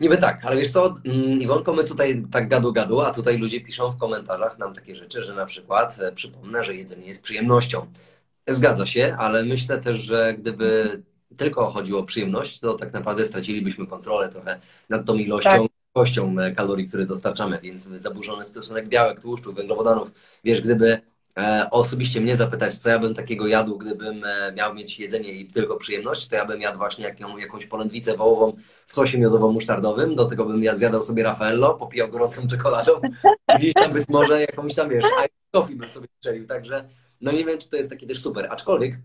Niby 0.00 0.16
tak, 0.16 0.44
ale 0.44 0.56
wiesz 0.56 0.72
co, 0.72 0.94
mm, 1.04 1.40
Iwonko, 1.40 1.72
my 1.72 1.84
tutaj 1.84 2.22
tak 2.32 2.48
gadu 2.48 2.72
gadu, 2.72 3.00
a 3.00 3.10
tutaj 3.10 3.38
ludzie 3.38 3.60
piszą 3.60 3.90
w 3.90 3.98
komentarzach 3.98 4.58
nam 4.58 4.74
takie 4.74 4.96
rzeczy, 4.96 5.22
że 5.22 5.34
na 5.34 5.46
przykład 5.46 5.98
e, 6.00 6.12
przypomnę, 6.12 6.64
że 6.64 6.74
jedzenie 6.74 7.06
jest 7.06 7.22
przyjemnością. 7.22 7.86
Zgadza 8.48 8.86
się, 8.86 9.16
ale 9.18 9.44
myślę 9.44 9.78
też, 9.78 9.96
że 9.96 10.34
gdyby 10.38 11.02
tylko 11.38 11.70
chodziło 11.70 12.00
o 12.00 12.04
przyjemność, 12.04 12.60
to 12.60 12.74
tak 12.74 12.92
naprawdę 12.92 13.24
stracilibyśmy 13.24 13.86
kontrolę 13.86 14.28
trochę 14.28 14.60
nad 14.88 15.06
tą 15.06 15.14
ilością, 15.14 15.68
tak. 15.94 16.16
E, 16.38 16.52
kalorii, 16.52 16.88
które 16.88 17.06
dostarczamy, 17.06 17.58
więc 17.62 17.88
zaburzony 17.94 18.44
stosunek 18.44 18.88
białek, 18.88 19.20
tłuszczu, 19.20 19.52
węglowodanów. 19.52 20.12
Wiesz, 20.44 20.60
gdyby 20.60 21.00
osobiście 21.70 22.20
mnie 22.20 22.36
zapytać, 22.36 22.78
co 22.78 22.88
ja 22.88 22.98
bym 22.98 23.14
takiego 23.14 23.46
jadł, 23.46 23.78
gdybym 23.78 24.24
e, 24.24 24.52
miał 24.52 24.74
mieć 24.74 24.98
jedzenie 24.98 25.32
i 25.32 25.50
tylko 25.50 25.76
przyjemność, 25.76 26.28
to 26.28 26.36
ja 26.36 26.44
bym 26.44 26.60
jadł 26.60 26.78
właśnie 26.78 27.04
jaką, 27.04 27.36
jakąś 27.38 27.66
polędwicę 27.66 28.16
wołową 28.16 28.56
w 28.86 28.92
sosie 28.92 29.18
miodowo-musztardowym, 29.18 30.14
do 30.14 30.24
tego 30.24 30.44
bym 30.44 30.62
ja 30.62 30.76
zjadał 30.76 31.02
sobie 31.02 31.22
Raffaello, 31.22 31.74
popijał 31.74 32.08
gorącą 32.08 32.46
czekoladą, 32.48 32.92
gdzieś 33.56 33.74
tam 33.74 33.92
być 33.92 34.08
może 34.08 34.40
jakąś 34.40 34.74
tam, 34.74 34.88
wiesz, 34.88 35.04
coffee 35.52 35.76
bym 35.76 35.88
sobie 35.88 36.08
strzelił, 36.18 36.46
także 36.46 36.88
no 37.20 37.32
nie 37.32 37.44
wiem, 37.44 37.58
czy 37.58 37.70
to 37.70 37.76
jest 37.76 37.90
takie 37.90 38.06
też 38.06 38.20
super, 38.20 38.48
aczkolwiek 38.50 38.98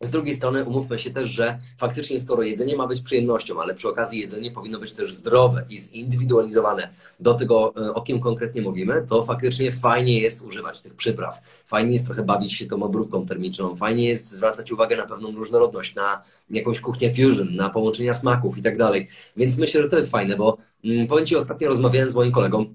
z 0.00 0.10
drugiej 0.10 0.34
strony 0.34 0.64
umówmy 0.64 0.98
się 0.98 1.10
też, 1.10 1.30
że 1.30 1.58
faktycznie 1.78 2.20
skoro 2.20 2.42
jedzenie 2.42 2.76
ma 2.76 2.86
być 2.86 3.00
przyjemnością, 3.00 3.60
ale 3.60 3.74
przy 3.74 3.88
okazji 3.88 4.20
jedzenie 4.20 4.50
powinno 4.50 4.78
być 4.78 4.92
też 4.92 5.14
zdrowe 5.14 5.64
i 5.70 5.78
zindywidualizowane 5.78 6.90
do 7.20 7.34
tego, 7.34 7.72
e, 7.76 7.94
o 7.94 8.02
kim 8.02 8.20
konkretnie 8.20 8.62
mówimy, 8.62 9.06
to 9.08 9.22
faktycznie 9.22 9.72
fajnie 9.72 10.20
jest 10.20 10.42
używać 10.42 10.80
tych 10.80 10.94
przypraw. 10.94 11.40
Fajnie 11.64 11.92
jest 11.92 12.06
trochę 12.06 12.22
bawić 12.22 12.52
się 12.52 12.66
tą 12.66 12.82
obróbką 12.82 13.26
termiczną, 13.26 13.76
fajnie 13.76 14.08
jest 14.08 14.30
zwracać 14.30 14.72
uwagę 14.72 14.96
na 14.96 15.06
pewną 15.06 15.32
różnorodność, 15.32 15.94
na 15.94 16.22
jakąś 16.50 16.80
kuchnię 16.80 17.14
fusion, 17.14 17.56
na 17.56 17.70
połączenia 17.70 18.14
smaków 18.14 18.58
i 18.58 18.62
tak 18.62 18.78
dalej. 18.78 19.08
Więc 19.36 19.58
myślę, 19.58 19.82
że 19.82 19.88
to 19.88 19.96
jest 19.96 20.10
fajne, 20.10 20.36
bo 20.36 20.58
mm, 20.84 21.06
powiem 21.06 21.26
Ci, 21.26 21.36
ostatnio 21.36 21.68
rozmawiałem 21.68 22.10
z 22.10 22.14
moim 22.14 22.32
kolegą, 22.32 22.74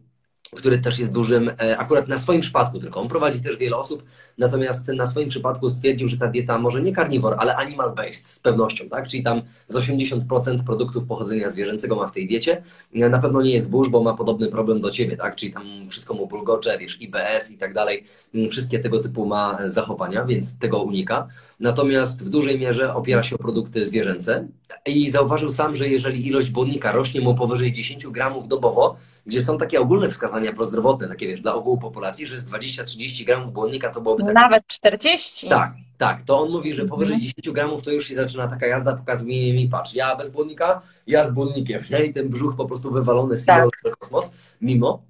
który 0.57 0.77
też 0.77 0.99
jest 0.99 1.13
dużym, 1.13 1.49
e, 1.49 1.77
akurat 1.77 2.07
na 2.07 2.17
swoim 2.17 2.41
przypadku 2.41 2.79
tylko. 2.79 3.01
On 3.01 3.07
prowadzi 3.07 3.41
też 3.41 3.57
wiele 3.57 3.77
osób, 3.77 4.03
natomiast 4.37 4.87
na 4.87 5.05
swoim 5.05 5.29
przypadku 5.29 5.69
stwierdził, 5.69 6.07
że 6.07 6.17
ta 6.17 6.27
dieta 6.27 6.57
może 6.57 6.81
nie 6.81 6.95
carnivore, 6.95 7.35
ale 7.39 7.55
animal 7.55 7.95
based 7.95 8.29
z 8.29 8.39
pewnością, 8.39 8.89
tak? 8.89 9.07
Czyli 9.07 9.23
tam 9.23 9.41
z 9.67 9.75
80% 9.75 10.63
produktów 10.63 11.05
pochodzenia 11.05 11.49
zwierzęcego 11.49 11.95
ma 11.95 12.07
w 12.07 12.11
tej 12.11 12.27
diecie. 12.27 12.63
Na 12.93 13.19
pewno 13.19 13.41
nie 13.41 13.51
jest 13.51 13.69
burz, 13.69 13.89
bo 13.89 14.03
ma 14.03 14.13
podobny 14.13 14.47
problem 14.47 14.81
do 14.81 14.91
ciebie, 14.91 15.17
tak? 15.17 15.35
Czyli 15.35 15.53
tam 15.53 15.89
wszystko 15.89 16.13
mu 16.13 16.27
bulgocze, 16.27 16.77
wiesz, 16.77 17.01
IBS 17.01 17.51
i 17.51 17.57
tak 17.57 17.73
dalej. 17.73 18.03
Wszystkie 18.51 18.79
tego 18.79 18.99
typu 18.99 19.25
ma 19.25 19.57
zachowania, 19.67 20.25
więc 20.25 20.59
tego 20.59 20.77
unika. 20.77 21.27
Natomiast 21.59 22.25
w 22.25 22.29
dużej 22.29 22.59
mierze 22.59 22.93
opiera 22.93 23.23
się 23.23 23.35
o 23.35 23.39
produkty 23.39 23.85
zwierzęce 23.85 24.47
i 24.85 25.09
zauważył 25.09 25.51
sam, 25.51 25.75
że 25.75 25.87
jeżeli 25.87 26.27
ilość 26.27 26.51
błonnika 26.51 26.91
rośnie 26.91 27.21
mu 27.21 27.35
powyżej 27.35 27.71
10 27.71 28.07
gramów 28.07 28.47
dobowo, 28.47 28.97
gdzie 29.25 29.41
są 29.41 29.57
takie 29.57 29.81
ogólne 29.81 30.09
wskazania 30.09 30.53
prozdrowotne, 30.53 31.07
takie 31.07 31.27
wiesz, 31.27 31.41
dla 31.41 31.53
ogółu 31.53 31.77
populacji, 31.77 32.27
że 32.27 32.37
z 32.37 32.45
20-30 32.45 33.25
gramów 33.25 33.53
błonnika 33.53 33.89
to 33.89 34.01
byłoby 34.01 34.23
tak. 34.23 34.33
Nawet 34.33 34.67
40. 34.67 35.49
Tak, 35.49 35.73
tak. 35.97 36.21
To 36.21 36.41
on 36.41 36.51
mówi, 36.51 36.73
że 36.73 36.85
powyżej 36.85 37.17
10 37.17 37.33
mhm. 37.37 37.53
gramów 37.53 37.83
to 37.83 37.91
już 37.91 38.07
się 38.07 38.15
zaczyna 38.15 38.47
taka 38.47 38.67
jazda, 38.67 38.95
pokazuje 38.95 39.53
mi, 39.53 39.69
patrz, 39.69 39.93
ja 39.93 40.15
bez 40.15 40.31
błonnika, 40.31 40.81
ja 41.07 41.23
z 41.23 41.31
błonnikiem. 41.31 41.83
Nie? 41.89 42.05
I 42.05 42.13
ten 42.13 42.29
brzuch 42.29 42.55
po 42.55 42.65
prostu 42.65 42.91
wywalony 42.91 43.37
z 43.37 43.45
tak. 43.45 43.69
kosmos, 43.99 44.33
mimo 44.61 45.09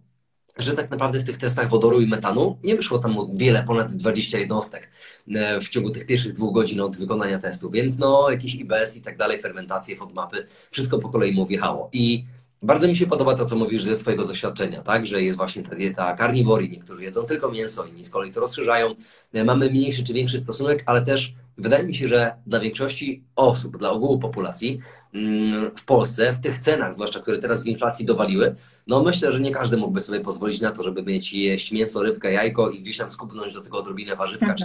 że 0.60 0.74
tak 0.74 0.90
naprawdę 0.90 1.20
w 1.20 1.24
tych 1.24 1.38
testach 1.38 1.70
wodoru 1.70 2.02
i 2.02 2.08
metanu 2.08 2.58
nie 2.64 2.76
wyszło 2.76 3.00
tam 3.00 3.18
wiele, 3.34 3.64
ponad 3.64 3.92
20 3.92 4.38
jednostek 4.38 4.90
e, 5.36 5.62
w 5.62 5.70
ciągu 5.70 5.90
tych 5.90 6.06
pierwszych 6.06 6.34
dwóch 6.34 6.54
godzin 6.54 6.82
od 6.82 6.98
wykonania 6.98 7.40
testu, 7.40 7.70
więc 7.70 7.98
no 7.98 8.32
jakiś 8.32 8.56
IBS 8.56 8.98
i 8.98 9.02
tak 9.02 9.18
dalej, 9.18 9.42
fermentacje, 9.42 9.96
FODMAPy, 9.96 10.48
wszystko 10.72 11.00
po 11.00 11.10
kolei 11.10 11.32
mu 11.32 11.46
wjechało. 11.46 11.90
I 11.94 12.26
bardzo 12.62 12.88
mi 12.88 12.96
się 12.96 13.08
podoba 13.08 13.36
to, 13.36 13.46
co 13.46 13.56
mówisz 13.56 13.84
ze 13.84 13.96
swojego 13.96 14.26
doświadczenia, 14.26 14.82
tak? 14.82 15.06
Że 15.06 15.22
jest 15.22 15.38
właśnie 15.38 15.64
ta 15.64 15.76
dieta 15.76 16.14
karniworii, 16.14 16.70
niektórzy 16.70 17.02
jedzą 17.02 17.24
tylko 17.24 17.52
mięso, 17.52 17.86
inni 17.86 18.06
z 18.06 18.10
kolei 18.10 18.32
to 18.32 18.40
rozszerzają. 18.40 18.96
E, 19.34 19.44
mamy 19.44 19.70
mniejszy 19.70 20.04
czy 20.04 20.14
większy 20.14 20.40
stosunek, 20.40 20.84
ale 20.86 21.02
też 21.02 21.34
wydaje 21.58 21.84
mi 21.84 21.96
się, 21.96 22.08
że 22.08 22.34
dla 22.48 22.60
większości 22.60 23.24
osób, 23.36 23.78
dla 23.78 23.90
ogółu 23.90 24.20
populacji 24.20 24.80
mm, 25.14 25.72
w 25.76 25.86
Polsce, 25.86 26.34
w 26.34 26.40
tych 26.40 26.58
cenach, 26.58 26.94
zwłaszcza 26.94 27.20
które 27.20 27.38
teraz 27.38 27.64
w 27.64 27.66
inflacji 27.66 28.06
dowaliły, 28.06 28.56
no 28.88 29.04
myślę, 29.04 29.32
że 29.32 29.40
nie 29.40 29.52
każdy 29.52 29.78
mógłby 29.78 30.00
sobie 30.00 30.20
pozwolić 30.20 30.62
na 30.62 30.72
to, 30.72 30.84
żeby 30.84 31.04
mieć 31.04 31.34
jeść 31.34 31.72
mięso, 31.72 32.04
rybkę, 32.04 32.34
jajko 32.34 32.70
i 32.70 32.82
gdzieś 32.82 32.98
tam 32.98 33.12
skupnąć 33.12 33.54
do 33.54 33.62
tego 33.62 33.78
odrobinę 33.78 34.16
warzywka, 34.16 34.56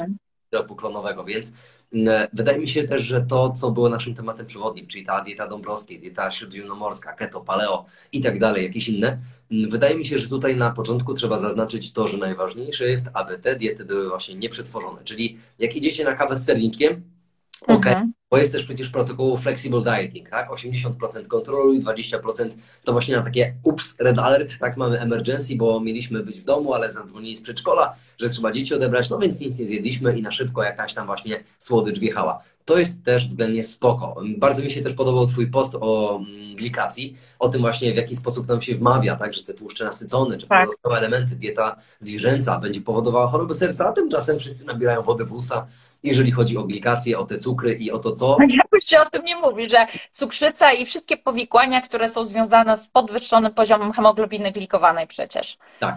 syropu 0.54 0.76
klonowego, 0.76 1.24
więc 1.24 1.54
mm, 1.92 2.28
wydaje 2.32 2.58
mi 2.58 2.68
się 2.68 2.84
też, 2.84 3.02
że 3.02 3.20
to, 3.20 3.50
co 3.50 3.70
było 3.70 3.88
naszym 3.88 4.14
tematem 4.14 4.46
przewodnim, 4.46 4.86
czyli 4.86 5.06
ta 5.06 5.20
dieta 5.20 5.48
dąbrowskiej, 5.48 6.00
dieta 6.00 6.30
śródziemnomorska, 6.30 7.12
keto, 7.12 7.40
paleo 7.40 7.86
i 8.12 8.20
tak 8.20 8.38
dalej, 8.38 8.64
jakieś 8.64 8.88
inne, 8.88 9.18
mm, 9.50 9.70
wydaje 9.70 9.96
mi 9.96 10.06
się, 10.06 10.18
że 10.18 10.28
tutaj 10.28 10.56
na 10.56 10.70
początku 10.70 11.14
trzeba 11.14 11.38
zaznaczyć 11.38 11.92
to, 11.92 12.08
że 12.08 12.18
najważniejsze 12.18 12.88
jest, 12.88 13.10
aby 13.14 13.38
te 13.38 13.56
diety 13.56 13.84
były 13.84 14.08
właśnie 14.08 14.34
nieprzetworzone, 14.34 15.04
czyli 15.04 15.38
jak 15.58 15.76
idziecie 15.76 16.04
na 16.04 16.14
kawę 16.14 16.36
z 16.36 16.44
serniczkiem, 16.44 17.02
ok, 17.60 17.86
mhm. 17.86 18.12
Bo 18.30 18.38
jest 18.38 18.52
też 18.52 18.64
przecież 18.64 18.90
protokół 18.90 19.38
flexible 19.38 19.82
dieting, 19.82 20.30
tak? 20.30 20.50
80% 20.50 21.26
kontroluj, 21.26 21.80
20% 21.80 22.50
to 22.84 22.92
właśnie 22.92 23.16
na 23.16 23.22
takie 23.22 23.54
ups, 23.62 23.96
red 24.00 24.18
alert, 24.18 24.58
tak? 24.58 24.76
Mamy 24.76 25.00
emergency, 25.00 25.56
bo 25.56 25.80
mieliśmy 25.80 26.22
być 26.22 26.40
w 26.40 26.44
domu, 26.44 26.74
ale 26.74 26.90
zadzwonili 26.90 27.36
z 27.36 27.42
przedszkola, 27.42 27.94
że 28.18 28.30
trzeba 28.30 28.52
dzieci 28.52 28.74
odebrać, 28.74 29.10
no 29.10 29.18
więc 29.18 29.40
nic 29.40 29.58
nie 29.58 29.66
zjedliśmy 29.66 30.18
i 30.18 30.22
na 30.22 30.32
szybko 30.32 30.62
jakaś 30.62 30.94
tam 30.94 31.06
właśnie 31.06 31.44
słodycz 31.58 31.98
wjechała. 31.98 32.42
To 32.64 32.78
jest 32.78 33.04
też 33.04 33.28
względnie 33.28 33.64
spoko. 33.64 34.22
Bardzo 34.38 34.62
mi 34.62 34.70
się 34.70 34.82
też 34.82 34.92
podobał 34.92 35.26
Twój 35.26 35.46
post 35.46 35.74
o 35.80 36.16
mm, 36.16 36.56
glikacji, 36.56 37.16
o 37.38 37.48
tym 37.48 37.60
właśnie 37.60 37.92
w 37.92 37.96
jaki 37.96 38.16
sposób 38.16 38.48
nam 38.48 38.60
się 38.60 38.74
wmawia, 38.74 39.16
tak, 39.16 39.34
że 39.34 39.42
te 39.42 39.54
tłuszcze 39.54 39.84
nasycone, 39.84 40.36
czy 40.36 40.46
tak. 40.46 40.66
pozostałe 40.66 40.98
elementy, 40.98 41.36
dieta 41.36 41.76
zwierzęca 42.00 42.58
będzie 42.58 42.80
powodowała 42.80 43.28
choroby 43.28 43.54
serca, 43.54 43.88
a 43.88 43.92
tymczasem 43.92 44.38
wszyscy 44.38 44.66
nabierają 44.66 45.02
wody 45.02 45.24
w 45.24 45.32
usta, 45.32 45.66
jeżeli 46.02 46.32
chodzi 46.32 46.56
o 46.56 46.64
glikację, 46.64 47.18
o 47.18 47.24
te 47.24 47.38
cukry 47.38 47.74
i 47.74 47.90
o 47.90 47.98
to, 47.98 48.12
co... 48.14 48.36
Jakoś 48.48 48.84
się 48.84 48.98
o 48.98 49.10
tym 49.10 49.24
nie 49.24 49.36
mówi, 49.36 49.70
że 49.70 49.86
cukrzyca 50.10 50.72
i 50.72 50.86
wszystkie 50.86 51.16
powikłania, 51.16 51.80
które 51.80 52.08
są 52.08 52.26
związane 52.26 52.76
z 52.76 52.88
podwyższonym 52.88 53.54
poziomem 53.54 53.92
hemoglobiny 53.92 54.52
glikowanej 54.52 55.06
przecież. 55.06 55.58
Tak. 55.80 55.96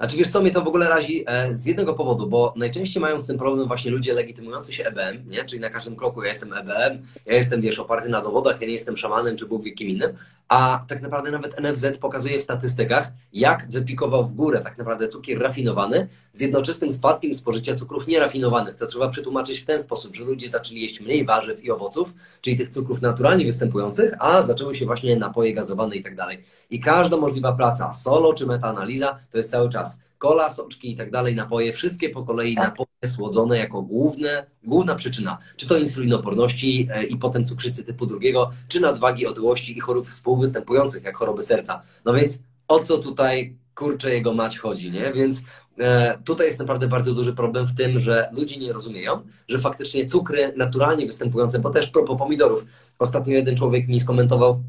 Znaczy 0.00 0.16
wiesz 0.16 0.28
co, 0.28 0.40
mnie 0.40 0.50
to 0.50 0.62
w 0.62 0.68
ogóle 0.68 0.88
razi 0.88 1.24
e, 1.26 1.54
z 1.54 1.66
jednego 1.66 1.94
powodu, 1.94 2.26
bo 2.26 2.54
najczęściej 2.56 3.00
mają 3.00 3.18
z 3.18 3.26
tym 3.26 3.38
problem 3.38 3.68
właśnie 3.68 3.90
ludzie 3.90 4.14
legitymujący 4.14 4.72
się 4.72 4.84
EBM, 4.84 5.28
nie? 5.28 5.44
Czyli 5.44 5.60
na 5.60 5.70
każdym 5.70 5.96
kroku 5.96 6.22
ja 6.22 6.28
jestem 6.28 6.52
EBM, 6.52 7.06
ja 7.26 7.34
jestem, 7.34 7.60
wiesz, 7.60 7.78
oparty 7.78 8.08
na 8.08 8.20
dowodach, 8.20 8.60
ja 8.60 8.66
nie 8.66 8.72
jestem 8.72 8.96
szamanem 8.96 9.36
czy 9.36 9.46
Bóg 9.46 9.64
wie 9.64 9.72
kim 9.72 9.88
innym, 9.88 10.16
a 10.48 10.84
tak 10.88 11.02
naprawdę 11.02 11.30
nawet 11.30 11.60
NFZ 11.60 11.98
pokazuje 12.00 12.38
w 12.38 12.42
statystykach, 12.42 13.08
jak 13.32 13.70
wypikował 13.70 14.26
w 14.26 14.34
górę 14.34 14.60
tak 14.60 14.78
naprawdę 14.78 15.08
cukier 15.08 15.38
rafinowany 15.38 16.08
z 16.32 16.40
jednoczesnym 16.40 16.92
spadkiem 16.92 17.34
spożycia 17.34 17.74
cukrów 17.74 18.06
nierafinowanych, 18.06 18.74
co 18.74 18.86
trzeba 18.86 19.08
przetłumaczyć 19.08 19.60
w 19.60 19.66
ten 19.66 19.80
sposób, 19.80 20.16
że 20.16 20.24
ludzie 20.24 20.48
zaczęli 20.48 20.80
jeść 20.80 21.00
mniej 21.00 21.24
warzyw 21.24 21.64
i 21.64 21.70
owoców, 21.70 22.14
czyli 22.40 22.56
tych 22.56 22.68
cukrów 22.68 23.02
naturalnie 23.02 23.44
występujących, 23.44 24.12
a 24.18 24.42
zaczęły 24.42 24.74
się 24.74 24.86
właśnie 24.86 25.16
napoje 25.16 25.54
gazowane 25.54 25.96
i 25.96 26.02
tak 26.02 26.16
dalej. 26.16 26.44
I 26.70 26.80
każda 26.80 27.16
możliwa 27.16 27.52
praca, 27.52 27.92
solo 27.92 28.34
czy 28.34 28.46
metaanaliza, 28.46 29.18
to 29.30 29.36
jest 29.36 29.50
cały 29.50 29.68
czas 29.68 29.98
kola, 30.18 30.50
soczki 30.50 30.92
i 30.92 30.96
tak 30.96 31.10
dalej, 31.10 31.36
napoje, 31.36 31.72
wszystkie 31.72 32.10
po 32.10 32.22
kolei 32.22 32.54
Tak. 32.54 32.64
napoje 32.64 32.88
słodzone 33.06 33.58
jako 33.58 33.82
główne, 33.82 34.46
główna 34.64 34.94
przyczyna, 34.94 35.38
czy 35.56 35.68
to 35.68 35.76
insulinoporności 35.78 36.88
e, 36.90 37.04
i 37.04 37.16
potem 37.16 37.44
cukrzycy 37.44 37.84
typu 37.84 38.06
drugiego, 38.06 38.50
czy 38.68 38.80
nadwagi, 38.80 39.26
otyłości 39.26 39.78
i 39.78 39.80
chorób 39.80 40.08
współwystępujących, 40.08 41.04
jak 41.04 41.16
choroby 41.16 41.42
serca. 41.42 41.82
No 42.04 42.14
więc 42.14 42.42
o 42.68 42.80
co 42.80 42.98
tutaj, 42.98 43.56
kurczę, 43.74 44.14
jego 44.14 44.34
mać 44.34 44.58
chodzi, 44.58 44.90
nie? 44.90 45.12
Więc 45.12 45.42
e, 45.78 46.18
tutaj 46.24 46.46
jest 46.46 46.58
naprawdę 46.58 46.88
bardzo 46.88 47.14
duży 47.14 47.32
problem 47.34 47.66
w 47.66 47.74
tym, 47.74 47.98
że 47.98 48.28
ludzie 48.32 48.56
nie 48.56 48.72
rozumieją, 48.72 49.22
że 49.48 49.58
faktycznie 49.58 50.06
cukry 50.06 50.52
naturalnie 50.56 51.06
występujące, 51.06 51.58
bo 51.58 51.70
też 51.70 51.86
propos 51.86 52.18
pomidorów, 52.18 52.64
ostatnio 52.98 53.34
jeden 53.34 53.56
człowiek 53.56 53.88
mi 53.88 54.00
skomentował, 54.00 54.62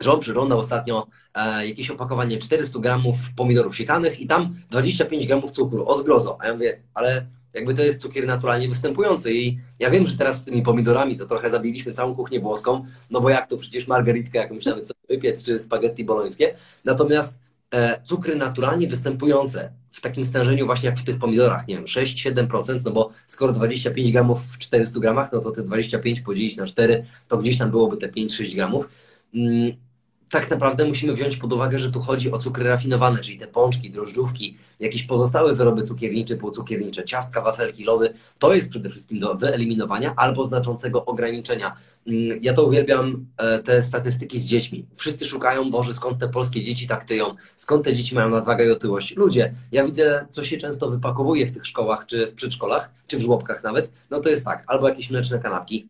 że 0.00 0.12
on 0.12 0.20
przyglądał 0.20 0.58
ostatnio 0.58 1.06
e, 1.34 1.66
jakieś 1.66 1.90
opakowanie 1.90 2.38
400 2.38 2.78
gramów 2.78 3.16
pomidorów 3.36 3.76
siekanych 3.76 4.20
i 4.20 4.26
tam 4.26 4.54
25 4.70 5.26
gramów 5.26 5.50
cukru, 5.50 5.88
o 5.88 5.94
zgrozo. 5.94 6.36
A 6.40 6.46
ja 6.46 6.52
mówię, 6.52 6.80
ale 6.94 7.26
jakby 7.54 7.74
to 7.74 7.82
jest 7.82 8.00
cukier 8.00 8.26
naturalnie 8.26 8.68
występujący 8.68 9.34
i 9.34 9.58
ja 9.78 9.90
wiem, 9.90 10.06
że 10.06 10.16
teraz 10.16 10.38
z 10.38 10.44
tymi 10.44 10.62
pomidorami 10.62 11.16
to 11.16 11.26
trochę 11.26 11.50
zabiliśmy 11.50 11.92
całą 11.92 12.14
kuchnię 12.14 12.40
włoską, 12.40 12.86
no 13.10 13.20
bo 13.20 13.30
jak 13.30 13.46
to 13.46 13.56
przecież 13.56 13.86
margaritkę 13.86 14.38
jakąś 14.38 14.64
nawet 14.64 14.88
sobie 14.88 15.00
wypiec, 15.08 15.44
czy 15.44 15.58
spaghetti 15.58 16.04
bolońskie. 16.04 16.54
Natomiast 16.84 17.38
e, 17.74 18.02
cukry 18.04 18.36
naturalnie 18.36 18.88
występujące 18.88 19.72
w 19.90 20.00
takim 20.00 20.24
stężeniu 20.24 20.66
właśnie 20.66 20.88
jak 20.88 20.98
w 20.98 21.04
tych 21.04 21.18
pomidorach, 21.18 21.68
nie 21.68 21.74
wiem, 21.76 21.84
6-7%, 21.84 22.80
no 22.84 22.90
bo 22.90 23.10
skoro 23.26 23.52
25 23.52 24.12
gramów 24.12 24.42
w 24.42 24.58
400 24.58 25.00
gramach, 25.00 25.32
no 25.32 25.40
to 25.40 25.50
te 25.50 25.62
25 25.62 26.20
podzielić 26.20 26.56
na 26.56 26.66
4, 26.66 27.06
to 27.28 27.38
gdzieś 27.38 27.58
tam 27.58 27.70
byłoby 27.70 27.96
te 27.96 28.08
5-6 28.08 28.54
gramów. 28.54 28.88
Mm, 29.34 29.72
tak 30.30 30.50
naprawdę 30.50 30.84
musimy 30.84 31.14
wziąć 31.14 31.36
pod 31.36 31.52
uwagę, 31.52 31.78
że 31.78 31.90
tu 31.90 32.00
chodzi 32.00 32.32
o 32.32 32.38
cukry 32.38 32.64
rafinowane, 32.64 33.18
czyli 33.20 33.38
te 33.38 33.46
pączki, 33.46 33.90
drożdżówki, 33.90 34.56
jakieś 34.80 35.02
pozostałe 35.02 35.54
wyroby 35.54 35.82
cukiernicze, 35.82 36.36
półcukiernicze, 36.36 37.04
ciastka, 37.04 37.40
wafelki, 37.40 37.84
lody. 37.84 38.14
To 38.38 38.54
jest 38.54 38.70
przede 38.70 38.90
wszystkim 38.90 39.18
do 39.18 39.34
wyeliminowania 39.34 40.14
albo 40.16 40.44
znaczącego 40.44 41.04
ograniczenia. 41.04 41.76
Mm, 42.06 42.38
Ja 42.42 42.54
to 42.54 42.64
uwielbiam, 42.64 43.26
e, 43.36 43.58
te 43.58 43.82
statystyki 43.82 44.38
z 44.38 44.46
dziećmi. 44.46 44.86
Wszyscy 44.96 45.26
szukają, 45.26 45.70
Boże, 45.70 45.94
skąd 45.94 46.18
te 46.18 46.28
polskie 46.28 46.64
dzieci 46.64 46.88
tak 46.88 47.04
tyją, 47.04 47.34
skąd 47.56 47.84
te 47.84 47.94
dzieci 47.94 48.14
mają 48.14 48.28
nadwagę 48.28 48.66
i 48.66 48.70
otyłość. 48.70 49.16
Ludzie, 49.16 49.54
ja 49.72 49.84
widzę, 49.84 50.26
co 50.30 50.44
się 50.44 50.56
często 50.56 50.90
wypakowuje 50.90 51.46
w 51.46 51.52
tych 51.52 51.66
szkołach, 51.66 52.06
czy 52.06 52.26
w 52.26 52.34
przedszkolach, 52.34 52.90
czy 53.06 53.18
w 53.18 53.22
żłobkach 53.22 53.62
nawet. 53.62 53.90
No 54.10 54.20
to 54.20 54.28
jest 54.28 54.44
tak, 54.44 54.64
albo 54.66 54.88
jakieś 54.88 55.10
mleczne 55.10 55.38
kanapki, 55.38 55.88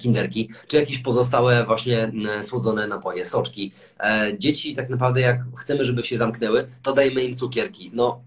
kinderki, 0.00 0.50
czy 0.66 0.76
jakieś 0.76 0.98
pozostałe 0.98 1.64
właśnie 1.66 2.12
słodzone 2.42 2.86
napoje, 2.86 3.26
soczki. 3.26 3.72
E, 4.00 4.32
Dzieci 4.38 4.76
tak 4.76 4.90
naprawdę 4.90 5.20
jak 5.20 5.40
chcemy, 5.56 5.84
żeby 5.84 6.02
się 6.02 6.18
zamknęły, 6.18 6.68
to 6.82 6.92
dajmy 6.94 7.24
im 7.24 7.36
cukierki. 7.36 7.90
No 7.94 8.20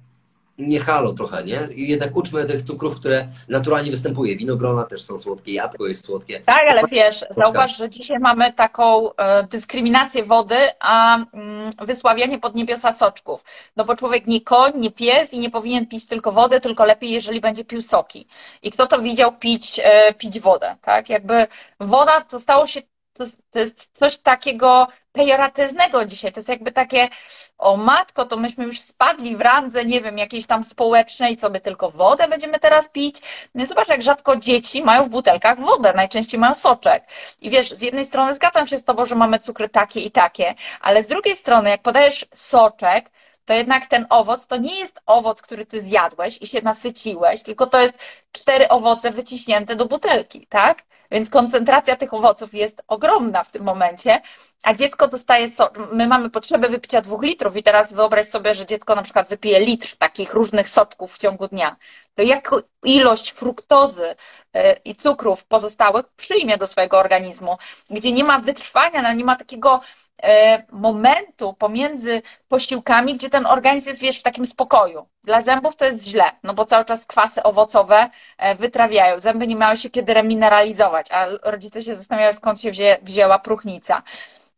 nie 0.57 0.79
halo 0.79 1.13
trochę, 1.13 1.43
nie? 1.43 1.67
I 1.75 1.87
jednak 1.87 2.15
uczmy 2.15 2.45
tych 2.45 2.61
cukrów, 2.61 2.99
które 2.99 3.27
naturalnie 3.49 3.91
występuje. 3.91 4.35
Winogrona 4.35 4.83
też 4.83 5.03
są 5.03 5.17
słodkie, 5.17 5.53
jabłko 5.53 5.87
jest 5.87 6.05
słodkie. 6.05 6.39
Tak, 6.39 6.67
ale 6.69 6.81
wiesz, 6.91 7.25
zauważ, 7.29 7.77
że 7.77 7.89
dzisiaj 7.89 8.19
mamy 8.19 8.53
taką 8.53 9.15
e, 9.15 9.43
dyskryminację 9.43 10.23
wody, 10.23 10.57
a 10.79 11.15
mm, 11.15 11.69
wysławianie 11.81 12.39
pod 12.39 12.55
niebiosa 12.55 12.91
soczków. 12.91 13.43
No 13.75 13.85
bo 13.85 13.95
człowiek 13.95 14.27
nie 14.27 14.41
koń, 14.41 14.71
nie 14.75 14.91
pies 14.91 15.33
i 15.33 15.39
nie 15.39 15.49
powinien 15.49 15.87
pić 15.87 16.07
tylko 16.07 16.31
wodę, 16.31 16.59
tylko 16.59 16.85
lepiej, 16.85 17.11
jeżeli 17.11 17.41
będzie 17.41 17.65
pił 17.65 17.81
soki. 17.81 18.27
I 18.63 18.71
kto 18.71 18.87
to 18.87 19.01
widział 19.01 19.37
pić, 19.37 19.81
e, 19.83 20.13
pić 20.13 20.39
wodę, 20.39 20.75
tak? 20.81 21.09
Jakby 21.09 21.47
woda 21.79 22.21
to 22.21 22.39
stało 22.39 22.67
się, 22.67 22.81
to, 23.13 23.25
to 23.51 23.59
jest 23.59 23.89
coś 23.93 24.17
takiego 24.17 24.87
pejoratywnego 25.15 26.05
dzisiaj. 26.05 26.31
To 26.31 26.39
jest 26.39 26.49
jakby 26.49 26.71
takie, 26.71 27.09
o 27.57 27.77
matko, 27.77 28.25
to 28.25 28.37
myśmy 28.37 28.65
już 28.65 28.79
spadli 28.79 29.35
w 29.35 29.41
randze, 29.41 29.85
nie 29.85 30.01
wiem, 30.01 30.17
jakiejś 30.17 30.45
tam 30.45 30.63
społecznej, 30.63 31.37
co 31.37 31.49
my 31.49 31.59
tylko 31.61 31.89
wodę 31.89 32.27
będziemy 32.27 32.59
teraz 32.59 32.89
pić. 32.89 33.21
No 33.55 33.65
zobacz, 33.65 33.87
jak 33.87 34.01
rzadko 34.01 34.35
dzieci 34.35 34.83
mają 34.83 35.03
w 35.03 35.09
butelkach 35.09 35.59
wodę, 35.59 35.93
najczęściej 35.95 36.39
mają 36.39 36.55
soczek. 36.55 37.03
I 37.41 37.49
wiesz, 37.49 37.71
z 37.71 37.81
jednej 37.81 38.05
strony 38.05 38.33
zgadzam 38.35 38.67
się 38.67 38.79
z 38.79 38.83
tobą, 38.83 39.05
że 39.05 39.15
mamy 39.15 39.39
cukry 39.39 39.69
takie 39.69 39.99
i 39.99 40.11
takie, 40.11 40.55
ale 40.81 41.03
z 41.03 41.07
drugiej 41.07 41.35
strony, 41.35 41.69
jak 41.69 41.81
podajesz 41.81 42.25
soczek, 42.33 43.11
to 43.45 43.53
jednak 43.53 43.87
ten 43.87 44.05
owoc 44.09 44.47
to 44.47 44.57
nie 44.57 44.79
jest 44.79 45.01
owoc, 45.05 45.41
który 45.41 45.65
ty 45.65 45.81
zjadłeś 45.81 46.41
i 46.41 46.47
się 46.47 46.61
nasyciłeś, 46.61 47.43
tylko 47.43 47.67
to 47.67 47.79
jest 47.79 47.97
cztery 48.31 48.67
owoce 48.69 49.11
wyciśnięte 49.11 49.75
do 49.75 49.85
butelki, 49.85 50.47
tak? 50.47 50.83
Więc 51.11 51.29
koncentracja 51.29 51.95
tych 51.95 52.13
owoców 52.13 52.53
jest 52.53 52.81
ogromna 52.87 53.43
w 53.43 53.51
tym 53.51 53.63
momencie, 53.63 54.21
a 54.63 54.73
dziecko 54.73 55.07
dostaje 55.07 55.49
sok. 55.49 55.79
My 55.91 56.07
mamy 56.07 56.29
potrzebę 56.29 56.69
wypicia 56.69 57.01
dwóch 57.01 57.23
litrów 57.23 57.57
i 57.57 57.63
teraz 57.63 57.93
wyobraź 57.93 58.27
sobie, 58.27 58.55
że 58.55 58.65
dziecko 58.65 58.95
na 58.95 59.01
przykład 59.01 59.29
wypije 59.29 59.59
litr 59.59 59.97
takich 59.97 60.33
różnych 60.33 60.69
soczków 60.69 61.15
w 61.15 61.17
ciągu 61.17 61.47
dnia. 61.47 61.75
To 62.15 62.21
jaką 62.21 62.55
ilość 62.83 63.31
fruktozy 63.31 64.15
e, 64.53 64.73
i 64.73 64.95
cukrów 64.95 65.45
pozostałych 65.45 66.05
przyjmie 66.07 66.57
do 66.57 66.67
swojego 66.67 66.99
organizmu, 66.99 67.57
gdzie 67.89 68.11
nie 68.11 68.23
ma 68.23 68.39
wytrwania, 68.39 69.01
no 69.01 69.13
nie 69.13 69.25
ma 69.25 69.35
takiego 69.35 69.81
e, 70.23 70.63
momentu 70.71 71.53
pomiędzy 71.53 72.21
posiłkami, 72.47 73.13
gdzie 73.13 73.29
ten 73.29 73.45
organizm 73.45 73.89
jest, 73.89 74.01
wiesz, 74.01 74.19
w 74.19 74.23
takim 74.23 74.47
spokoju. 74.47 75.07
Dla 75.23 75.41
zębów 75.41 75.75
to 75.75 75.85
jest 75.85 76.07
źle, 76.07 76.31
no 76.43 76.53
bo 76.53 76.65
cały 76.65 76.85
czas 76.85 77.05
kwasy 77.05 77.43
owocowe 77.43 78.09
e, 78.37 78.55
wytrawiają. 78.55 79.19
Zęby 79.19 79.47
nie 79.47 79.55
miały 79.55 79.77
się 79.77 79.89
kiedy 79.89 80.13
remineralizować, 80.13 80.94
a 81.11 81.27
rodzice 81.43 81.81
się 81.81 81.95
zastanawiają, 81.95 82.33
skąd 82.33 82.61
się 82.61 82.71
wzię, 82.71 82.97
wzięła 83.03 83.39
próchnica. 83.39 84.03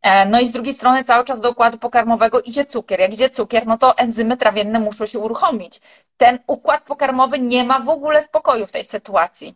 E, 0.01 0.25
No 0.25 0.39
i 0.39 0.49
z 0.49 0.51
drugiej 0.51 0.73
strony 0.73 1.03
cały 1.03 1.25
czas 1.25 1.41
do 1.41 1.51
układu 1.51 1.77
pokarmowego 1.77 2.41
idzie 2.41 2.65
cukier. 2.65 2.99
Jak 2.99 3.13
idzie 3.13 3.29
cukier, 3.29 3.67
no 3.67 3.77
to 3.77 3.97
enzymy 3.97 4.37
trawienne 4.37 4.79
muszą 4.79 5.05
się 5.05 5.19
uruchomić. 5.19 5.81
Ten 6.17 6.39
układ 6.47 6.83
pokarmowy 6.83 7.39
nie 7.39 7.63
ma 7.63 7.79
w 7.79 7.89
ogóle 7.89 8.23
spokoju 8.23 8.67
w 8.67 8.71
tej 8.71 8.85
sytuacji. 8.85 9.55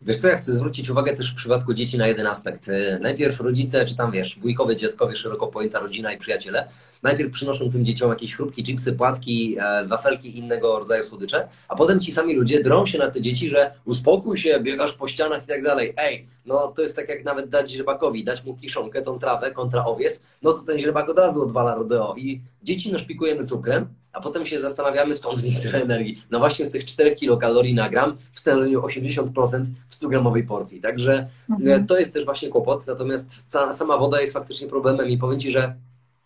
Wiesz 0.00 0.16
co, 0.16 0.28
ja 0.28 0.36
chcę 0.36 0.52
zwrócić 0.52 0.90
uwagę 0.90 1.16
też 1.16 1.32
w 1.32 1.36
przypadku 1.36 1.74
dzieci 1.74 1.98
na 1.98 2.06
jeden 2.06 2.26
aspekt. 2.26 2.68
E, 2.68 2.98
Najpierw 2.98 3.40
rodzice, 3.40 3.84
czy 3.86 3.96
tam 3.96 4.10
wiesz, 4.10 4.38
wujkowie, 4.38 4.76
dziadkowie, 4.76 5.16
szeroko 5.16 5.46
pojęta 5.46 5.80
rodzina 5.80 6.12
i 6.12 6.18
przyjaciele, 6.18 6.68
najpierw 7.02 7.32
przynoszą 7.32 7.70
tym 7.70 7.84
dzieciom 7.84 8.10
jakieś 8.10 8.36
chrupki, 8.36 8.62
chipsy, 8.62 8.92
płatki, 8.92 9.56
e, 9.60 9.86
wafelki 9.86 10.28
i 10.28 10.38
innego 10.38 10.78
rodzaju 10.78 11.04
słodycze, 11.04 11.48
a 11.68 11.76
potem 11.76 12.00
ci 12.00 12.12
sami 12.12 12.34
ludzie 12.34 12.62
drą 12.62 12.86
się 12.86 12.98
na 12.98 13.10
te 13.10 13.22
dzieci, 13.22 13.50
że 13.50 13.72
uspokój 13.84 14.36
się, 14.36 14.60
biegasz 14.60 14.92
po 14.92 15.08
ścianach 15.08 15.44
i 15.44 15.46
tak 15.46 15.62
dalej. 15.62 15.94
Ej, 15.96 16.26
no 16.46 16.68
to 16.68 16.82
jest 16.82 16.96
tak 16.96 17.08
jak 17.08 17.24
nawet 17.24 17.48
dać 17.48 17.70
źrebakowi, 17.70 18.24
dać 18.24 18.44
mu 18.44 18.56
kiszonkę, 18.56 19.02
tą 19.02 19.18
trawę 19.18 19.50
kontra 19.50 19.84
owiec, 19.84 20.22
no 20.42 20.52
to 20.52 20.62
ten 20.62 20.78
źrebak 20.78 21.08
od 21.08 21.18
razu 21.18 21.42
odwala 21.42 21.74
rodeo 21.74 22.14
i 22.16 22.40
dzieci 22.62 22.92
naszpikujemy 22.92 23.46
cukrem, 23.46 23.86
a 24.12 24.20
potem 24.20 24.46
się 24.46 24.60
zastanawiamy 24.60 25.14
skąd 25.14 25.40
w 25.40 25.44
nich 25.44 25.60
tyle 25.60 25.82
energii. 25.82 26.22
No 26.30 26.38
właśnie 26.38 26.66
z 26.66 26.70
tych 26.70 26.84
4 26.84 27.14
kilokalorii 27.14 27.74
na 27.74 27.88
gram 27.88 28.16
w 28.32 28.40
stężeniu 28.40 28.80
80% 28.80 29.64
w 29.88 29.94
100-gramowej 29.94 30.46
porcji. 30.46 30.80
Także 30.80 31.28
e, 31.66 31.84
to 31.84 31.98
jest 31.98 32.12
też 32.12 32.24
właśnie 32.24 32.48
kłopot, 32.48 32.86
natomiast 32.86 33.52
sama 33.72 33.98
woda 33.98 34.20
jest 34.20 34.32
faktycznie 34.32 34.68
problemem 34.68 35.08
i 35.08 35.18
powiem 35.18 35.40
Ci, 35.40 35.50
że 35.50 35.74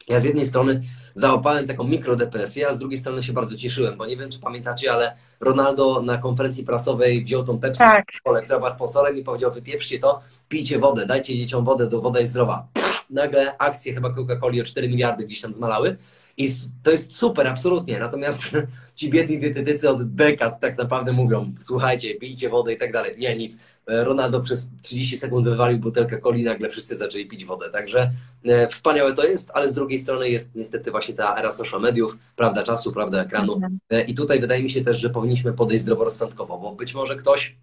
ja 0.08 0.20
z 0.20 0.24
jednej 0.24 0.46
strony 0.46 0.80
załapałem 1.14 1.66
taką 1.66 1.84
mikrodepresję, 1.84 2.68
a 2.68 2.72
z 2.72 2.78
drugiej 2.78 2.96
strony 2.96 3.22
się 3.22 3.32
bardzo 3.32 3.56
cieszyłem, 3.56 3.96
bo 3.96 4.06
nie 4.06 4.16
wiem, 4.16 4.30
czy 4.30 4.38
pamiętacie, 4.38 4.92
ale 4.92 5.16
Ronaldo 5.40 6.02
na 6.02 6.18
konferencji 6.18 6.64
prasowej 6.64 7.24
wziął 7.24 7.44
tą 7.44 7.58
Pepsi, 7.58 7.78
Tak. 7.78 8.04
która 8.44 8.58
była 8.58 8.70
sponsorem 8.70 9.18
i 9.18 9.24
powiedział, 9.24 9.52
wypieprzcie 9.52 9.98
to, 9.98 10.20
pijcie 10.48 10.78
wodę, 10.78 11.06
dajcie 11.06 11.36
dzieciom 11.36 11.64
wodę, 11.64 11.86
to 11.86 12.00
woda 12.00 12.20
jest 12.20 12.30
zdrowa. 12.32 12.66
Nagle 13.10 13.58
akcje 13.58 13.94
chyba 13.94 14.08
Coca-Coli 14.10 14.60
o 14.60 14.64
4 14.64 14.88
miliardy 14.88 15.26
gdzieś 15.26 15.40
tam 15.40 15.54
zmalały 15.54 15.96
i 16.36 16.48
to 16.82 16.90
jest 16.90 17.14
super, 17.14 17.46
absolutnie, 17.46 17.98
natomiast 17.98 18.42
ci 18.94 19.10
biedni 19.10 19.38
dietetycy 19.38 19.90
od 19.90 20.14
dekad 20.14 20.60
tak 20.60 20.78
naprawdę 20.78 21.12
mówią, 21.12 21.52
słuchajcie, 21.58 22.14
pijcie 22.14 22.48
wodę 22.48 22.72
i 22.72 22.78
tak 22.78 22.92
dalej. 22.92 23.14
Nie, 23.18 23.36
nic. 23.36 23.58
Ronaldo 23.86 24.40
przez 24.40 24.70
30 24.82 25.16
sekund 25.16 25.44
wywalił 25.44 25.78
butelkę 25.78 26.20
coli, 26.20 26.44
nagle 26.44 26.70
wszyscy 26.70 26.96
zaczęli 26.96 27.26
pić 27.26 27.44
wodę, 27.44 27.70
także 27.70 28.12
e, 28.44 28.68
wspaniałe 28.68 29.12
to 29.12 29.24
jest, 29.24 29.50
ale 29.54 29.68
z 29.68 29.74
drugiej 29.74 29.98
strony 29.98 30.30
jest 30.30 30.54
niestety 30.54 30.90
właśnie 30.90 31.14
ta 31.14 31.36
era 31.38 31.52
social 31.52 31.80
mediów, 31.80 32.16
prawda 32.36 32.62
czasu, 32.62 32.92
prawda 32.92 33.22
ekranu 33.22 33.54
Mhm. 33.54 33.78
E, 33.90 34.02
i 34.02 34.14
tutaj 34.14 34.40
wydaje 34.40 34.62
mi 34.62 34.70
się 34.70 34.84
też, 34.84 34.98
że 34.98 35.10
powinniśmy 35.10 35.52
podejść 35.52 35.82
zdroworozsądkowo, 35.82 36.58
bo 36.58 36.72
być 36.72 36.94
może 36.94 37.16
ktoś 37.16 37.56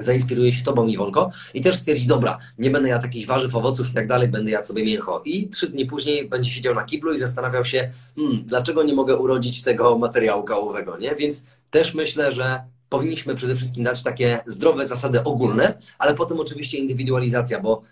zainspiruje 0.00 0.52
się 0.52 0.64
tobą, 0.64 0.86
Iwonko, 0.86 1.30
i 1.54 1.60
też 1.60 1.76
stwierdzi, 1.76 2.06
dobra, 2.06 2.38
nie 2.58 2.70
będę 2.70 2.88
jadł 2.88 3.06
jakichś 3.06 3.26
warzyw, 3.26 3.54
owoców 3.54 3.90
i 3.90 3.94
tak 3.94 4.06
dalej, 4.06 4.28
będę 4.28 4.50
jadł 4.50 4.66
sobie 4.66 4.84
mięcho. 4.84 5.22
I 5.24 5.48
trzy 5.48 5.68
dni 5.68 5.86
później 5.86 6.28
będzie 6.28 6.50
siedział 6.50 6.74
na 6.74 6.84
kiblu 6.84 7.12
i 7.12 7.18
zastanawiał 7.18 7.64
się, 7.64 7.90
hmm, 8.16 8.42
dlaczego 8.46 8.82
nie 8.82 8.94
mogę 8.94 9.16
urodzić 9.16 9.62
tego 9.62 9.98
materiału 9.98 10.42
kałowego, 10.42 10.98
nie? 10.98 11.14
Więc 11.14 11.44
też 11.70 11.94
myślę, 11.94 12.32
że 12.32 12.60
powinniśmy 12.88 13.34
przede 13.34 13.56
wszystkim 13.56 13.84
dać 13.84 14.02
takie 14.02 14.40
zdrowe 14.46 14.86
zasady 14.86 15.24
ogólne, 15.24 15.78
ale 15.98 16.14
potem 16.14 16.40
oczywiście 16.40 16.78
indywidualizacja, 16.78 17.60
bo 17.60 17.82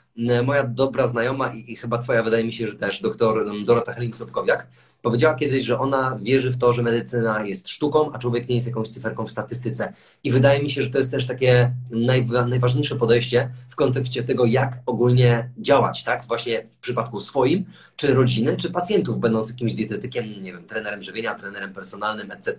moja 0.44 0.64
dobra 0.64 1.06
znajoma 1.06 1.54
i, 1.54 1.72
i 1.72 1.76
chyba 1.76 1.98
twoja, 1.98 2.22
wydaje 2.22 2.44
mi 2.44 2.52
się, 2.52 2.68
że 2.68 2.74
też 2.74 3.00
doktor 3.00 3.44
Dorota 3.66 3.92
Helling-Sobkowiak 3.92 4.62
powiedziała 5.02 5.34
kiedyś, 5.34 5.64
że 5.64 5.78
ona 5.78 6.18
wierzy 6.22 6.50
w 6.50 6.58
to, 6.58 6.72
że 6.72 6.82
medycyna 6.82 7.44
jest 7.44 7.68
sztuką, 7.68 8.12
a 8.12 8.18
człowiek 8.18 8.48
nie 8.48 8.54
jest 8.54 8.66
jakąś 8.66 8.88
cyferką 8.88 9.26
w 9.26 9.30
statystyce. 9.30 9.92
I 10.24 10.30
wydaje 10.30 10.62
mi 10.62 10.70
się, 10.70 10.82
że 10.82 10.90
to 10.90 10.98
jest 10.98 11.10
też 11.10 11.26
takie 11.26 11.74
najważniejsze 12.46 12.96
podejście 12.96 13.50
w 13.68 13.76
kontekście 13.76 14.22
tego, 14.22 14.44
jak 14.44 14.78
ogólnie 14.86 15.50
działać, 15.58 16.04
tak? 16.04 16.24
Właśnie 16.24 16.64
w 16.70 16.78
przypadku 16.78 17.20
swoim, 17.20 17.64
czy 17.96 18.14
rodziny, 18.14 18.56
czy 18.56 18.70
pacjentów, 18.70 19.18
będąc 19.18 19.48
jakimś 19.48 19.74
dietetykiem, 19.74 20.42
nie 20.42 20.52
wiem, 20.52 20.64
trenerem 20.64 21.02
żywienia, 21.02 21.34
trenerem 21.34 21.72
personalnym, 21.72 22.30
etc. 22.30 22.56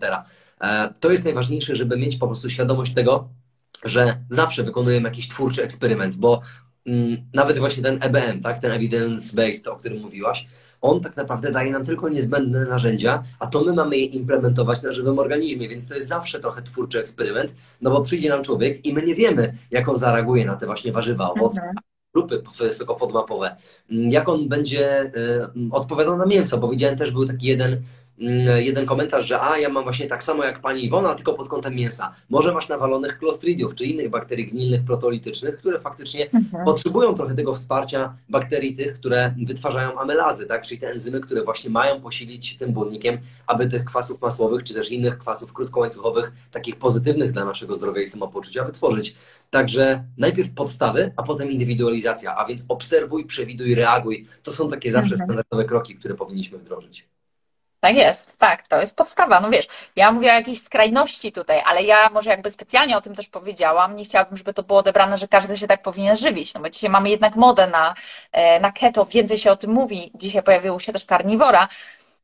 E, 0.61 0.93
to 0.99 1.11
jest 1.11 1.23
najważniejsze, 1.23 1.75
żeby 1.75 1.97
mieć 1.97 2.17
po 2.17 2.27
prostu 2.27 2.49
świadomość 2.49 2.93
tego, 2.93 3.29
że 3.83 4.17
zawsze 4.29 4.63
wykonujemy 4.63 5.09
jakiś 5.09 5.29
twórczy 5.29 5.63
eksperyment, 5.63 6.15
bo 6.15 6.41
mm, 6.85 7.17
nawet 7.33 7.57
właśnie 7.57 7.83
ten 7.83 7.97
EBM, 8.01 8.41
tak, 8.41 8.59
ten 8.59 8.71
evidence-based, 8.71 9.67
o 9.67 9.75
którym 9.75 10.01
mówiłaś, 10.01 10.47
on 10.81 11.01
tak 11.01 11.17
naprawdę 11.17 11.51
daje 11.51 11.71
nam 11.71 11.85
tylko 11.85 12.09
niezbędne 12.09 12.65
narzędzia, 12.65 13.23
a 13.39 13.47
to 13.47 13.63
my 13.63 13.73
mamy 13.73 13.97
je 13.97 14.05
implementować 14.05 14.81
na 14.81 14.93
żywym 14.93 15.19
organizmie, 15.19 15.69
więc 15.69 15.87
to 15.87 15.95
jest 15.95 16.07
zawsze 16.07 16.39
trochę 16.39 16.61
twórczy 16.61 16.99
eksperyment, 16.99 17.53
no 17.81 17.91
bo 17.91 18.01
przyjdzie 18.01 18.29
nam 18.29 18.43
człowiek 18.43 18.85
i 18.85 18.93
my 18.93 19.01
nie 19.01 19.15
wiemy, 19.15 19.57
jak 19.71 19.89
on 19.89 19.97
zareaguje 19.97 20.45
na 20.45 20.55
te 20.55 20.65
właśnie 20.65 20.91
warzywa, 20.91 21.33
owoce, 21.33 21.61
mhm. 21.61 21.77
grupy 22.13 22.41
wysokofodmapowe, 22.59 23.55
jak 23.89 24.29
on 24.29 24.49
będzie 24.49 25.03
y, 25.03 25.11
odpowiadał 25.71 26.17
na 26.17 26.25
mięso, 26.25 26.57
bo 26.57 26.69
widziałem 26.69 26.97
też 26.97 27.11
był 27.11 27.27
taki 27.27 27.47
jeden 27.47 27.71
Mm, 27.73 27.83
jeden 28.57 28.85
komentarz, 28.85 29.25
że 29.25 29.41
a, 29.41 29.57
ja 29.57 29.69
mam 29.69 29.83
właśnie 29.83 30.07
tak 30.07 30.23
samo 30.23 30.43
jak 30.43 30.61
pani 30.61 30.85
Iwona, 30.85 31.15
tylko 31.15 31.33
pod 31.33 31.49
kątem 31.49 31.75
mięsa. 31.75 32.15
Może 32.29 32.53
masz 32.53 32.69
nawalonych 32.69 33.17
klostridiów, 33.17 33.75
czy 33.75 33.85
innych 33.85 34.09
bakterii 34.09 34.47
gnilnych, 34.47 34.83
protolitycznych, 34.83 35.57
które 35.57 35.79
faktycznie 35.79 36.29
mhm. 36.31 36.65
potrzebują 36.65 37.13
trochę 37.13 37.35
tego 37.35 37.53
wsparcia 37.53 38.13
bakterii 38.29 38.75
tych, 38.75 38.93
które 38.93 39.33
wytwarzają 39.45 39.99
amylazy, 39.99 40.45
tak? 40.45 40.65
czyli 40.65 40.81
te 40.81 40.87
enzymy, 40.87 41.19
które 41.19 41.43
właśnie 41.43 41.69
mają 41.69 42.01
posilić 42.01 42.57
tym 42.57 42.73
błonnikiem, 42.73 43.17
aby 43.47 43.67
tych 43.67 43.85
kwasów 43.85 44.21
masłowych, 44.21 44.63
czy 44.63 44.73
też 44.73 44.91
innych 44.91 45.17
kwasów 45.17 45.53
krótkołańcuchowych, 45.53 46.31
takich 46.51 46.75
pozytywnych 46.75 47.31
dla 47.31 47.45
naszego 47.45 47.75
zdrowia 47.75 48.01
i 48.01 48.07
samopoczucia 48.07 48.63
wytworzyć. 48.63 49.15
Także 49.49 50.03
najpierw 50.17 50.51
podstawy, 50.51 51.11
a 51.17 51.23
potem 51.23 51.51
indywidualizacja, 51.51 52.35
a 52.35 52.45
więc 52.45 52.65
obserwuj, 52.69 53.25
przewiduj, 53.25 53.75
reaguj. 53.75 54.27
To 54.43 54.51
są 54.51 54.69
takie 54.69 54.91
zawsze 54.91 55.13
mhm. 55.13 55.27
standardowe 55.27 55.65
kroki, 55.65 55.95
które 55.95 56.15
powinniśmy 56.15 56.57
wdrożyć. 56.57 57.07
Tak 57.79 57.95
jest, 57.95 58.37
tak, 58.37 58.67
to 58.67 58.81
jest 58.81 58.95
podstawa. 58.95 59.39
No 59.39 59.49
wiesz, 59.49 59.67
ja 59.95 60.11
mówię 60.11 60.31
o 60.31 60.35
jakiejś 60.35 60.61
skrajności 60.61 61.31
tutaj, 61.31 61.61
ale 61.65 61.83
ja 61.83 62.09
może 62.09 62.29
jakby 62.29 62.51
specjalnie 62.51 62.97
o 62.97 63.01
tym 63.01 63.15
też 63.15 63.29
powiedziałam. 63.29 63.95
Nie 63.95 64.05
chciałabym, 64.05 64.37
żeby 64.37 64.53
to 64.53 64.63
było 64.63 64.79
odebrane, 64.79 65.17
że 65.17 65.27
każdy 65.27 65.57
się 65.57 65.67
tak 65.67 65.81
powinien 65.81 66.17
żywić. 66.17 66.53
No 66.53 66.61
bo 66.61 66.69
dzisiaj 66.69 66.89
mamy 66.89 67.09
jednak 67.09 67.35
modę 67.35 67.67
na, 67.67 67.95
e, 68.31 68.59
na 68.59 68.71
keto, 68.71 69.05
więcej 69.05 69.37
się 69.37 69.51
o 69.51 69.57
tym 69.57 69.71
mówi. 69.71 70.11
Dzisiaj 70.15 70.43
pojawiło 70.43 70.79
się 70.79 70.93
też 70.93 71.05
karniwora. 71.05 71.67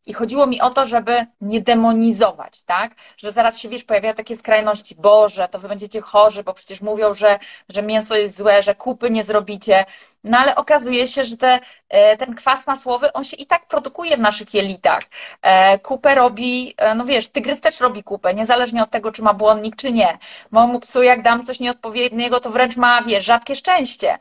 I 0.05 0.13
chodziło 0.13 0.47
mi 0.47 0.61
o 0.61 0.69
to, 0.69 0.85
żeby 0.85 1.25
nie 1.41 1.61
demonizować, 1.61 2.61
tak? 2.61 2.95
Że 3.17 3.31
zaraz 3.31 3.59
się, 3.59 3.69
wiesz, 3.69 3.83
pojawiają 3.83 4.15
takie 4.15 4.37
skrajności, 4.37 4.95
Boże, 4.95 5.47
to 5.47 5.59
wy 5.59 5.67
będziecie 5.67 6.01
chorzy, 6.01 6.43
bo 6.43 6.53
przecież 6.53 6.81
mówią, 6.81 7.13
że, 7.13 7.39
że 7.69 7.83
mięso 7.83 8.15
jest 8.15 8.35
złe, 8.37 8.63
że 8.63 8.75
kupy 8.75 9.09
nie 9.09 9.23
zrobicie. 9.23 9.85
No 10.23 10.37
ale 10.37 10.55
okazuje 10.55 11.07
się, 11.07 11.25
że 11.25 11.37
te, 11.37 11.59
e, 11.89 12.17
ten 12.17 12.35
kwas 12.35 12.67
masłowy, 12.67 13.13
on 13.13 13.23
się 13.23 13.37
i 13.37 13.45
tak 13.45 13.67
produkuje 13.67 14.17
w 14.17 14.19
naszych 14.19 14.53
jelitach. 14.53 15.03
E, 15.41 15.79
kupę 15.79 16.15
robi, 16.15 16.73
e, 16.77 16.95
no 16.95 17.05
wiesz, 17.05 17.27
tygrys 17.27 17.61
też 17.61 17.79
robi 17.79 18.03
kupę, 18.03 18.33
niezależnie 18.33 18.83
od 18.83 18.89
tego, 18.89 19.11
czy 19.11 19.21
ma 19.21 19.33
błonnik, 19.33 19.75
czy 19.75 19.91
nie. 19.91 20.17
Mojemu 20.51 20.79
psu, 20.79 21.03
jak 21.03 21.21
dam 21.21 21.45
coś 21.45 21.59
nieodpowiedniego, 21.59 22.39
to 22.39 22.49
wręcz 22.49 22.77
ma, 22.77 23.01
wiesz, 23.01 23.25
rzadkie 23.25 23.55
szczęście. 23.55 24.17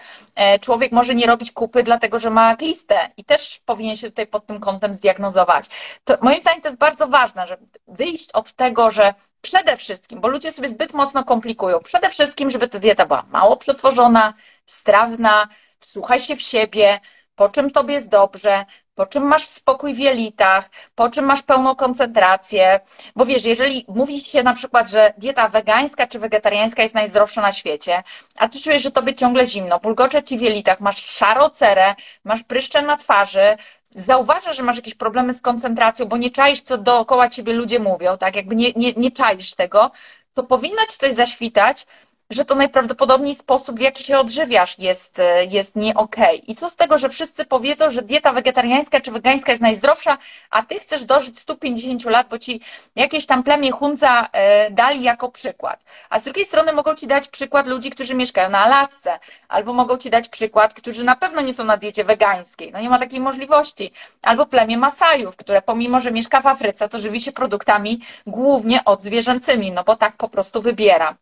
Człowiek 0.61 0.93
może 0.93 1.15
nie 1.15 1.27
robić 1.27 1.53
kupy, 1.53 1.83
dlatego 1.83 2.19
że 2.19 2.31
ma 2.31 2.57
glistę 2.57 3.11
i 3.17 3.25
też 3.25 3.61
powinien 3.67 3.97
się 3.97 4.11
tutaj 4.11 4.27
pod 4.27 4.47
tym 4.47 4.61
kątem 4.61 4.95
zdiagnozować. 4.95 5.67
To 6.05 6.19
moim 6.21 6.41
zdaniem 6.41 6.61
to 6.63 6.69
jest 6.69 6.79
bardzo 6.79 7.09
ważne, 7.09 7.47
żeby 7.47 7.67
wyjść 7.89 8.33
od 8.33 8.53
tego, 8.53 8.91
że 8.91 9.15
przede 9.41 9.77
wszystkim, 9.77 10.21
bo 10.21 10.29
ludzie 10.29 10.53
sobie 10.53 10.69
zbyt 10.69 10.95
mocno 10.95 11.25
komplikują, 11.25 11.81
przede 11.81 12.11
wszystkim, 12.11 12.51
żeby 12.51 12.69
ta 12.69 12.79
dieta 12.79 13.07
była 13.07 13.25
mało 13.31 13.57
przetworzona, 13.57 14.35
strawna, 14.67 15.49
wsłuchaj 15.79 16.21
się 16.21 16.37
w 16.37 16.43
siebie, 16.43 17.01
po 17.35 17.49
czym 17.49 17.71
tobie 17.71 17.95
jest 17.95 18.09
dobrze, 18.09 18.65
po 18.95 19.07
czym 19.07 19.23
masz 19.23 19.47
spokój 19.47 19.95
w 19.95 19.99
jelitach, 19.99 20.71
po 20.95 21.11
czym 21.11 21.25
masz 21.25 21.43
pełną 21.43 21.77
koncentrację. 21.77 22.81
Bo 23.17 23.27
wiesz, 23.27 23.45
jeżeli 23.45 23.85
mówi 23.89 24.21
się 24.21 24.43
na 24.43 24.55
przykład, 24.55 24.89
że 24.89 25.15
dieta 25.19 25.49
wegańska 25.49 26.07
czy 26.07 26.19
wegetariańska 26.19 26.83
jest 26.83 26.95
najzdrowsza 26.95 27.41
na 27.41 27.53
świecie, 27.53 28.03
a 28.39 28.49
ty 28.49 28.61
czujesz, 28.61 28.83
że 28.83 28.91
tobie 28.91 29.15
ciągle 29.15 29.47
zimno, 29.47 29.81
bulgocze 29.81 30.23
ci 30.23 30.39
w 30.39 30.41
jelitach, 30.41 30.81
masz 30.81 31.05
szarą 31.05 31.49
cerę, 31.49 31.95
masz 32.25 32.43
pryszcze 32.43 32.83
na 32.83 32.97
twarzy, 32.97 33.57
zauważasz, 33.95 34.57
że 34.57 34.63
masz 34.63 34.77
jakieś 34.77 34.95
problemy 34.95 35.35
z 35.35 35.41
koncentracją, 35.41 36.07
bo 36.07 36.17
nie 36.17 36.31
czaisz, 36.31 36.63
co 36.63 36.79
dookoła 36.79 37.29
ciebie 37.29 37.53
ludzie 37.53 37.79
mówią, 37.79 38.19
tak? 38.19 38.37
Jakby 38.37 38.57
nie, 38.57 38.73
nie, 38.77 38.93
nie 38.93 39.11
czaisz 39.11 39.55
tego, 39.55 39.91
to 40.35 40.43
powinno 40.43 40.87
ci 40.91 40.99
coś 40.99 41.15
zaświtać, 41.15 41.87
że 42.35 42.45
to 42.45 42.55
najprawdopodobniej 42.55 43.35
sposób, 43.35 43.77
w 43.77 43.81
jaki 43.81 44.05
się 44.05 44.19
odżywiasz, 44.19 44.79
jest, 44.79 45.19
e, 45.19 45.45
jest 45.45 45.77
nie 45.77 45.95
okej. 45.95 46.37
Okay. 46.37 46.47
I 46.47 46.55
co 46.55 46.71
z 46.71 46.77
tego, 46.77 46.99
że 46.99 47.09
wszyscy 47.09 47.45
powiedzą, 47.45 47.91
że 47.91 48.03
dieta 48.03 48.33
wegetariańska 48.33 49.01
czy 49.01 49.11
wegańska 49.11 49.53
jest 49.53 49.63
najzdrowsza, 49.63 50.19
a 50.51 50.63
ty 50.63 50.79
chcesz 50.79 51.05
dożyć 51.05 51.39
150 51.39 52.05
lat, 52.05 52.29
bo 52.29 52.39
ci 52.39 52.61
jakieś 52.97 53.27
tam 53.27 53.43
plemię 53.43 53.71
Hunza 53.71 54.29
e, 54.33 54.71
dali 54.71 55.03
jako 55.03 55.29
przykład. 55.29 55.85
A 56.11 56.21
z 56.21 56.25
drugiej 56.25 56.47
strony 56.47 56.73
mogą 56.73 56.95
ci 56.95 57.07
dać 57.07 57.29
przykład 57.29 57.67
ludzi, 57.67 57.91
którzy 57.91 58.15
mieszkają 58.15 58.51
na 58.51 58.59
Alasce, 58.59 59.19
albo 59.49 59.73
mogą 59.73 59.99
ci 59.99 60.11
dać 60.11 60.29
przykład, 60.29 60.75
którzy 60.75 61.05
na 61.05 61.17
pewno 61.17 61.41
nie 61.41 61.55
są 61.55 61.65
na 61.65 61.77
diecie 61.77 62.05
wegańskiej. 62.05 62.73
No 62.73 62.81
nie 62.81 62.91
ma 62.91 62.99
takiej 62.99 63.21
możliwości. 63.21 63.93
Albo 64.23 64.47
plemię 64.47 64.79
Masajów, 64.79 65.37
które 65.37 65.63
pomimo, 65.63 66.01
że 66.01 66.11
mieszka 66.11 66.41
w 66.41 66.47
Afryce, 66.47 66.89
to 66.89 66.99
żywi 66.99 67.21
się 67.21 67.33
produktami 67.33 68.01
głównie 68.27 68.85
odzwierzęcymi, 68.85 69.73
no 69.73 69.85
bo 69.85 69.97
tak 69.97 70.17
po 70.17 70.29
prostu 70.29 70.63
wybiera. 70.63 71.17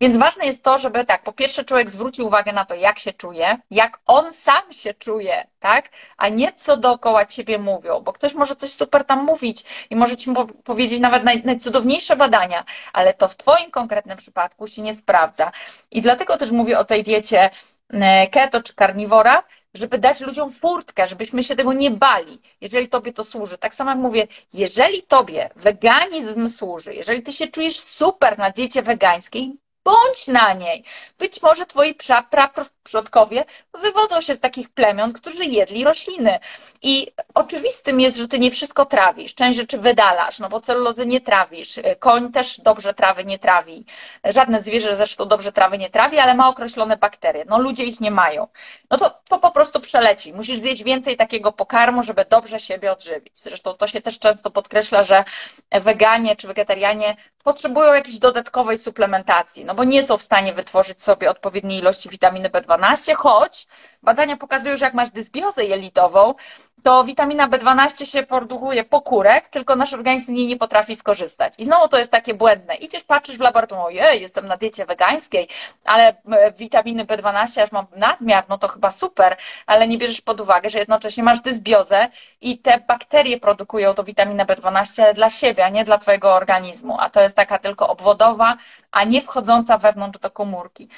Więc 0.00 0.16
ważne 0.16 0.46
jest 0.46 0.62
to, 0.62 0.78
żeby 0.78 1.04
tak, 1.04 1.22
po 1.22 1.32
pierwsze 1.32 1.64
człowiek 1.64 1.90
zwrócił 1.90 2.26
uwagę 2.26 2.52
na 2.52 2.64
to, 2.64 2.74
jak 2.74 2.98
się 2.98 3.12
czuje, 3.12 3.58
jak 3.70 3.98
on 4.06 4.32
sam 4.32 4.72
się 4.72 4.94
czuje, 4.94 5.46
tak, 5.60 5.90
a 6.16 6.28
nie 6.28 6.52
co 6.52 6.76
dookoła 6.76 7.26
ciebie 7.26 7.58
mówią, 7.58 8.00
bo 8.00 8.12
ktoś 8.12 8.34
może 8.34 8.56
coś 8.56 8.70
super 8.70 9.04
tam 9.04 9.24
mówić 9.24 9.64
i 9.90 9.96
może 9.96 10.16
ci 10.16 10.30
powiedzieć 10.64 11.00
nawet 11.00 11.24
naj, 11.24 11.42
najcudowniejsze 11.44 12.16
badania, 12.16 12.64
ale 12.92 13.14
to 13.14 13.28
w 13.28 13.36
twoim 13.36 13.70
konkretnym 13.70 14.18
przypadku 14.18 14.66
się 14.66 14.82
nie 14.82 14.94
sprawdza. 14.94 15.52
I 15.90 16.02
dlatego 16.02 16.36
też 16.36 16.50
mówię 16.50 16.78
o 16.78 16.84
tej 16.84 17.02
diecie 17.02 17.50
e, 17.90 18.28
keto 18.28 18.62
czy 18.62 18.74
karniwora, 18.74 19.42
żeby 19.74 19.98
dać 19.98 20.20
ludziom 20.20 20.50
furtkę, 20.50 21.06
żebyśmy 21.06 21.44
się 21.44 21.56
tego 21.56 21.72
nie 21.72 21.90
bali, 21.90 22.40
jeżeli 22.60 22.88
tobie 22.88 23.12
to 23.12 23.24
służy. 23.24 23.58
Tak 23.58 23.74
samo 23.74 23.90
jak 23.90 23.98
mówię, 23.98 24.26
jeżeli 24.52 25.02
tobie 25.02 25.50
weganizm 25.56 26.48
służy, 26.48 26.94
jeżeli 26.94 27.22
ty 27.22 27.32
się 27.32 27.46
czujesz 27.48 27.80
super 27.80 28.38
na 28.38 28.50
diecie 28.50 28.82
wegańskiej, 28.82 29.56
bądź 29.84 30.26
na 30.28 30.52
niej. 30.52 30.84
Być 31.18 31.42
może 31.42 31.66
twoi 31.66 31.94
pra, 31.94 32.22
pra, 32.22 32.50
przodkowie 32.82 33.44
wywodzą 33.74 34.20
się 34.20 34.34
z 34.34 34.40
takich 34.40 34.70
plemion, 34.70 35.12
którzy 35.12 35.44
jedli 35.44 35.84
rośliny. 35.84 36.38
I 36.82 37.12
oczywistym 37.34 38.00
jest, 38.00 38.16
że 38.18 38.28
ty 38.28 38.38
nie 38.38 38.50
wszystko 38.50 38.86
trawisz, 38.86 39.34
część 39.34 39.58
rzeczy 39.58 39.78
wydalasz, 39.78 40.38
no 40.38 40.48
bo 40.48 40.60
celulozy 40.60 41.06
nie 41.06 41.20
trawisz, 41.20 41.80
koń 41.98 42.32
też 42.32 42.60
dobrze 42.60 42.94
trawy 42.94 43.24
nie 43.24 43.38
trawi, 43.38 43.84
żadne 44.24 44.60
zwierzę 44.60 44.96
zresztą 44.96 45.24
dobrze 45.24 45.52
trawy 45.52 45.78
nie 45.78 45.90
trawi, 45.90 46.18
ale 46.18 46.34
ma 46.34 46.48
określone 46.48 46.96
bakterie, 46.96 47.44
no 47.48 47.58
ludzie 47.58 47.84
ich 47.84 48.00
nie 48.00 48.10
mają. 48.10 48.48
No 48.90 48.98
to, 48.98 49.20
to 49.28 49.38
po 49.38 49.50
prostu 49.50 49.80
przeleci. 49.80 50.32
Musisz 50.34 50.58
zjeść 50.58 50.82
więcej 50.82 51.16
takiego 51.16 51.52
pokarmu, 51.52 52.02
żeby 52.02 52.24
dobrze 52.30 52.60
siebie 52.60 52.92
odżywić. 52.92 53.38
Zresztą 53.38 53.74
to 53.74 53.86
się 53.86 54.02
też 54.02 54.18
często 54.18 54.50
podkreśla, 54.50 55.02
że 55.02 55.24
weganie 55.70 56.36
czy 56.36 56.46
wegetarianie 56.46 57.16
potrzebują 57.44 57.92
jakiejś 57.92 58.18
dodatkowej 58.18 58.78
suplementacji, 58.78 59.64
no 59.64 59.71
bo 59.74 59.84
nie 59.84 60.06
są 60.06 60.18
w 60.18 60.22
stanie 60.22 60.52
wytworzyć 60.52 61.02
sobie 61.02 61.30
odpowiedniej 61.30 61.78
ilości 61.78 62.08
witaminy 62.08 62.48
B12, 62.48 63.14
choć 63.16 63.66
badania 64.02 64.36
pokazują, 64.36 64.76
że 64.76 64.84
jak 64.84 64.94
masz 64.94 65.10
dysbiozę 65.10 65.64
jelitową, 65.64 66.34
to 66.82 67.04
witamina 67.04 67.48
B12 67.48 68.04
się 68.04 68.22
produkuje 68.22 68.84
po 68.84 69.00
kurek, 69.00 69.48
tylko 69.48 69.76
nasz 69.76 69.92
organizm 69.92 70.26
z 70.26 70.28
niej 70.28 70.46
nie 70.46 70.56
potrafi 70.56 70.96
skorzystać. 70.96 71.54
I 71.58 71.64
znowu 71.64 71.88
to 71.88 71.98
jest 71.98 72.10
takie 72.10 72.34
błędne. 72.34 72.74
Idziesz, 72.74 73.04
patrzysz 73.04 73.36
w 73.36 73.40
laboratorium, 73.40 73.86
ojej, 73.86 74.22
jestem 74.22 74.46
na 74.46 74.56
diecie 74.56 74.86
wegańskiej, 74.86 75.48
ale 75.84 76.08
e, 76.08 76.52
witaminy 76.52 77.04
B12 77.04 77.60
aż 77.60 77.72
mam 77.72 77.86
nadmiar, 77.96 78.44
no 78.48 78.58
to 78.58 78.68
chyba 78.68 78.90
super, 78.90 79.36
ale 79.66 79.88
nie 79.88 79.98
bierzesz 79.98 80.20
pod 80.20 80.40
uwagę, 80.40 80.70
że 80.70 80.78
jednocześnie 80.78 81.22
masz 81.22 81.40
dysbiozę 81.40 82.08
i 82.40 82.58
te 82.58 82.80
bakterie 82.88 83.40
produkują 83.40 83.94
to 83.94 84.04
witaminę 84.04 84.44
B12 84.46 85.14
dla 85.14 85.30
siebie, 85.30 85.64
a 85.64 85.68
nie 85.68 85.84
dla 85.84 85.98
twojego 85.98 86.34
organizmu. 86.34 86.96
A 87.00 87.10
to 87.10 87.20
jest 87.20 87.36
taka 87.36 87.58
tylko 87.58 87.88
obwodowa, 87.88 88.56
a 88.90 89.04
nie 89.04 89.22
wchodząca 89.22 89.78
wewnątrz 89.78 90.18
do 90.18 90.30
komórki. 90.30 90.88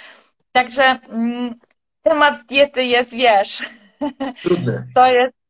Także 0.53 0.99
mm, 1.09 1.55
temat 2.03 2.43
diety 2.43 2.85
jest, 2.85 3.14
wiesz... 3.14 3.62
Trudny. 4.43 4.87
To 4.95 5.07
jest 5.07 5.43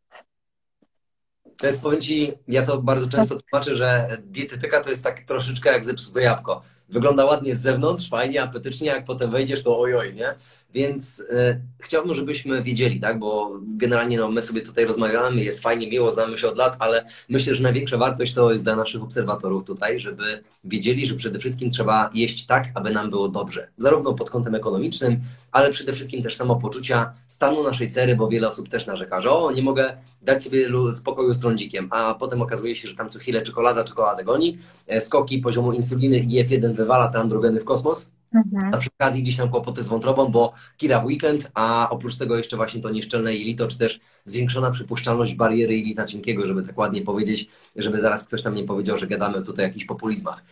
to 1.64 1.68
jest, 1.68 1.82
powiem 1.82 2.00
Ci, 2.00 2.32
ja 2.48 2.66
to 2.66 2.82
bardzo 2.82 3.08
często 3.08 3.36
tłumaczę, 3.40 3.74
że 3.74 4.08
dietetyka 4.26 4.80
to 4.80 4.90
jest 4.90 5.04
tak 5.04 5.20
troszeczkę 5.20 5.72
jak 5.72 5.84
zepsute 5.84 6.22
jabłko. 6.22 6.62
Wygląda 6.88 7.24
ładnie 7.24 7.56
z 7.56 7.60
zewnątrz, 7.60 8.08
fajnie, 8.08 8.42
apetycznie, 8.42 8.88
jak 8.88 9.04
potem 9.04 9.30
wejdziesz, 9.30 9.62
to 9.62 9.80
ojoj, 9.80 10.14
nie? 10.14 10.34
Więc 10.74 11.22
e, 11.30 11.60
chciałbym, 11.78 12.14
żebyśmy 12.14 12.62
wiedzieli, 12.62 13.00
tak, 13.00 13.18
bo 13.18 13.60
generalnie 13.62 14.18
no, 14.18 14.30
my 14.30 14.42
sobie 14.42 14.60
tutaj 14.60 14.84
rozmawiamy, 14.84 15.44
jest 15.44 15.60
fajnie, 15.60 15.90
miło, 15.90 16.12
znamy 16.12 16.38
się 16.38 16.48
od 16.48 16.56
lat, 16.56 16.76
ale 16.78 17.04
myślę, 17.28 17.54
że 17.54 17.62
największa 17.62 17.98
wartość 17.98 18.34
to 18.34 18.52
jest 18.52 18.64
dla 18.64 18.76
naszych 18.76 19.02
obserwatorów 19.02 19.64
tutaj, 19.64 20.00
żeby 20.00 20.42
wiedzieli, 20.64 21.06
że 21.06 21.14
przede 21.14 21.38
wszystkim 21.38 21.70
trzeba 21.70 22.10
jeść 22.14 22.46
tak, 22.46 22.64
aby 22.74 22.90
nam 22.90 23.10
było 23.10 23.28
dobrze. 23.28 23.68
Zarówno 23.78 24.14
pod 24.14 24.30
kątem 24.30 24.54
ekonomicznym, 24.54 25.20
ale 25.52 25.70
przede 25.70 25.92
wszystkim 25.92 26.22
też 26.22 26.36
samopoczucia 26.36 27.14
stanu 27.26 27.62
naszej 27.62 27.88
cery, 27.88 28.16
bo 28.16 28.28
wiele 28.28 28.48
osób 28.48 28.68
też 28.68 28.86
narzeka, 28.86 29.20
że 29.20 29.30
o, 29.30 29.52
nie 29.52 29.62
mogę 29.62 29.96
dać 30.22 30.44
sobie 30.44 30.68
spokoju 30.92 31.34
z 31.34 31.40
trądzikiem, 31.40 31.88
a 31.90 32.14
potem 32.14 32.42
okazuje 32.42 32.76
się, 32.76 32.88
że 32.88 32.94
tam 32.94 33.10
co 33.10 33.18
chwilę 33.18 33.42
czekolada, 33.42 33.84
czekoladę 33.84 34.24
goni, 34.24 34.58
e, 34.86 35.00
skoki 35.00 35.38
poziomu 35.38 35.72
insuliny 35.72 36.18
i 36.18 36.44
F1 36.44 36.74
wywala 36.74 37.08
te 37.08 37.18
androgeny 37.18 37.60
w 37.60 37.64
kosmos, 37.64 38.10
Mhm. 38.34 38.74
A 38.74 38.78
przy 38.78 38.90
okazji 39.00 39.22
gdzieś 39.22 39.36
tam 39.36 39.48
kłopoty 39.48 39.82
z 39.82 39.88
wątrobą, 39.88 40.26
bo 40.26 40.52
kira 40.76 41.04
weekend, 41.04 41.50
a 41.54 41.88
oprócz 41.90 42.16
tego 42.16 42.36
jeszcze 42.36 42.56
właśnie 42.56 42.80
to 42.80 42.90
nieszczelne 42.90 43.34
jelito, 43.34 43.68
czy 43.68 43.78
też 43.78 44.00
zwiększona 44.24 44.70
przypuszczalność 44.70 45.34
bariery 45.34 45.76
jelita 45.76 46.04
cienkiego, 46.04 46.46
żeby 46.46 46.62
tak 46.62 46.78
ładnie 46.78 47.02
powiedzieć, 47.02 47.48
żeby 47.76 48.00
zaraz 48.00 48.24
ktoś 48.24 48.42
tam 48.42 48.54
nie 48.54 48.64
powiedział, 48.64 48.96
że 48.96 49.06
gadamy 49.06 49.42
tutaj 49.42 49.64
o 49.64 49.68
jakichś 49.68 49.84
populizmach. 49.84 50.44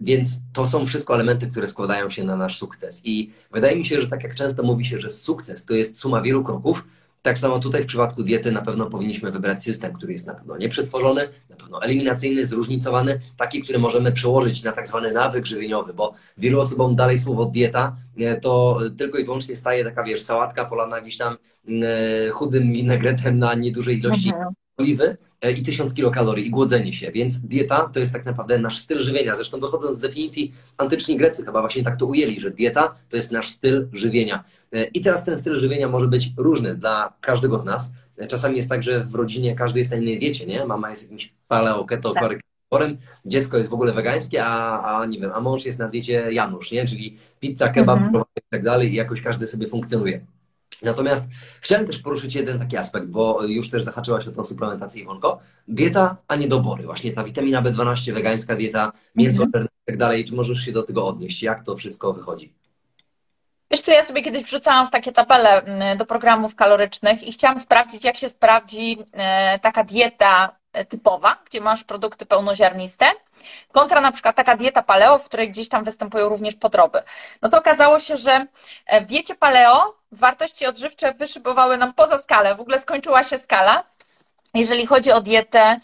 Więc 0.00 0.38
to 0.52 0.66
są 0.66 0.86
wszystko 0.86 1.14
elementy, 1.14 1.46
które 1.46 1.66
składają 1.66 2.10
się 2.10 2.24
na 2.24 2.36
nasz 2.36 2.58
sukces. 2.58 3.02
I 3.04 3.30
wydaje 3.52 3.76
mi 3.76 3.86
się, 3.86 4.00
że 4.00 4.06
tak 4.06 4.22
jak 4.22 4.34
często 4.34 4.62
mówi 4.62 4.84
się, 4.84 4.98
że 4.98 5.08
sukces 5.08 5.64
to 5.64 5.74
jest 5.74 5.98
suma 5.98 6.22
wielu 6.22 6.44
kroków, 6.44 6.84
tak 7.24 7.38
samo 7.38 7.58
tutaj 7.58 7.82
w 7.82 7.86
przypadku 7.86 8.22
diety 8.22 8.52
na 8.52 8.62
pewno 8.62 8.86
powinniśmy 8.86 9.30
wybrać 9.30 9.62
system, 9.62 9.92
który 9.92 10.12
jest 10.12 10.26
na 10.26 10.34
pewno 10.34 10.56
nieprzetworzony, 10.56 11.28
na 11.50 11.56
pewno 11.56 11.82
eliminacyjny, 11.82 12.44
zróżnicowany, 12.44 13.20
taki, 13.36 13.62
który 13.62 13.78
możemy 13.78 14.12
przełożyć 14.12 14.62
na 14.62 14.72
tak 14.72 14.88
zwany 14.88 15.12
nawyk 15.12 15.46
żywieniowy, 15.46 15.94
bo 15.94 16.14
wielu 16.38 16.60
osobom 16.60 16.96
dalej 16.96 17.18
słowo 17.18 17.44
dieta 17.44 17.96
to 18.40 18.80
tylko 18.98 19.18
i 19.18 19.24
wyłącznie 19.24 19.56
staje 19.56 19.84
taka, 19.84 20.02
wiesz, 20.02 20.22
sałatka 20.22 20.64
polana 20.64 21.00
gdzieś 21.00 21.16
tam 21.16 21.36
e, 21.36 22.30
chudym 22.30 22.72
winegretem 22.72 23.38
na 23.38 23.54
niedużej 23.54 23.98
ilości 23.98 24.28
mhm. 24.28 24.54
Oliwy 24.76 25.16
e, 25.40 25.52
i 25.52 25.62
tysiąc 25.62 25.94
kilokalorii 25.94 26.46
i 26.46 26.50
głodzenie 26.50 26.92
się, 26.92 27.12
więc 27.12 27.38
dieta 27.38 27.90
to 27.92 28.00
jest 28.00 28.12
tak 28.12 28.24
naprawdę 28.24 28.58
nasz 28.58 28.78
styl 28.78 29.02
żywienia. 29.02 29.36
Zresztą 29.36 29.60
wychodząc 29.60 29.96
z 29.96 30.00
definicji, 30.00 30.54
antyczni 30.78 31.16
Grecy 31.16 31.44
chyba 31.44 31.60
właśnie 31.60 31.84
tak 31.84 31.96
to 31.96 32.06
ujęli, 32.06 32.40
że 32.40 32.50
dieta 32.50 32.94
to 33.08 33.16
jest 33.16 33.32
nasz 33.32 33.48
styl 33.48 33.88
żywienia. 33.92 34.44
E, 34.72 34.84
I 34.84 35.00
teraz 35.00 35.24
ten 35.24 35.38
styl 35.38 35.58
żywienia 35.58 35.88
może 35.88 36.08
być 36.08 36.32
różny 36.36 36.74
dla 36.74 37.12
każdego 37.20 37.60
z 37.60 37.64
nas. 37.64 37.94
E, 38.16 38.26
czasami 38.26 38.56
jest 38.56 38.68
tak, 38.68 38.82
że 38.82 39.04
w 39.04 39.14
rodzinie 39.14 39.54
każdy 39.54 39.78
jest 39.78 39.90
na 39.90 39.96
innej 39.96 40.18
diecie, 40.18 40.46
nie? 40.46 40.66
Mama 40.66 40.90
jest 40.90 41.02
jakimś 41.02 41.34
paleo, 41.48 41.84
keto, 41.84 42.12
tak. 42.12 42.40
dziecko 43.26 43.58
jest 43.58 43.70
w 43.70 43.74
ogóle 43.74 43.92
wegańskie, 43.92 44.44
a, 44.44 44.98
a 45.00 45.06
nie 45.06 45.20
wiem, 45.20 45.30
a 45.34 45.40
mąż 45.40 45.66
jest 45.66 45.78
na 45.78 45.88
diecie 45.88 46.32
Janusz, 46.32 46.72
nie? 46.72 46.86
Czyli 46.86 47.18
pizza, 47.40 47.68
kebab 47.68 47.98
mhm. 47.98 48.24
i 48.36 48.40
tak 48.50 48.62
dalej 48.62 48.92
i 48.92 48.94
jakoś 48.94 49.22
każdy 49.22 49.46
sobie 49.46 49.68
funkcjonuje. 49.68 50.26
Natomiast 50.84 51.28
chciałem 51.60 51.86
też 51.86 51.98
poruszyć 51.98 52.34
jeden 52.34 52.58
taki 52.58 52.76
aspekt, 52.76 53.06
bo 53.06 53.42
już 53.42 53.70
też 53.70 53.84
zahaczyłaś 53.84 54.26
o 54.26 54.32
tą 54.32 54.44
suplementację 54.44 55.02
Iwonko. 55.02 55.40
Dieta, 55.68 56.16
a 56.28 56.36
nie 56.36 56.48
dobory. 56.48 56.84
Właśnie 56.84 57.12
ta 57.12 57.24
witamina 57.24 57.62
B12, 57.62 58.12
wegańska 58.12 58.56
dieta, 58.56 58.92
mięso 59.14 59.42
mhm. 59.42 59.64
i 59.64 59.68
tak 59.86 59.96
dalej. 59.96 60.24
Czy 60.24 60.34
możesz 60.34 60.58
się 60.58 60.72
do 60.72 60.82
tego 60.82 61.06
odnieść? 61.06 61.42
Jak 61.42 61.64
to 61.64 61.76
wszystko 61.76 62.12
wychodzi? 62.12 62.52
Wiesz 63.70 63.80
co, 63.80 63.92
ja 63.92 64.04
sobie 64.04 64.22
kiedyś 64.22 64.44
wrzucałam 64.44 64.86
w 64.86 64.90
takie 64.90 65.12
tabele 65.12 65.62
mm, 65.62 65.98
do 65.98 66.06
programów 66.06 66.54
kalorycznych 66.54 67.22
i 67.22 67.32
chciałam 67.32 67.58
sprawdzić, 67.58 68.04
jak 68.04 68.16
się 68.16 68.28
sprawdzi 68.28 68.98
e, 69.12 69.58
taka 69.58 69.84
dieta 69.84 70.56
e, 70.72 70.84
typowa, 70.84 71.42
gdzie 71.46 71.60
masz 71.60 71.84
produkty 71.84 72.26
pełnoziarniste, 72.26 73.06
kontra 73.72 74.00
na 74.00 74.12
przykład 74.12 74.36
taka 74.36 74.56
dieta 74.56 74.82
paleo, 74.82 75.18
w 75.18 75.24
której 75.24 75.50
gdzieś 75.50 75.68
tam 75.68 75.84
występują 75.84 76.28
również 76.28 76.54
podroby. 76.54 77.02
No 77.42 77.48
to 77.48 77.58
okazało 77.58 77.98
się, 77.98 78.16
że 78.18 78.46
e, 78.86 79.00
w 79.00 79.06
diecie 79.06 79.34
paleo 79.34 79.94
wartości 80.12 80.66
odżywcze 80.66 81.12
wyszybowały 81.14 81.78
nam 81.78 81.94
poza 81.94 82.18
skalę, 82.18 82.54
w 82.54 82.60
ogóle 82.60 82.80
skończyła 82.80 83.24
się 83.24 83.38
skala, 83.38 83.84
jeżeli 84.54 84.86
chodzi 84.86 85.12
o 85.12 85.20
dietę 85.20 85.80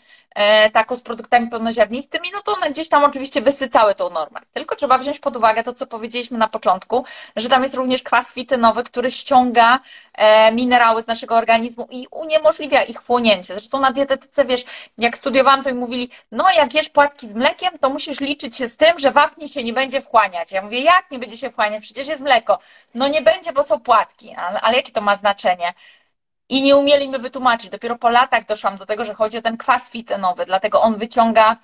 taką 0.73 0.97
z 0.97 1.03
produktami 1.03 1.51
pełnoziarnistymi, 1.51 2.29
no 2.33 2.43
to 2.43 2.53
one 2.53 2.71
gdzieś 2.71 2.89
tam 2.89 3.05
oczywiście 3.05 3.43
wysycały 3.43 3.95
tą 3.95 4.11
normę. 4.11 4.41
Tylko 4.53 4.77
trzeba 4.77 4.99
wziąć 4.99 5.19
pod 5.19 5.37
uwagę 5.37 5.65
to, 5.65 5.73
co 5.73 5.87
powiedzieliśmy 5.87 6.39
na 6.39 6.49
początku, 6.49 7.05
że 7.37 7.49
tam 7.49 7.63
jest 7.63 7.75
również 7.75 8.03
kwas 8.03 8.33
fitynowy, 8.33 8.85
który 8.85 9.11
ściąga 9.11 9.81
e, 10.15 10.53
minerały 10.53 11.03
z 11.03 11.07
naszego 11.07 11.37
organizmu 11.37 11.89
i 11.91 12.07
uniemożliwia 12.11 12.83
ich 12.83 12.97
wchłonięcie. 12.97 13.55
Zresztą 13.55 13.81
na 13.81 13.93
dietetyce, 13.93 14.45
wiesz, 14.45 14.65
jak 14.99 15.19
studiowałam, 15.19 15.65
to 15.65 15.71
mi 15.71 15.81
mówili, 15.81 16.11
no 16.33 16.45
jak 16.57 16.75
jesz 16.75 16.89
płatki 16.89 17.29
z 17.29 17.35
mlekiem, 17.35 17.79
to 17.81 17.91
musisz 17.91 18.21
liczyć 18.21 18.57
się 18.57 18.69
z 18.69 18.77
tym, 18.77 18.99
że 18.99 19.11
wapń 19.11 19.47
się 19.47 19.65
nie 19.65 19.73
będzie 19.73 20.03
wchłaniać. 20.03 20.53
Ja 20.53 20.63
mówię, 20.63 20.81
jak 20.81 21.11
nie 21.11 21.19
będzie 21.19 21.37
się 21.37 21.51
wchłaniać? 21.51 21.83
Przecież 21.83 22.09
jest 22.09 22.23
mleko. 22.23 22.59
No 22.95 23.09
nie 23.09 23.23
będzie, 23.23 23.53
bo 23.53 23.63
są 23.63 23.81
płatki. 23.81 24.35
Ale, 24.35 24.61
ale 24.61 24.77
jakie 24.77 24.93
to 24.93 25.01
ma 25.01 25.17
znaczenie? 25.17 25.75
I 26.51 26.63
nie 26.63 26.77
umieli 26.77 27.09
mi 27.09 27.19
wytłumaczyć. 27.19 27.71
Dopiero 27.71 27.97
po 27.97 28.09
latach 28.09 28.47
doszłam 28.47 28.77
do 28.77 28.87
tego, 28.87 29.05
że 29.05 29.15
chodzi 29.15 29.39
o 29.39 29.43
ten 29.43 29.57
kwas 29.57 29.91
fitenowy, 29.91 30.47
dlatego 30.47 30.83
on 30.83 30.97
wyciąga, 30.97 31.57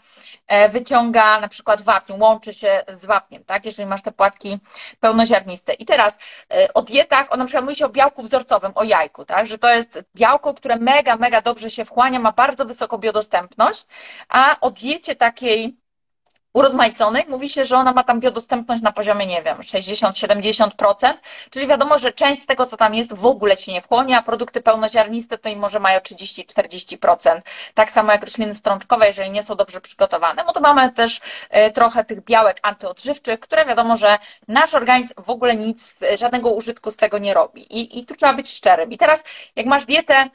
e, 0.46 0.68
wyciąga 0.68 1.40
na 1.40 1.48
przykład 1.48 1.82
wapń, 1.82 2.12
łączy 2.18 2.54
się 2.54 2.84
z 2.88 3.04
wapniem, 3.04 3.44
tak? 3.44 3.64
Jeżeli 3.64 3.88
masz 3.88 4.02
te 4.02 4.12
płatki 4.12 4.58
pełnoziarniste. 5.00 5.72
I 5.72 5.84
teraz 5.84 6.18
e, 6.54 6.74
o 6.74 6.82
dietach, 6.82 7.32
on 7.32 7.38
na 7.38 7.44
przykład 7.44 7.64
mówi 7.64 7.76
się 7.76 7.86
o 7.86 7.88
białku 7.88 8.22
wzorcowym, 8.22 8.72
o 8.74 8.84
jajku, 8.84 9.24
tak? 9.24 9.46
Że 9.46 9.58
to 9.58 9.70
jest 9.74 9.98
białko, 10.14 10.54
które 10.54 10.76
mega, 10.76 11.16
mega 11.16 11.40
dobrze 11.42 11.70
się 11.70 11.84
wchłania, 11.84 12.18
ma 12.18 12.32
bardzo 12.32 12.64
wysoką 12.64 12.98
biodostępność, 12.98 13.86
a 14.28 14.60
o 14.60 14.70
diecie 14.70 15.16
takiej 15.16 15.85
urozmaiconej 16.56 17.24
mówi 17.28 17.48
się, 17.48 17.64
że 17.64 17.76
ona 17.76 17.92
ma 17.92 18.04
tam 18.04 18.20
biodostępność 18.20 18.82
na 18.82 18.92
poziomie, 18.92 19.26
nie 19.26 19.42
wiem, 19.42 19.58
60-70%, 19.58 21.14
czyli 21.50 21.66
wiadomo, 21.66 21.98
że 21.98 22.12
część 22.12 22.42
z 22.42 22.46
tego, 22.46 22.66
co 22.66 22.76
tam 22.76 22.94
jest, 22.94 23.14
w 23.14 23.26
ogóle 23.26 23.56
się 23.56 23.72
nie 23.72 23.80
wchłonie, 23.80 24.18
a 24.18 24.22
produkty 24.22 24.60
pełnoziarniste 24.60 25.38
to 25.38 25.48
im 25.48 25.58
może 25.58 25.80
mają 25.80 25.98
30-40%. 25.98 27.40
Tak 27.74 27.90
samo 27.90 28.12
jak 28.12 28.24
rośliny 28.24 28.54
strączkowe, 28.54 29.06
jeżeli 29.06 29.30
nie 29.30 29.42
są 29.42 29.54
dobrze 29.54 29.80
przygotowane, 29.80 30.44
no 30.46 30.52
to 30.52 30.60
mamy 30.60 30.92
też 30.92 31.20
e, 31.50 31.70
trochę 31.70 32.04
tych 32.04 32.24
białek 32.24 32.58
antyodżywczych, 32.62 33.40
które 33.40 33.66
wiadomo, 33.66 33.96
że 33.96 34.18
nasz 34.48 34.74
organizm 34.74 35.14
w 35.18 35.30
ogóle 35.30 35.56
nic, 35.56 35.98
żadnego 36.18 36.50
użytku 36.50 36.90
z 36.90 36.96
tego 36.96 37.18
nie 37.18 37.34
robi. 37.34 37.62
I, 37.78 37.98
i 37.98 38.06
tu 38.06 38.14
trzeba 38.14 38.34
być 38.34 38.50
szczerym. 38.50 38.92
I 38.92 38.98
teraz, 38.98 39.24
jak 39.56 39.66
masz 39.66 39.84
dietę 39.84 40.14
E, 40.14 40.30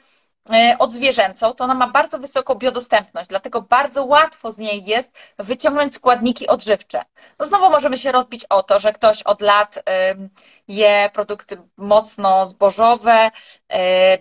odzwierzęcą, 0.78 1.54
to 1.54 1.64
ona 1.64 1.74
ma 1.74 1.86
bardzo 1.86 2.18
wysoką 2.18 2.54
biodostępność, 2.54 3.28
dlatego 3.28 3.62
bardzo 3.62 4.04
łatwo 4.04 4.52
z 4.52 4.58
niej 4.58 4.84
jest 4.84 5.12
wyciągnąć 5.38 5.94
składniki 5.94 6.46
odżywcze. 6.48 7.04
No 7.38 7.46
znowu 7.46 7.70
możemy 7.70 7.98
się 7.98 8.12
rozbić 8.12 8.44
o 8.44 8.62
to, 8.62 8.78
że 8.78 8.92
ktoś 8.92 9.22
od 9.22 9.40
lat 9.40 9.84
je 10.68 11.10
produkty 11.12 11.58
mocno 11.76 12.46
zbożowe, 12.46 13.12
e, 13.12 13.30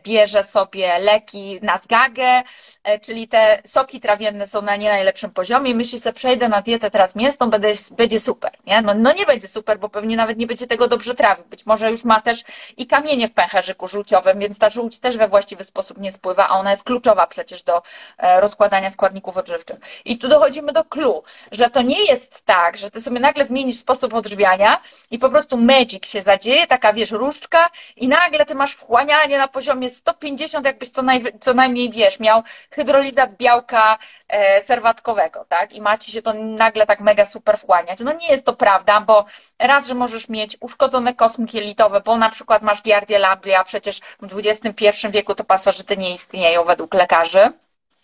bierze 0.03 0.43
sobie 0.43 0.99
leki 0.99 1.59
na 1.61 1.77
zgagę, 1.77 2.43
e, 2.83 2.99
czyli 2.99 3.27
te 3.27 3.61
soki 3.65 3.99
trawienne 3.99 4.47
są 4.47 4.61
na 4.61 4.75
nie 4.75 4.89
najlepszym 4.89 5.31
poziomie. 5.31 5.75
Myśli 5.75 5.99
sobie, 5.99 6.13
przejdę 6.13 6.49
na 6.49 6.61
dietę 6.61 6.91
teraz 6.91 7.15
mięsną, 7.15 7.49
będzie, 7.49 7.73
będzie 7.91 8.19
super. 8.19 8.51
Nie? 8.67 8.81
No, 8.81 8.93
no 8.93 9.13
nie 9.13 9.25
będzie 9.25 9.47
super, 9.47 9.79
bo 9.79 9.89
pewnie 9.89 10.15
nawet 10.15 10.37
nie 10.37 10.47
będzie 10.47 10.67
tego 10.67 10.87
dobrze 10.87 11.15
trawił. 11.15 11.45
Być 11.45 11.65
może 11.65 11.91
już 11.91 12.03
ma 12.03 12.21
też 12.21 12.43
i 12.77 12.87
kamienie 12.87 13.27
w 13.27 13.33
pęcherzyku 13.33 13.87
żółciowym, 13.87 14.39
więc 14.39 14.59
ta 14.59 14.69
żółć 14.69 14.99
też 14.99 15.17
we 15.17 15.27
właściwy 15.27 15.63
sposób 15.63 15.97
nie 15.97 16.11
spływa, 16.11 16.47
a 16.47 16.59
ona 16.59 16.71
jest 16.71 16.83
kluczowa 16.83 17.27
przecież 17.27 17.63
do 17.63 17.81
e, 18.17 18.41
rozkładania 18.41 18.89
składników 18.89 19.37
odżywczych. 19.37 19.77
I 20.05 20.17
tu 20.17 20.27
dochodzimy 20.27 20.73
do 20.73 20.83
clue, 20.83 21.23
że 21.51 21.69
to 21.69 21.81
nie 21.81 22.03
jest 22.03 22.45
tak, 22.45 22.77
że 22.77 22.91
ty 22.91 23.01
sobie 23.01 23.19
nagle 23.19 23.45
zmienisz 23.45 23.77
sposób 23.77 24.13
odżywiania 24.13 24.81
i 25.11 25.19
po 25.19 25.29
prostu 25.29 25.57
magic 25.57 26.05
się 26.05 26.21
zadzieje, 26.21 26.67
taka 26.67 26.93
wiesz, 26.93 27.11
różdżka 27.11 27.69
i 27.95 28.07
nagle 28.07 28.45
ty 28.45 28.55
masz 28.55 28.73
wchłanianie 28.73 29.37
na 29.41 29.47
poziomie 29.47 29.89
150, 29.89 30.65
jakbyś 30.65 30.89
co, 30.89 31.01
naj, 31.01 31.23
co 31.41 31.53
najmniej, 31.53 31.89
wiesz, 31.89 32.19
miał 32.19 32.43
hydrolizat 32.71 33.37
białka 33.37 33.97
e, 34.27 34.61
serwatkowego, 34.61 35.45
tak? 35.49 35.73
I 35.73 35.81
macie 35.81 36.11
się 36.11 36.21
to 36.21 36.33
nagle 36.33 36.85
tak 36.85 37.01
mega 37.01 37.25
super 37.25 37.57
wchłaniać. 37.57 37.99
No 37.99 38.13
nie 38.13 38.27
jest 38.27 38.45
to 38.45 38.53
prawda, 38.53 39.01
bo 39.01 39.25
raz, 39.59 39.87
że 39.87 39.93
możesz 39.93 40.29
mieć 40.29 40.57
uszkodzone 40.59 41.13
kosmki 41.13 41.57
jelitowe, 41.57 42.01
bo 42.01 42.17
na 42.17 42.29
przykład 42.29 42.61
masz 42.61 42.81
giardię 42.81 43.19
labry, 43.19 43.55
a 43.55 43.63
przecież 43.63 43.99
w 44.19 44.39
XXI 44.39 45.07
wieku 45.09 45.35
to 45.35 45.43
pasożyty 45.43 45.97
nie 45.97 46.13
istnieją 46.13 46.63
według 46.63 46.93
lekarzy 46.93 47.53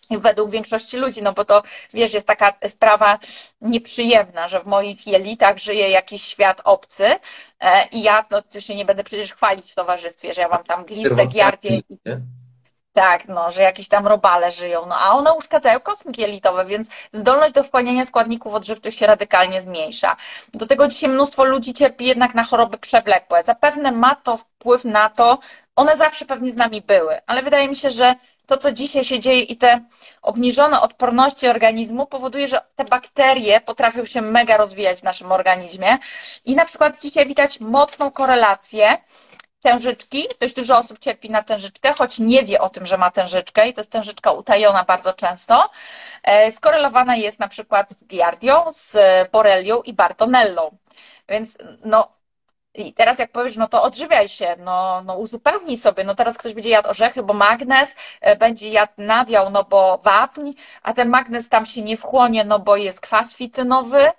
według 0.10 0.50
większości 0.52 0.98
ludzi, 0.98 1.24
no 1.24 1.34
bo 1.34 1.46
to 1.46 1.64
wiesz, 1.94 2.14
jest 2.14 2.28
taka 2.28 2.54
sprawa 2.68 3.20
nieprzyjemna, 3.62 4.48
że 4.48 4.60
w 4.60 4.66
moich 4.66 5.08
jelitach 5.08 5.58
żyje 5.58 5.90
jakiś 5.90 6.24
świat 6.24 6.62
obcy 6.64 7.16
e, 7.60 7.88
i 7.88 8.04
ja 8.04 8.26
no, 8.32 8.42
to 8.42 8.62
się 8.62 8.76
nie 8.76 8.86
będę 8.86 9.04
przecież 9.04 9.34
chwalić 9.34 9.72
w 9.72 9.76
towarzystwie, 9.76 10.34
że 10.34 10.42
ja 10.42 10.48
mam 10.48 10.64
tam 10.64 10.86
glistę, 10.86 11.26
giardię 11.26 11.82
i... 11.90 11.98
Tak, 12.94 13.28
no, 13.28 13.52
że 13.52 13.62
jakieś 13.62 13.88
tam 13.88 14.08
robale 14.08 14.52
żyją, 14.52 14.86
no 14.86 14.96
a 14.96 15.10
one 15.10 15.34
uszkadzają 15.34 15.80
kosmiki 15.80 16.22
jelitowe, 16.22 16.66
więc 16.66 16.90
zdolność 17.14 17.54
do 17.54 17.64
wchłaniania 17.64 18.06
składników 18.06 18.54
odżywczych 18.54 18.96
się 18.96 19.08
radykalnie 19.08 19.62
zmniejsza. 19.62 20.16
Do 20.54 20.68
tego 20.68 20.88
dzisiaj 20.88 21.10
mnóstwo 21.10 21.44
ludzi 21.44 21.74
cierpi 21.74 22.06
jednak 22.06 22.36
na 22.36 22.44
choroby 22.44 22.78
przewlekłe. 22.78 23.44
Zapewne 23.44 23.92
ma 23.92 24.16
to 24.16 24.38
wpływ 24.38 24.86
na 24.86 25.10
to, 25.10 25.40
one 25.76 25.98
zawsze 25.98 26.26
pewnie 26.26 26.52
z 26.52 26.56
nami 26.56 26.82
były, 26.82 27.22
ale 27.28 27.44
wydaje 27.44 27.68
mi 27.68 27.76
się, 27.76 27.92
że 27.92 28.16
to, 28.48 28.58
co 28.58 28.72
dzisiaj 28.72 29.04
się 29.04 29.20
dzieje 29.20 29.42
i 29.42 29.58
te 29.58 29.82
obniżone 30.22 30.82
odporności 30.82 31.48
organizmu 31.48 32.06
powoduje, 32.06 32.48
że 32.48 32.62
te 32.76 32.84
bakterie 32.84 33.62
potrafią 33.62 34.06
się 34.06 34.22
mega 34.22 34.58
rozwijać 34.58 35.00
w 35.00 35.04
naszym 35.04 35.32
organizmie. 35.32 35.98
I 36.46 36.56
na 36.56 36.66
przykład 36.66 37.02
dzisiaj 37.02 37.28
widać 37.28 37.60
mocną 37.60 38.12
korelację 38.12 38.98
tężyczki. 39.62 40.28
Dość 40.40 40.54
dużo 40.54 40.78
osób 40.78 41.00
cierpi 41.00 41.30
na 41.30 41.44
tężyczkę, 41.44 41.94
choć 41.94 42.20
nie 42.20 42.44
wie 42.44 42.62
o 42.62 42.70
tym, 42.70 42.86
że 42.86 42.98
ma 42.98 43.12
tężyczkę 43.12 43.68
i 43.68 43.74
to 43.74 43.82
jest 43.82 43.92
tężyczka 43.92 44.32
utajona 44.32 44.84
bardzo 44.84 45.14
często. 45.14 45.70
E, 46.24 46.52
skorelowana 46.52 47.16
jest 47.16 47.40
na 47.40 47.48
przykład 47.48 47.92
z 47.92 48.06
giardią, 48.06 48.64
z 48.72 48.98
borelią 49.32 49.82
i 49.82 49.94
bartonellą. 49.94 50.78
Więc 51.30 51.58
no, 51.86 52.17
i 52.78 52.94
teraz 52.94 53.20
jak 53.20 53.32
powiesz, 53.32 53.56
no 53.58 53.68
to 53.68 53.84
odżywiaj 53.84 54.28
się, 54.28 54.56
no, 54.60 55.02
no 55.06 55.18
uzupełnij 55.18 55.78
sobie, 55.78 56.04
no 56.04 56.16
teraz 56.16 56.38
ktoś 56.38 56.54
będzie 56.54 56.70
jadł 56.70 56.90
orzechy, 56.90 57.24
bo 57.24 57.34
magnez, 57.34 57.96
e, 58.22 58.36
będzie 58.36 58.70
jadł 58.70 58.94
nabiał, 58.98 59.50
no 59.50 59.64
bo 59.64 59.98
wapń, 60.04 60.52
a 60.84 60.94
ten 60.94 61.10
magnez 61.10 61.50
tam 61.50 61.66
się 61.66 61.82
nie 61.82 61.98
wchłonie, 61.98 62.44
no 62.44 62.60
bo 62.60 62.76
jest 62.76 63.02
kwas 63.02 63.36
fitynowy, 63.36 64.12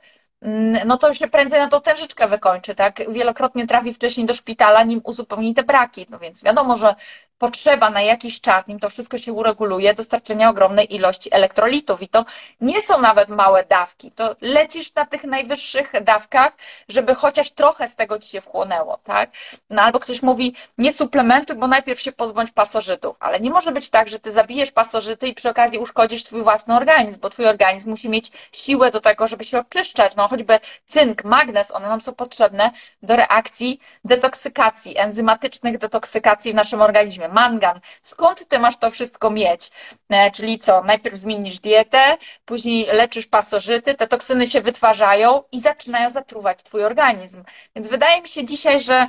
no 0.85 0.99
to 0.99 1.15
się 1.15 1.29
prędzej 1.29 1.61
na 1.61 1.69
tą 1.69 1.81
tężyczkę 1.81 2.29
wykończy, 2.29 2.75
tak? 2.75 3.13
Wielokrotnie 3.13 3.67
trafi 3.67 3.93
wcześniej 3.95 4.27
do 4.27 4.35
szpitala, 4.35 4.83
nim 4.83 5.01
uzupełni 5.05 5.55
te 5.55 5.63
braki. 5.63 6.07
No 6.11 6.19
więc 6.19 6.43
wiadomo, 6.43 6.77
że 6.77 6.95
potrzeba 7.39 7.91
na 7.91 8.03
jakiś 8.03 8.41
czas, 8.41 8.67
nim 8.67 8.81
to 8.81 8.89
wszystko 8.89 9.19
się 9.19 9.33
ureguluje, 9.33 9.95
dostarczenia 9.95 10.51
ogromnej 10.51 10.95
ilości 10.95 11.35
elektrolitów. 11.35 12.03
I 12.03 12.09
to 12.09 12.25
nie 12.61 12.83
są 12.83 13.01
nawet 13.01 13.29
małe 13.29 13.65
dawki. 13.65 14.11
To 14.13 14.37
lecisz 14.41 14.95
na 14.95 15.07
tych 15.07 15.25
najwyższych 15.25 15.93
dawkach, 16.03 16.57
żeby 16.89 17.15
chociaż 17.15 17.51
trochę 17.51 17.89
z 17.89 17.97
tego 17.97 18.19
ci 18.19 18.29
się 18.29 18.41
wchłonęło, 18.41 18.99
tak? 19.05 19.31
No 19.71 19.83
albo 19.83 19.99
ktoś 19.99 20.23
mówi, 20.23 20.55
nie 20.79 20.93
suplementuj, 20.93 21.57
bo 21.57 21.67
najpierw 21.67 22.01
się 22.01 22.13
pozbądź 22.13 22.51
pasożytów. 22.51 23.17
Ale 23.21 23.41
nie 23.41 23.51
może 23.51 23.73
być 23.73 23.91
tak, 23.91 24.09
że 24.09 24.19
ty 24.19 24.33
zabijesz 24.33 24.73
pasożyty 24.73 25.29
i 25.29 25.35
przy 25.35 25.51
okazji 25.51 25.79
uszkodzisz 25.79 26.25
swój 26.25 26.43
własny 26.43 26.77
organizm, 26.77 27.21
bo 27.21 27.31
twój 27.31 27.47
organizm 27.47 27.91
musi 27.91 28.09
mieć 28.09 28.33
siłę 28.53 28.91
do 28.91 29.01
tego, 29.01 29.27
żeby 29.29 29.45
się 29.45 29.59
oczyszczać. 29.59 30.17
No 30.17 30.28
choćby 30.29 30.61
cynk, 30.87 31.25
magnez, 31.25 31.71
one 31.71 31.89
nam 31.89 32.01
są 32.01 32.15
potrzebne 32.15 32.71
do 33.03 33.17
reakcji 33.17 33.81
detoksykacji, 34.05 34.99
enzymatycznych 34.99 35.79
detoksykacji 35.79 36.53
w 36.53 36.55
naszym 36.55 36.83
organizmie 36.83 37.29
mangan. 37.29 37.81
Skąd 38.03 38.49
ty 38.49 38.59
masz 38.59 38.77
to 38.77 38.91
wszystko 38.91 39.31
mieć? 39.31 39.71
E, 40.11 40.31
czyli 40.31 40.59
co? 40.59 40.83
Najpierw 40.83 41.17
zmienisz 41.17 41.59
dietę, 41.59 42.17
później 42.45 42.87
leczysz 42.87 43.27
pasożyty, 43.27 43.95
te 43.95 44.09
toksyny 44.09 44.47
się 44.47 44.61
wytwarzają 44.61 45.43
i 45.53 45.61
zaczynają 45.61 46.11
zatruwać 46.11 46.63
twój 46.63 46.85
organizm. 46.85 47.45
Więc 47.77 47.89
wydaje 47.89 48.23
mi 48.23 48.29
się 48.29 48.45
dzisiaj, 48.45 48.81
że 48.81 49.07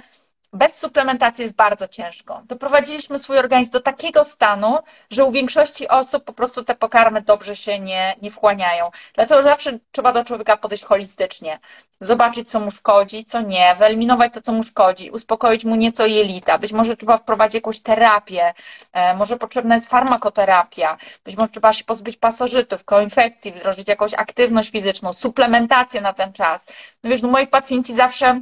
bez 0.54 0.80
suplementacji 0.80 1.42
jest 1.42 1.56
bardzo 1.56 1.88
ciężko. 1.88 2.42
Doprowadziliśmy 2.46 3.20
swój 3.20 3.38
organizm 3.38 3.72
do 3.72 3.82
takiego 3.82 4.24
stanu, 4.24 4.78
że 5.10 5.26
u 5.26 5.32
większości 5.32 5.88
osób 5.88 6.24
po 6.24 6.34
prostu 6.34 6.64
te 6.64 6.76
pokarmy 6.76 7.22
dobrze 7.22 7.56
się 7.56 7.80
nie, 7.80 8.16
nie 8.22 8.32
wchłaniają. 8.32 8.92
Dlatego 9.14 9.44
zawsze 9.44 9.80
trzeba 9.92 10.14
do 10.14 10.24
człowieka 10.24 10.58
podejść 10.58 10.84
holistycznie. 10.84 11.60
Zobaczyć, 12.02 12.50
co 12.50 12.60
mu 12.60 12.72
szkodzi, 12.72 13.26
co 13.26 13.42
nie, 13.42 13.76
wyeliminować 13.80 14.34
to, 14.34 14.42
co 14.42 14.52
mu 14.52 14.64
szkodzi, 14.64 15.12
uspokoić 15.12 15.66
mu 15.66 15.76
nieco 15.76 16.06
jelita. 16.06 16.58
Być 16.58 16.72
może 16.72 16.98
trzeba 16.98 17.18
wprowadzić 17.18 17.56
jakąś 17.56 17.80
terapię, 17.80 18.54
e, 18.94 19.16
może 19.16 19.38
potrzebna 19.38 19.76
jest 19.76 19.90
farmakoterapia, 19.90 20.98
być 21.26 21.38
może 21.38 21.50
trzeba 21.50 21.74
się 21.74 21.84
pozbyć 21.84 22.18
pasożytów, 22.18 22.86
koinfekcji, 22.86 23.52
wdrożyć 23.52 23.88
jakąś 23.88 24.14
aktywność 24.14 24.72
fizyczną, 24.72 25.14
suplementację 25.14 26.02
na 26.02 26.14
ten 26.14 26.34
czas. 26.34 26.66
No 27.04 27.10
wiesz, 27.10 27.22
no 27.22 27.30
moi 27.30 27.48
pacjenci 27.48 27.96
zawsze 27.96 28.42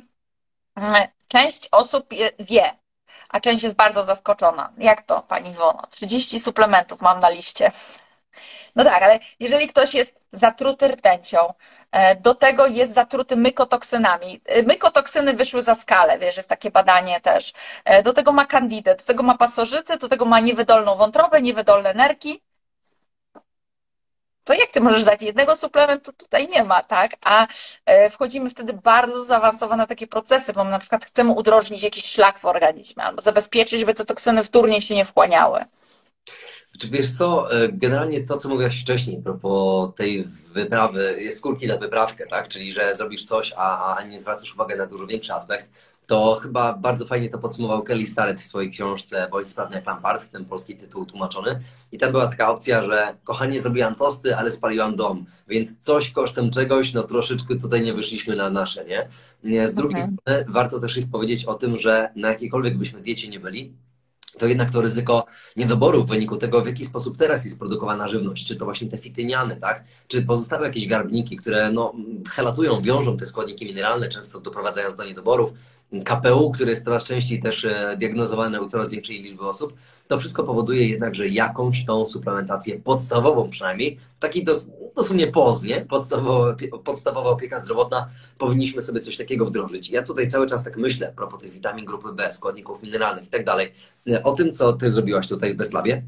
Część 1.27 1.67
osób 1.71 2.09
wie, 2.39 2.73
a 3.29 3.39
część 3.39 3.63
jest 3.63 3.75
bardzo 3.75 4.05
zaskoczona. 4.05 4.69
Jak 4.77 5.01
to, 5.01 5.21
Pani 5.21 5.49
Iwono? 5.49 5.87
30 5.91 6.39
suplementów 6.39 7.01
mam 7.01 7.19
na 7.19 7.29
liście. 7.29 7.71
No 8.75 8.83
tak, 8.83 9.03
ale 9.03 9.19
jeżeli 9.39 9.67
ktoś 9.67 9.93
jest 9.93 10.19
zatruty 10.31 10.87
rtęcią, 10.87 11.53
e, 11.91 12.15
do 12.15 12.35
tego 12.35 12.67
jest 12.67 12.93
zatruty 12.93 13.35
mykotoksynami. 13.35 14.41
E, 14.45 14.63
mykotoksyny 14.63 15.33
wyszły 15.33 15.61
za 15.61 15.75
skalę, 15.75 16.19
wiesz, 16.19 16.37
jest 16.37 16.49
takie 16.49 16.71
badanie 16.71 17.21
też. 17.21 17.53
E, 17.85 18.03
do 18.03 18.13
tego 18.13 18.31
ma 18.31 18.45
kandidę, 18.45 18.95
do 18.95 19.03
tego 19.03 19.23
ma 19.23 19.37
pasożyty, 19.37 19.97
do 19.97 20.07
tego 20.07 20.25
ma 20.25 20.39
niewydolną 20.39 20.95
wątrobę, 20.95 21.41
niewydolne 21.41 21.93
nerki 21.93 22.41
to 24.47 24.53
jak 24.53 24.71
ty 24.71 24.81
możesz 24.81 25.03
dać 25.03 25.21
jednego 25.21 25.55
suplementu? 25.55 26.13
Tutaj 26.13 26.47
nie 26.47 26.63
ma, 26.63 26.83
tak? 26.83 27.11
A 27.21 27.47
e, 27.85 28.09
wchodzimy 28.09 28.49
wtedy 28.49 28.73
bardzo 28.73 29.23
zaawansowane 29.23 29.87
takie 29.87 30.07
procesy, 30.07 30.53
bo 30.53 30.63
na 30.63 30.79
przykład 30.79 31.05
chcemy 31.05 31.31
udrożnić 31.31 31.83
jakiś 31.83 32.05
szlak 32.05 32.39
w 32.39 32.45
organizmie 32.45 33.03
albo 33.03 33.21
zabezpieczyć, 33.21 33.79
żeby 33.79 33.93
te 33.93 34.05
toksyny 34.05 34.43
wtórnie 34.43 34.81
się 34.81 34.95
nie 34.95 35.05
wchłaniały. 35.05 35.65
Czy 36.79 36.89
wiesz 36.89 37.17
co, 37.17 37.51
e, 37.51 37.67
generalnie 37.71 38.23
to, 38.23 38.37
co 38.37 38.49
mówiłaś 38.49 38.81
wcześniej, 38.81 39.21
propos 39.21 39.89
tej 39.95 40.23
wyprawy, 40.53 41.15
jest 41.19 41.37
skórki 41.37 41.67
za 41.67 41.77
wyprawkę, 41.77 42.27
tak? 42.27 42.47
Czyli, 42.47 42.71
że 42.71 42.95
zrobisz 42.95 43.23
coś, 43.23 43.53
a, 43.57 43.95
a 43.95 44.03
nie 44.03 44.19
zwracasz 44.19 44.53
uwagi 44.53 44.75
na 44.75 44.85
dużo 44.85 45.07
większy 45.07 45.33
aspekt, 45.33 45.69
to 46.07 46.35
chyba 46.35 46.73
bardzo 46.73 47.05
fajnie 47.05 47.29
to 47.29 47.37
podsumował 47.37 47.83
Kelly 47.83 48.05
Starrett 48.05 48.41
w 48.41 48.45
swojej 48.45 48.71
książce 48.71 49.27
Bądź 49.31 49.49
sprawny 49.49 49.75
jak 49.75 49.85
Lampard, 49.85 50.29
ten 50.29 50.45
polski 50.45 50.75
tytuł 50.75 51.05
tłumaczony. 51.05 51.63
I 51.91 51.97
tam 51.97 52.11
była 52.11 52.27
taka 52.27 52.51
opcja, 52.51 52.83
że 52.83 53.17
kochanie, 53.23 53.61
zrobiłam 53.61 53.95
tosty, 53.95 54.35
ale 54.35 54.51
spaliłam 54.51 54.95
dom, 54.95 55.25
więc 55.47 55.77
coś 55.79 56.11
kosztem 56.11 56.51
czegoś, 56.51 56.93
no 56.93 57.03
troszeczkę 57.03 57.55
tutaj 57.55 57.81
nie 57.81 57.93
wyszliśmy 57.93 58.35
na 58.35 58.49
nasze, 58.49 58.85
nie? 58.85 59.09
Z 59.67 59.73
drugiej 59.73 60.01
okay. 60.01 60.07
strony 60.07 60.45
warto 60.47 60.79
też 60.79 60.95
jest 60.95 61.11
powiedzieć 61.11 61.45
o 61.45 61.53
tym, 61.53 61.77
że 61.77 62.09
na 62.15 62.29
jakiejkolwiek 62.29 62.77
byśmy 62.77 63.01
diecie 63.01 63.27
nie 63.27 63.39
byli, 63.39 63.73
to 64.37 64.47
jednak 64.47 64.71
to 64.71 64.81
ryzyko 64.81 65.25
niedoboru 65.55 66.03
w 66.03 66.07
wyniku 66.07 66.37
tego, 66.37 66.61
w 66.61 66.67
jaki 66.67 66.85
sposób 66.85 67.17
teraz 67.17 67.45
jest 67.45 67.59
produkowana 67.59 68.07
żywność, 68.07 68.47
czy 68.47 68.55
to 68.55 68.65
właśnie 68.65 68.87
te 68.87 68.97
fityniany, 68.97 69.55
tak, 69.55 69.83
czy 70.07 70.21
pozostałe 70.21 70.67
jakieś 70.67 70.87
garbniki, 70.87 71.37
które 71.37 71.71
no, 71.71 71.93
helatują, 72.29 72.81
wiążą 72.81 73.17
te 73.17 73.25
składniki 73.25 73.65
mineralne, 73.65 74.07
często 74.07 74.39
doprowadzając 74.39 74.95
do 74.95 75.05
niedoborów, 75.05 75.51
KPU, 76.05 76.51
które 76.51 76.69
jest 76.69 76.83
coraz 76.83 77.03
częściej 77.03 77.41
też 77.41 77.65
e, 77.65 77.95
diagnozowane 77.97 78.61
u 78.61 78.67
coraz 78.67 78.89
większej 78.89 79.23
liczby 79.23 79.47
osób, 79.47 79.73
to 80.07 80.17
wszystko 80.17 80.43
powoduje 80.43 80.87
jednak, 80.87 81.15
że 81.15 81.27
jakąś 81.27 81.85
tą 81.85 82.05
suplementację 82.05 82.79
podstawową 82.79 83.49
przynajmniej, 83.49 83.97
taki 84.19 84.43
dos, 84.43 84.69
dosłownie 84.95 85.27
POZ, 85.27 85.63
nie? 85.63 85.85
Podstawowa, 85.85 86.55
podstawowa 86.83 87.29
opieka 87.29 87.59
zdrowotna, 87.59 88.09
powinniśmy 88.37 88.81
sobie 88.81 88.99
coś 88.99 89.17
takiego 89.17 89.45
wdrożyć. 89.45 89.89
Ja 89.89 90.03
tutaj 90.03 90.27
cały 90.27 90.47
czas 90.47 90.63
tak 90.63 90.77
myślę, 90.77 91.09
a 91.09 91.11
propos 91.11 91.41
tych 91.41 91.53
witamin 91.53 91.85
grupy 91.85 92.13
B, 92.13 92.31
składników 92.31 92.83
mineralnych 92.83 93.25
i 93.25 93.29
tak 93.29 93.45
dalej, 93.45 93.73
e, 94.09 94.23
o 94.23 94.31
tym, 94.31 94.51
co 94.51 94.73
Ty 94.73 94.89
zrobiłaś 94.89 95.27
tutaj 95.27 95.53
w 95.53 95.57
Bestlabie. 95.57 96.03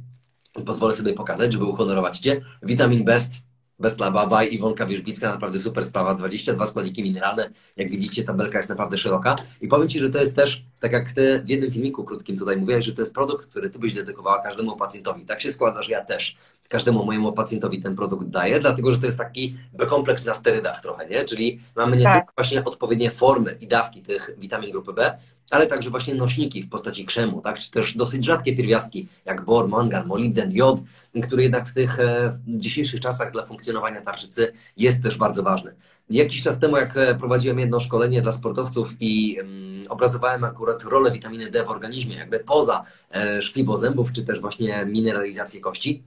Pozwolę 0.65 0.93
sobie 0.93 1.13
pokazać, 1.13 1.53
żeby 1.53 1.65
uhonorować 1.65 2.19
Cię. 2.19 2.41
Witamin 2.63 3.05
Best 3.05 3.33
Westla 3.79 4.11
Baba 4.11 4.43
i 4.43 4.55
Iwonka 4.55 4.85
Wierzbicka, 4.85 5.29
naprawdę 5.31 5.59
super 5.59 5.85
sprawa, 5.85 6.13
22 6.13 6.67
składniki 6.67 7.03
mineralne, 7.03 7.49
jak 7.77 7.89
widzicie 7.89 8.23
tabelka 8.23 8.57
jest 8.57 8.69
naprawdę 8.69 8.97
szeroka 8.97 9.35
i 9.61 9.67
powiem 9.67 9.89
Ci, 9.89 9.99
że 9.99 10.09
to 10.09 10.19
jest 10.19 10.35
też, 10.35 10.63
tak 10.79 10.91
jak 10.91 11.11
Ty 11.11 11.41
w 11.45 11.49
jednym 11.49 11.71
filmiku 11.71 12.03
krótkim 12.03 12.37
tutaj 12.37 12.57
mówiłeś, 12.57 12.85
że 12.85 12.93
to 12.93 13.01
jest 13.01 13.13
produkt, 13.13 13.45
który 13.45 13.69
Ty 13.69 13.79
byś 13.79 13.93
dedykowała 13.93 14.41
każdemu 14.41 14.75
pacjentowi. 14.75 15.25
Tak 15.25 15.41
się 15.41 15.51
składa, 15.51 15.83
że 15.83 15.91
ja 15.91 16.05
też 16.05 16.35
każdemu 16.69 17.05
mojemu 17.05 17.33
pacjentowi 17.33 17.81
ten 17.81 17.95
produkt 17.95 18.27
daję, 18.27 18.59
dlatego, 18.59 18.93
że 18.93 18.99
to 18.99 19.05
jest 19.05 19.17
taki 19.17 19.55
kompleks 19.89 20.25
na 20.25 20.33
sterydach 20.33 20.81
trochę, 20.81 21.09
nie? 21.09 21.25
Czyli 21.25 21.59
mamy 21.75 21.97
nie 21.97 22.03
tak. 22.03 22.13
tylko 22.13 22.33
właśnie 22.37 22.63
odpowiednie 22.63 23.11
formy 23.11 23.57
i 23.61 23.67
dawki 23.67 24.01
tych 24.01 24.31
witamin 24.37 24.71
grupy 24.71 24.93
B, 24.93 25.17
ale 25.53 25.67
także 25.67 25.89
właśnie 25.89 26.15
nośniki 26.15 26.63
w 26.63 26.69
postaci 26.69 27.05
krzemu, 27.05 27.41
tak? 27.41 27.59
czy 27.59 27.71
też 27.71 27.97
dosyć 27.97 28.25
rzadkie 28.25 28.55
pierwiastki, 28.55 29.07
jak 29.25 29.45
bor, 29.45 29.67
mangan, 29.67 30.07
molibden, 30.07 30.51
jod, 30.51 30.79
który 31.23 31.43
jednak 31.43 31.67
w 31.67 31.73
tych 31.73 31.99
e, 31.99 32.39
dzisiejszych 32.47 32.99
czasach 32.99 33.31
dla 33.31 33.45
funkcjonowania 33.45 34.01
tarczycy 34.01 34.53
jest 34.77 35.03
też 35.03 35.17
bardzo 35.17 35.43
ważny. 35.43 35.75
Jakiś 36.09 36.43
czas 36.43 36.59
temu, 36.59 36.77
jak 36.77 36.97
e, 36.97 37.15
prowadziłem 37.15 37.59
jedno 37.59 37.79
szkolenie 37.79 38.21
dla 38.21 38.31
sportowców 38.31 38.95
i 38.99 39.37
mm, 39.39 39.81
obrazowałem 39.89 40.43
akurat 40.43 40.83
rolę 40.83 41.11
witaminy 41.11 41.51
D 41.51 41.63
w 41.63 41.69
organizmie, 41.69 42.15
jakby 42.15 42.39
poza 42.39 42.83
e, 43.11 43.41
szkliwo 43.41 43.77
zębów, 43.77 44.11
czy 44.11 44.23
też 44.23 44.39
właśnie 44.39 44.85
mineralizację 44.85 45.61
kości 45.61 46.03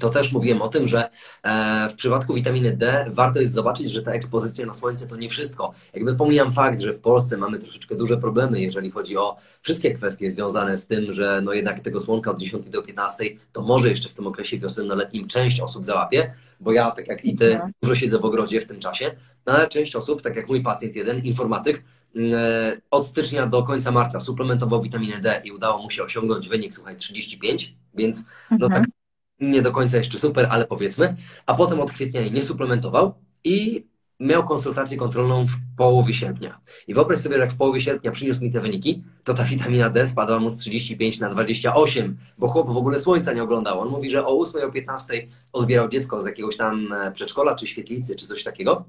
to 0.00 0.10
też 0.10 0.32
mówiłem 0.32 0.62
o 0.62 0.68
tym, 0.68 0.88
że 0.88 1.10
e, 1.42 1.88
w 1.88 1.94
przypadku 1.94 2.34
witaminy 2.34 2.76
D 2.76 3.06
warto 3.10 3.40
jest 3.40 3.52
zobaczyć, 3.52 3.90
że 3.90 4.02
ta 4.02 4.12
ekspozycja 4.12 4.66
na 4.66 4.74
słońce 4.74 5.06
to 5.06 5.16
nie 5.16 5.28
wszystko. 5.28 5.72
Jakby 5.94 6.14
pomijam 6.14 6.52
fakt, 6.52 6.80
że 6.80 6.92
w 6.92 7.00
Polsce 7.00 7.36
mamy 7.36 7.58
troszeczkę 7.58 7.94
duże 7.94 8.16
problemy, 8.16 8.60
jeżeli 8.60 8.90
chodzi 8.90 9.16
o 9.16 9.36
wszystkie 9.62 9.94
kwestie 9.94 10.30
związane 10.30 10.76
z 10.76 10.86
tym, 10.86 11.12
że 11.12 11.40
no 11.44 11.52
jednak 11.52 11.80
tego 11.80 12.00
słonka 12.00 12.30
od 12.30 12.38
10 12.38 12.70
do 12.70 12.82
15 12.82 13.24
to 13.52 13.62
może 13.62 13.88
jeszcze 13.88 14.08
w 14.08 14.12
tym 14.12 14.26
okresie 14.26 14.58
wiosennoletnim 14.58 15.28
część 15.28 15.60
osób 15.60 15.84
załapie, 15.84 16.34
bo 16.60 16.72
ja, 16.72 16.90
tak 16.90 17.08
jak 17.08 17.24
i 17.24 17.36
ty, 17.36 17.52
mhm. 17.52 17.72
dużo 17.82 17.94
siedzę 17.94 18.18
w 18.18 18.24
ogrodzie 18.24 18.60
w 18.60 18.66
tym 18.66 18.80
czasie, 18.80 19.14
no 19.46 19.52
ale 19.52 19.68
część 19.68 19.96
osób, 19.96 20.22
tak 20.22 20.36
jak 20.36 20.48
mój 20.48 20.62
pacjent 20.62 20.96
jeden, 20.96 21.24
informatyk, 21.24 21.84
mm, 22.16 22.34
e, 22.34 22.72
od 22.90 23.06
stycznia 23.06 23.46
do 23.46 23.62
końca 23.62 23.90
marca 23.90 24.20
suplementował 24.20 24.82
witaminę 24.82 25.20
D 25.20 25.42
i 25.44 25.52
udało 25.52 25.82
mu 25.82 25.90
się 25.90 26.02
osiągnąć 26.02 26.48
wynik, 26.48 26.74
słuchaj, 26.74 26.96
35, 26.96 27.74
więc 27.94 28.24
no 28.50 28.66
mhm. 28.66 28.84
tak 28.84 29.01
nie 29.42 29.62
do 29.62 29.72
końca 29.72 29.96
jeszcze 29.98 30.18
super, 30.18 30.46
ale 30.50 30.66
powiedzmy, 30.66 31.16
a 31.46 31.54
potem 31.54 31.80
od 31.80 31.92
kwietnia 31.92 32.28
nie 32.28 32.42
suplementował 32.42 33.14
i 33.44 33.86
miał 34.20 34.44
konsultację 34.44 34.96
kontrolną 34.96 35.46
w 35.46 35.76
połowie 35.76 36.14
sierpnia. 36.14 36.60
I 36.88 36.94
wyobraź 36.94 37.18
sobie, 37.18 37.36
że 37.36 37.42
jak 37.42 37.52
w 37.52 37.56
połowie 37.56 37.80
sierpnia 37.80 38.10
przyniósł 38.10 38.44
mi 38.44 38.52
te 38.52 38.60
wyniki, 38.60 39.04
to 39.24 39.34
ta 39.34 39.44
witamina 39.44 39.90
D 39.90 40.08
spadła 40.08 40.38
mu 40.38 40.50
z 40.50 40.56
35 40.56 41.20
na 41.20 41.30
28, 41.30 42.16
bo 42.38 42.48
chłop 42.48 42.72
w 42.72 42.76
ogóle 42.76 42.98
słońca 42.98 43.32
nie 43.32 43.42
oglądał. 43.42 43.80
On 43.80 43.88
mówi, 43.88 44.10
że 44.10 44.26
o 44.26 44.40
8, 44.40 44.68
o 44.68 44.72
15 44.72 45.28
odbierał 45.52 45.88
dziecko 45.88 46.20
z 46.20 46.26
jakiegoś 46.26 46.56
tam 46.56 46.92
e, 46.92 47.12
przedszkola, 47.12 47.54
czy 47.54 47.66
świetlicy, 47.66 48.16
czy 48.16 48.26
coś 48.26 48.44
takiego. 48.44 48.84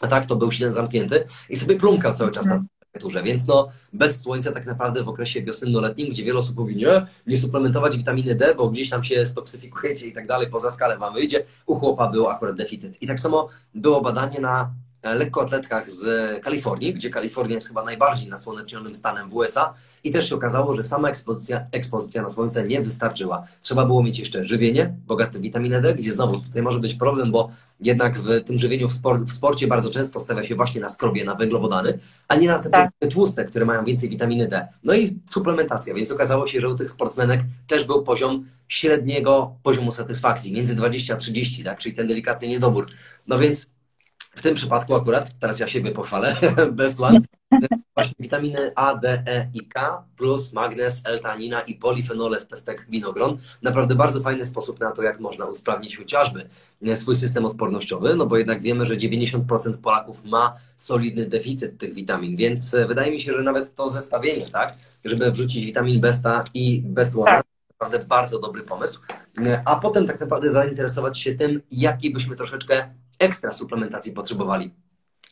A 0.00 0.06
tak, 0.06 0.26
to 0.26 0.36
był 0.36 0.52
silnie 0.52 0.72
zamknięty 0.72 1.24
i 1.48 1.56
sobie 1.56 1.76
plumkał 1.76 2.14
cały 2.14 2.30
czas 2.30 2.46
na 2.46 2.64
temperaturze, 2.92 3.22
więc 3.22 3.46
no 3.46 3.68
bez 3.92 4.20
słońca 4.20 4.52
tak 4.52 4.66
naprawdę 4.66 5.04
w 5.04 5.08
okresie 5.08 5.42
wiosenno-letnim, 5.42 6.10
gdzie 6.10 6.24
wiele 6.24 6.38
osób 6.38 6.56
mówi, 6.56 6.76
nie, 6.76 7.06
nie 7.26 7.38
suplementować 7.38 7.96
witaminy 7.96 8.34
D, 8.34 8.54
bo 8.54 8.68
gdzieś 8.68 8.90
tam 8.90 9.04
się 9.04 9.26
stoksyfikujecie 9.26 10.06
i 10.06 10.12
tak 10.12 10.26
dalej, 10.26 10.50
poza 10.50 10.70
skalę 10.70 10.98
wam 10.98 11.14
wyjdzie, 11.14 11.44
u 11.66 11.74
chłopa 11.74 12.08
był 12.08 12.28
akurat 12.28 12.56
deficyt. 12.56 13.02
I 13.02 13.06
tak 13.06 13.20
samo 13.20 13.48
było 13.74 14.00
badanie 14.00 14.40
na 14.40 14.72
lekkoatletkach 15.02 15.90
z 15.90 16.04
Kalifornii, 16.42 16.94
gdzie 16.94 17.10
Kalifornia 17.10 17.54
jest 17.54 17.68
chyba 17.68 17.84
najbardziej 17.84 18.28
nasłonecznionym 18.28 18.94
stanem 18.94 19.30
w 19.30 19.34
USA 19.34 19.74
i 20.04 20.10
też 20.10 20.28
się 20.28 20.34
okazało, 20.34 20.72
że 20.72 20.82
sama 20.82 21.08
ekspozycja, 21.08 21.66
ekspozycja 21.72 22.22
na 22.22 22.28
słońce 22.28 22.68
nie 22.68 22.80
wystarczyła. 22.80 23.46
Trzeba 23.62 23.86
było 23.86 24.02
mieć 24.02 24.18
jeszcze 24.18 24.44
żywienie 24.44 24.94
bogate 25.06 25.38
w 25.38 25.42
witaminę 25.42 25.80
D, 25.80 25.94
gdzie 25.94 26.12
znowu 26.12 26.40
tutaj 26.40 26.62
może 26.62 26.80
być 26.80 26.94
problem, 26.94 27.32
bo 27.32 27.50
jednak 27.80 28.18
w 28.18 28.44
tym 28.44 28.58
żywieniu 28.58 28.88
w, 28.88 28.92
spor 28.92 29.24
w 29.24 29.32
sporcie 29.32 29.66
bardzo 29.66 29.90
często 29.90 30.20
stawia 30.20 30.44
się 30.44 30.54
właśnie 30.54 30.80
na 30.80 30.88
skrobie, 30.88 31.24
na 31.24 31.34
węglowodany, 31.34 31.98
a 32.28 32.36
nie 32.36 32.48
na 32.48 32.58
te 32.58 32.70
tak. 32.70 32.90
tłuste, 33.10 33.44
które 33.44 33.64
mają 33.64 33.84
więcej 33.84 34.08
witaminy 34.08 34.48
D. 34.48 34.68
No 34.84 34.94
i 34.94 35.20
suplementacja, 35.26 35.94
więc 35.94 36.10
okazało 36.10 36.46
się, 36.46 36.60
że 36.60 36.68
u 36.68 36.74
tych 36.74 36.90
sportsmenek 36.90 37.40
też 37.66 37.84
był 37.84 38.02
poziom 38.02 38.46
średniego 38.68 39.54
poziomu 39.62 39.92
satysfakcji, 39.92 40.52
między 40.52 40.74
20 40.74 41.14
a 41.14 41.16
30, 41.16 41.64
tak? 41.64 41.78
czyli 41.78 41.94
ten 41.94 42.06
delikatny 42.06 42.48
niedobór. 42.48 42.86
No 43.28 43.38
więc 43.38 43.66
w 44.36 44.42
tym 44.42 44.54
przypadku 44.54 44.94
akurat, 44.94 45.30
teraz 45.40 45.60
ja 45.60 45.68
siebie 45.68 45.92
pochwalę, 45.92 46.36
best 46.72 47.00
one, 47.00 47.20
właśnie 47.94 48.14
witaminy 48.18 48.72
A, 48.74 48.94
D, 48.94 49.22
E 49.26 49.50
i 49.54 49.66
K 49.68 50.04
plus 50.16 50.52
magnez, 50.52 51.02
L-tanina 51.04 51.60
i 51.60 51.74
polifenole 51.74 52.40
z 52.40 52.44
pestek 52.44 52.86
winogron. 52.90 53.38
Naprawdę 53.62 53.94
bardzo 53.94 54.20
fajny 54.20 54.46
sposób 54.46 54.80
na 54.80 54.90
to, 54.90 55.02
jak 55.02 55.20
można 55.20 55.44
usprawnić 55.44 55.96
chociażby 55.96 56.48
swój 56.94 57.16
system 57.16 57.44
odpornościowy, 57.44 58.14
no 58.14 58.26
bo 58.26 58.36
jednak 58.36 58.62
wiemy, 58.62 58.84
że 58.84 58.96
90% 58.96 59.76
Polaków 59.82 60.24
ma 60.24 60.56
solidny 60.76 61.26
deficyt 61.26 61.78
tych 61.78 61.94
witamin, 61.94 62.36
więc 62.36 62.74
e, 62.74 62.86
wydaje 62.86 63.12
mi 63.12 63.20
się, 63.20 63.32
że 63.32 63.42
nawet 63.42 63.74
to 63.74 63.90
zestawienie, 63.90 64.46
tak, 64.46 64.74
żeby 65.04 65.32
wrzucić 65.32 65.66
witamin 65.66 66.00
Besta 66.00 66.44
i 66.54 66.82
Best 66.84 67.16
One, 67.16 67.24
tak. 67.24 67.44
naprawdę 67.70 68.06
bardzo 68.06 68.40
dobry 68.40 68.62
pomysł, 68.62 69.00
e, 69.46 69.62
a 69.64 69.76
potem 69.76 70.06
tak 70.06 70.20
naprawdę 70.20 70.50
zainteresować 70.50 71.18
się 71.18 71.34
tym, 71.34 71.60
jaki 71.70 72.10
byśmy 72.10 72.36
troszeczkę 72.36 72.88
ekstra 73.22 73.52
suplementacji 73.52 74.12
potrzebowali. 74.12 74.70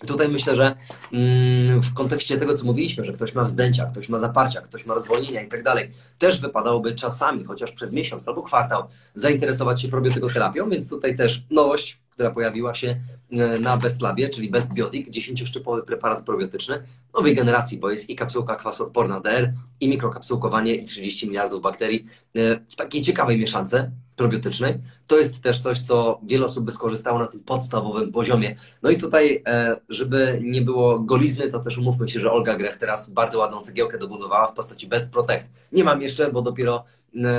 Tutaj 0.06 0.28
myślę, 0.28 0.56
że 0.56 0.76
mm, 1.12 1.80
w 1.80 1.94
kontekście 1.94 2.38
tego, 2.38 2.56
co 2.56 2.64
mówiliśmy, 2.64 3.04
że 3.04 3.12
ktoś 3.12 3.34
ma 3.34 3.44
wzdęcia, 3.44 3.86
ktoś 3.86 4.08
ma 4.08 4.18
zaparcia, 4.18 4.60
ktoś 4.60 4.86
ma 4.86 4.94
rozwolnienia 4.94 5.42
i 5.42 5.48
tak 5.48 5.62
dalej, 5.62 5.90
też 6.18 6.40
wypadałoby 6.40 6.94
czasami, 6.94 7.44
chociaż 7.44 7.72
przez 7.72 7.92
miesiąc 7.92 8.28
albo 8.28 8.42
kwartał, 8.42 8.82
zainteresować 9.14 9.82
się 9.82 9.88
probiotykoterapią, 9.88 10.70
więc 10.70 10.90
tutaj 10.90 11.16
też 11.16 11.42
nowość, 11.50 12.00
która 12.20 12.30
pojawiła 12.30 12.74
się 12.74 13.00
e, 13.30 13.58
na 13.58 13.76
Bestlabie, 13.76 14.28
czyli 14.28 14.50
Best 14.50 14.74
Biotic, 14.74 15.08
10-szczypowy 15.08 15.82
preparat 15.82 16.22
probiotyczny 16.22 16.82
nowej 17.14 17.34
generacji, 17.34 17.78
bo 17.78 17.90
jest 17.90 18.10
i 18.10 18.16
kapsułka 18.16 18.56
kwasoodporna 18.56 19.20
DR, 19.20 19.52
i 19.80 19.88
mikrokapsułkowanie, 19.88 20.74
i 20.74 20.86
30 20.86 21.26
miliardów 21.26 21.62
bakterii 21.62 22.06
e, 22.36 22.60
w 22.68 22.76
takiej 22.76 23.02
ciekawej 23.02 23.38
mieszance 23.38 23.90
probiotycznej. 24.16 24.78
To 25.06 25.18
jest 25.18 25.42
też 25.42 25.58
coś, 25.58 25.78
co 25.78 26.20
wiele 26.22 26.46
osób 26.46 26.64
by 26.64 26.72
skorzystało 26.72 27.18
na 27.18 27.26
tym 27.26 27.40
podstawowym 27.40 28.12
poziomie. 28.12 28.56
No 28.82 28.90
i 28.90 28.96
tutaj, 28.96 29.42
e, 29.46 29.76
żeby 29.88 30.40
nie 30.42 30.62
było 30.62 30.98
golizny, 30.98 31.50
to 31.50 31.60
też 31.60 31.78
umówmy 31.78 32.08
się, 32.08 32.20
że 32.20 32.32
Olga 32.32 32.56
Grech 32.56 32.76
teraz 32.76 33.10
bardzo 33.10 33.38
ładną 33.38 33.60
cegiełkę 33.60 33.98
dobudowała 33.98 34.46
w 34.46 34.52
postaci 34.52 34.86
Best 34.86 35.10
Protect. 35.10 35.46
Nie 35.72 35.84
mam 35.84 36.02
jeszcze, 36.02 36.32
bo 36.32 36.42
dopiero 36.42 36.84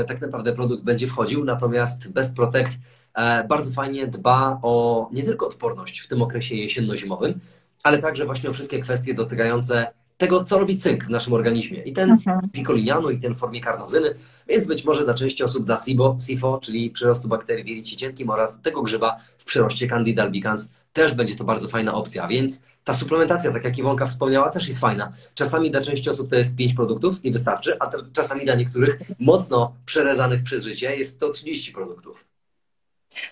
tak 0.08 0.22
naprawdę 0.22 0.54
produkt 0.54 0.84
będzie 0.84 1.08
wchodził, 1.08 1.44
natomiast 1.44 2.10
Best 2.10 2.36
Protect 2.36 2.78
E, 3.14 3.48
bardzo 3.48 3.72
fajnie 3.72 4.08
dba 4.08 4.60
o 4.62 5.10
nie 5.12 5.24
tylko 5.24 5.48
odporność 5.48 6.00
w 6.00 6.08
tym 6.08 6.22
okresie 6.22 6.56
jesienno-zimowym, 6.56 7.40
ale 7.84 7.98
także 7.98 8.26
właśnie 8.26 8.50
o 8.50 8.54
wszystkie 8.54 8.80
kwestie 8.80 9.14
dotykające 9.14 9.92
tego, 10.18 10.44
co 10.44 10.60
robi 10.60 10.78
cynk 10.78 11.06
w 11.06 11.10
naszym 11.10 11.34
organizmie. 11.34 11.82
I 11.84 11.94
ten 11.94 12.12
mhm. 12.12 12.50
pikolinianu, 12.50 13.10
i 13.10 13.20
ten 13.20 13.36
w 13.36 13.38
formie 13.38 13.62
karnozyny, 13.62 14.16
więc 14.50 14.66
być 14.66 14.86
może 14.86 15.06
dla 15.06 15.14
części 15.14 15.44
osób 15.44 15.66
dla 15.66 15.78
SIBO, 15.78 16.16
SIFO, 16.28 16.60
czyli 16.64 16.90
przyrostu 16.90 17.28
bakterii 17.28 17.64
w 17.64 17.68
jelicie 17.68 17.96
cienkim 17.96 18.30
oraz 18.30 18.62
tego 18.62 18.82
grzyba 18.82 19.18
w 19.38 19.46
przyroście 19.46 19.88
Candida 19.88 20.24
albicans, 20.24 20.72
też 20.94 21.14
będzie 21.14 21.36
to 21.36 21.44
bardzo 21.44 21.68
fajna 21.68 21.94
opcja. 21.94 22.28
Więc 22.28 22.62
ta 22.84 22.94
suplementacja, 22.94 23.52
tak 23.52 23.64
jak 23.64 23.78
Iwonka 23.78 24.06
wspomniała, 24.06 24.50
też 24.50 24.68
jest 24.68 24.80
fajna. 24.80 25.12
Czasami 25.36 25.72
dla 25.72 25.82
części 25.82 26.10
osób 26.10 26.30
to 26.30 26.36
jest 26.36 26.56
5 26.56 26.74
produktów 26.74 27.26
i 27.26 27.32
wystarczy, 27.32 27.78
a 27.80 27.90
czasami 28.14 28.46
dla 28.46 28.56
niektórych 28.56 29.00
mocno 29.20 29.74
przerezanych 29.86 30.44
przez 30.44 30.64
życie 30.64 30.96
jest 30.96 31.20
to 31.20 31.30
30 31.30 31.72
produktów. 31.72 32.26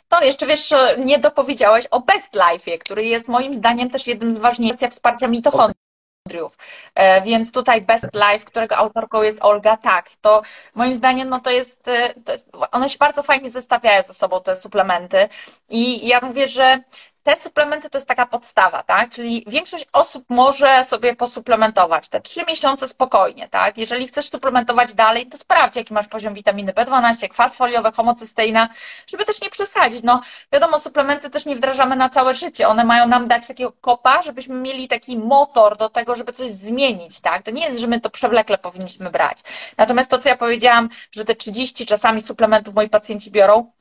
To 0.08 0.24
jeszcze 0.24 0.46
wiesz, 0.46 0.74
nie 1.06 1.20
dopowiedziałeś 1.20 1.88
o 1.92 2.00
Best 2.00 2.34
Life, 2.34 2.78
który 2.78 3.06
jest 3.06 3.28
moim 3.28 3.56
zdaniem 3.56 3.90
też 3.90 4.08
jednym 4.08 4.32
z 4.32 4.38
ważniejszych 4.38 4.92
wsparcia 4.92 5.28
mitochondriów. 5.28 6.58
E, 6.96 7.22
więc 7.22 7.52
tutaj 7.52 7.82
Best 7.82 8.10
Life, 8.14 8.46
którego 8.46 8.78
autorką 8.78 9.22
jest 9.22 9.42
Olga, 9.42 9.78
tak, 9.78 10.10
to 10.22 10.42
moim 10.76 10.96
zdaniem 10.96 11.30
no 11.30 11.40
to 11.40 11.50
jest, 11.50 11.88
e, 11.88 12.14
to 12.14 12.32
jest, 12.32 12.50
one 12.72 12.90
się 12.90 12.98
bardzo 12.98 13.24
fajnie 13.24 13.50
zestawiają 13.50 14.04
ze 14.04 14.14
sobą, 14.14 14.42
te 14.42 14.56
suplementy. 14.56 15.30
I 15.70 16.08
ja 16.08 16.20
mówię, 16.22 16.48
że 16.48 16.84
te 17.24 17.40
suplementy 17.40 17.90
to 17.90 17.98
jest 17.98 18.08
taka 18.08 18.26
podstawa, 18.26 18.84
tak? 18.84 19.10
Czyli 19.10 19.46
większość 19.48 19.86
osób 19.94 20.26
może 20.30 20.86
sobie 20.86 21.16
posuplementować 21.16 22.10
te 22.10 22.22
trzy 22.22 22.46
miesiące 22.48 22.88
spokojnie, 22.88 23.50
tak? 23.50 23.78
Jeżeli 23.78 24.08
chcesz 24.08 24.30
suplementować 24.30 24.94
dalej, 24.94 25.28
to 25.28 25.38
sprawdź, 25.38 25.76
jaki 25.76 25.94
masz 25.94 26.08
poziom 26.08 26.34
witaminy 26.34 26.74
B12, 26.74 27.30
kwas 27.30 27.56
foliowy, 27.56 27.92
homocysteina, 27.92 28.70
żeby 29.08 29.26
też 29.26 29.42
nie 29.42 29.50
przesadzić. 29.50 30.04
No, 30.04 30.22
wiadomo, 30.52 30.80
suplementy 30.80 31.30
też 31.30 31.46
nie 31.46 31.56
wdrażamy 31.56 31.96
na 31.96 32.10
całe 32.10 32.34
życie. 32.34 32.68
One 32.68 32.84
mają 32.84 33.08
nam 33.08 33.28
dać 33.28 33.48
takiego 33.48 33.72
kopa, 33.72 34.22
żebyśmy 34.22 34.56
mieli 34.56 34.88
taki 34.88 35.18
motor 35.18 35.78
do 35.78 35.90
tego, 35.90 36.16
żeby 36.16 36.34
coś 36.34 36.52
zmienić, 36.52 37.20
tak? 37.22 37.44
To 37.44 37.52
nie 37.52 37.66
jest, 37.66 37.80
że 37.80 37.88
my 37.88 38.02
to 38.02 38.10
przewlekle 38.10 38.58
powinniśmy 38.58 39.10
brać. 39.10 39.40
Natomiast 39.78 40.10
to, 40.10 40.18
co 40.18 40.30
ja 40.30 40.38
powiedziałam, 40.38 40.90
że 41.12 41.26
te 41.26 41.36
30 41.36 41.86
czasami 41.86 42.22
suplementów 42.22 42.76
moi 42.76 42.90
pacjenci 42.90 43.32
biorą, 43.32 43.72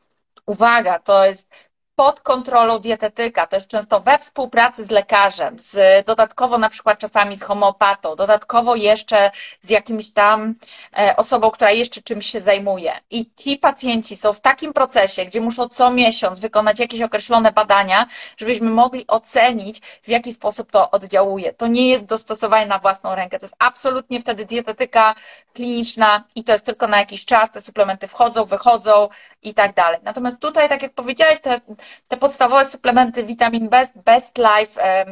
uwaga, 0.46 0.98
to 0.98 1.24
jest 1.24 1.50
pod 1.98 2.20
kontrolą 2.20 2.78
dietetyka, 2.78 3.46
to 3.46 3.56
jest 3.56 3.68
często 3.68 4.00
we 4.00 4.18
współpracy 4.18 4.84
z 4.84 4.90
lekarzem, 4.90 5.56
z 5.58 6.06
dodatkowo 6.06 6.58
na 6.58 6.68
przykład 6.68 6.98
czasami 6.98 7.36
z 7.36 7.42
homeopatą, 7.42 8.16
dodatkowo 8.16 8.74
jeszcze 8.74 9.30
z 9.60 9.70
jakimś 9.70 10.10
tam 10.10 10.54
e, 10.98 11.16
osobą, 11.16 11.50
która 11.50 11.70
jeszcze 11.70 12.02
czymś 12.02 12.26
się 12.26 12.40
zajmuje. 12.40 12.92
I 13.10 13.30
ci 13.36 13.56
pacjenci 13.56 14.16
są 14.16 14.32
w 14.32 14.40
takim 14.40 14.72
procesie, 14.72 15.24
gdzie 15.24 15.40
muszą 15.40 15.68
co 15.68 15.90
miesiąc 15.90 16.40
wykonać 16.40 16.80
jakieś 16.80 17.02
określone 17.02 17.52
badania, 17.52 18.06
żebyśmy 18.36 18.70
mogli 18.70 19.06
ocenić, 19.06 19.80
w 20.02 20.08
jaki 20.08 20.32
sposób 20.32 20.70
to 20.70 20.90
oddziałuje. 20.90 21.52
To 21.52 21.66
nie 21.66 21.88
jest 21.88 22.06
dostosowanie 22.06 22.66
na 22.66 22.78
własną 22.78 23.14
rękę, 23.14 23.38
to 23.38 23.44
jest 23.44 23.56
absolutnie 23.58 24.20
wtedy 24.20 24.44
dietetyka 24.44 25.14
kliniczna 25.54 26.24
i 26.34 26.44
to 26.44 26.52
jest 26.52 26.64
tylko 26.64 26.86
na 26.86 26.98
jakiś 26.98 27.24
czas, 27.24 27.50
te 27.50 27.60
suplementy 27.60 28.08
wchodzą, 28.08 28.44
wychodzą 28.44 29.08
i 29.42 29.54
tak 29.54 29.74
dalej. 29.74 30.00
Natomiast 30.02 30.40
tutaj, 30.40 30.68
tak 30.68 30.82
jak 30.82 30.92
powiedziałeś, 30.92 31.40
te 31.40 31.60
te 32.08 32.16
podstawowe 32.16 32.66
suplementy 32.66 33.24
Vitamin 33.24 33.68
Best, 33.68 33.98
Best 33.98 34.38
Life, 34.38 35.04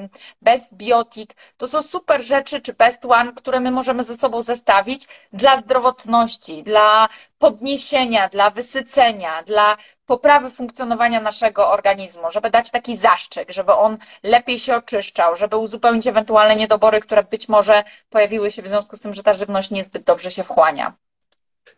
Best 0.42 0.74
Biotic, 0.74 1.30
to 1.56 1.68
są 1.68 1.82
super 1.82 2.22
rzeczy, 2.24 2.60
czy 2.60 2.72
Best 2.72 3.04
One, 3.04 3.32
które 3.32 3.60
my 3.60 3.70
możemy 3.70 4.04
ze 4.04 4.14
sobą 4.14 4.42
zestawić 4.42 5.08
dla 5.32 5.56
zdrowotności, 5.56 6.62
dla 6.62 7.08
podniesienia, 7.38 8.28
dla 8.28 8.50
wysycenia, 8.50 9.42
dla 9.42 9.76
poprawy 10.06 10.50
funkcjonowania 10.50 11.20
naszego 11.20 11.70
organizmu, 11.70 12.30
żeby 12.30 12.50
dać 12.50 12.70
taki 12.70 12.96
zaszczyk, 12.96 13.50
żeby 13.50 13.72
on 13.72 13.98
lepiej 14.22 14.58
się 14.58 14.76
oczyszczał, 14.76 15.36
żeby 15.36 15.56
uzupełnić 15.56 16.06
ewentualne 16.06 16.56
niedobory, 16.56 17.00
które 17.00 17.22
być 17.22 17.48
może 17.48 17.84
pojawiły 18.10 18.50
się 18.50 18.62
w 18.62 18.68
związku 18.68 18.96
z 18.96 19.00
tym, 19.00 19.14
że 19.14 19.22
ta 19.22 19.34
żywność 19.34 19.70
niezbyt 19.70 20.04
dobrze 20.04 20.30
się 20.30 20.44
wchłania. 20.44 21.05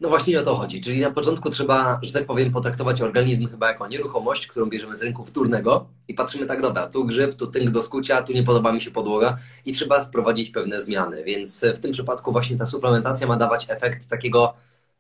No 0.01 0.09
właśnie 0.09 0.41
o 0.41 0.43
to 0.43 0.55
chodzi. 0.55 0.81
Czyli 0.81 1.01
na 1.01 1.11
początku 1.11 1.51
trzeba, 1.51 1.99
że 2.03 2.13
tak 2.13 2.27
powiem, 2.27 2.51
potraktować 2.51 3.03
organizm 3.03 3.49
chyba 3.49 3.69
jako 3.69 3.89
nieruchomość, 3.89 4.47
którą 4.47 4.67
bierzemy 4.67 4.95
z 4.95 5.03
rynku 5.03 5.25
wtórnego 5.25 5.87
i 6.09 6.15
patrzymy 6.15 6.47
tak, 6.47 6.63
dobra, 6.63 6.87
tu 6.87 7.05
grzyb, 7.05 7.35
tu 7.35 7.47
tynk 7.47 7.71
do 7.71 7.83
skucia, 7.83 8.23
tu 8.23 8.33
nie 8.33 8.43
podoba 8.43 8.73
mi 8.73 8.81
się 8.81 8.91
podłoga 8.91 9.39
i 9.67 9.73
trzeba 9.73 10.05
wprowadzić 10.05 10.51
pewne 10.51 10.81
zmiany. 10.81 11.25
Więc 11.25 11.65
w 11.77 11.79
tym 11.79 11.93
przypadku 11.93 12.33
właśnie 12.33 12.59
ta 12.59 12.67
suplementacja 12.67 13.27
ma 13.27 13.37
dawać 13.37 13.67
efekt 13.69 14.09
takiego 14.09 14.55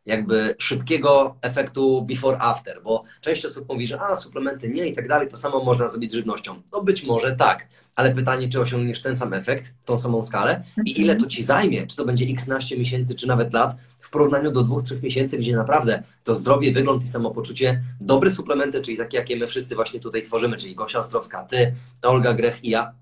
jakby 0.06 0.54
szybkiego 0.58 1.36
efektu 1.42 2.02
before 2.02 2.38
after, 2.38 2.82
bo 2.82 3.04
część 3.20 3.44
osób 3.44 3.68
mówi, 3.68 3.86
że 3.86 4.00
a 4.00 4.16
suplementy 4.16 4.68
nie 4.68 4.86
i 4.86 4.94
tak 4.94 5.08
dalej, 5.08 5.28
to 5.28 5.36
samo 5.36 5.64
można 5.64 5.88
zrobić 5.88 6.12
z 6.12 6.14
żywnością. 6.14 6.62
No 6.72 6.82
być 6.82 7.04
może 7.04 7.36
tak, 7.36 7.66
ale 7.94 8.14
pytanie, 8.14 8.48
czy 8.48 8.60
osiągniesz 8.60 9.02
ten 9.02 9.16
sam 9.16 9.32
efekt, 9.32 9.74
tą 9.84 9.98
samą 9.98 10.22
skalę 10.22 10.64
i 10.84 11.00
ile 11.00 11.16
to 11.16 11.26
ci 11.26 11.42
zajmie, 11.42 11.86
czy 11.86 11.96
to 11.96 12.04
będzie 12.04 12.24
x 12.24 12.46
naście 12.46 12.78
miesięcy, 12.78 13.14
czy 13.14 13.26
nawet 13.26 13.52
lat, 13.52 13.76
w 14.08 14.10
porównaniu 14.10 14.52
do 14.52 14.62
dwóch, 14.62 14.82
trzech 14.82 15.02
miesięcy, 15.02 15.38
gdzie 15.38 15.56
naprawdę 15.56 16.02
to 16.24 16.34
zdrowie, 16.34 16.72
wygląd 16.72 17.04
i 17.04 17.08
samopoczucie, 17.08 17.82
dobre 18.00 18.30
suplementy, 18.30 18.80
czyli 18.80 18.96
takie, 18.96 19.18
jakie 19.18 19.36
my 19.36 19.46
wszyscy 19.46 19.74
właśnie 19.74 20.00
tutaj 20.00 20.22
tworzymy, 20.22 20.56
czyli 20.56 20.74
Gosia 20.74 20.98
Ostrowska, 20.98 21.44
ty, 21.44 21.74
Olga 22.02 22.34
Grech 22.34 22.64
i 22.64 22.70
ja, 22.70 22.92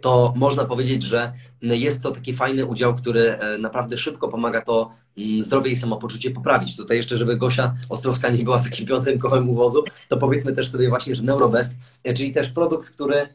to 0.00 0.32
można 0.36 0.64
powiedzieć, 0.64 1.02
że 1.02 1.32
jest 1.62 2.02
to 2.02 2.10
taki 2.10 2.32
fajny 2.32 2.66
udział, 2.66 2.96
który 2.96 3.32
e, 3.32 3.58
naprawdę 3.58 3.98
szybko 3.98 4.28
pomaga 4.28 4.60
to 4.60 4.92
mm, 5.18 5.42
zdrowie 5.42 5.70
i 5.70 5.76
samopoczucie 5.76 6.30
poprawić. 6.30 6.76
Tutaj 6.76 6.96
jeszcze, 6.96 7.18
żeby 7.18 7.36
Gosia 7.36 7.74
Ostrowska 7.88 8.30
nie 8.30 8.44
była 8.44 8.58
takim 8.58 8.86
piątym 8.86 9.18
kołem 9.18 9.48
uwozu, 9.48 9.84
to 10.08 10.16
powiedzmy 10.16 10.52
też 10.52 10.70
sobie 10.70 10.88
właśnie, 10.88 11.14
że 11.14 11.22
Neurobest, 11.22 11.76
e, 12.04 12.14
czyli 12.14 12.32
też 12.32 12.50
produkt, 12.50 12.90
który 12.90 13.28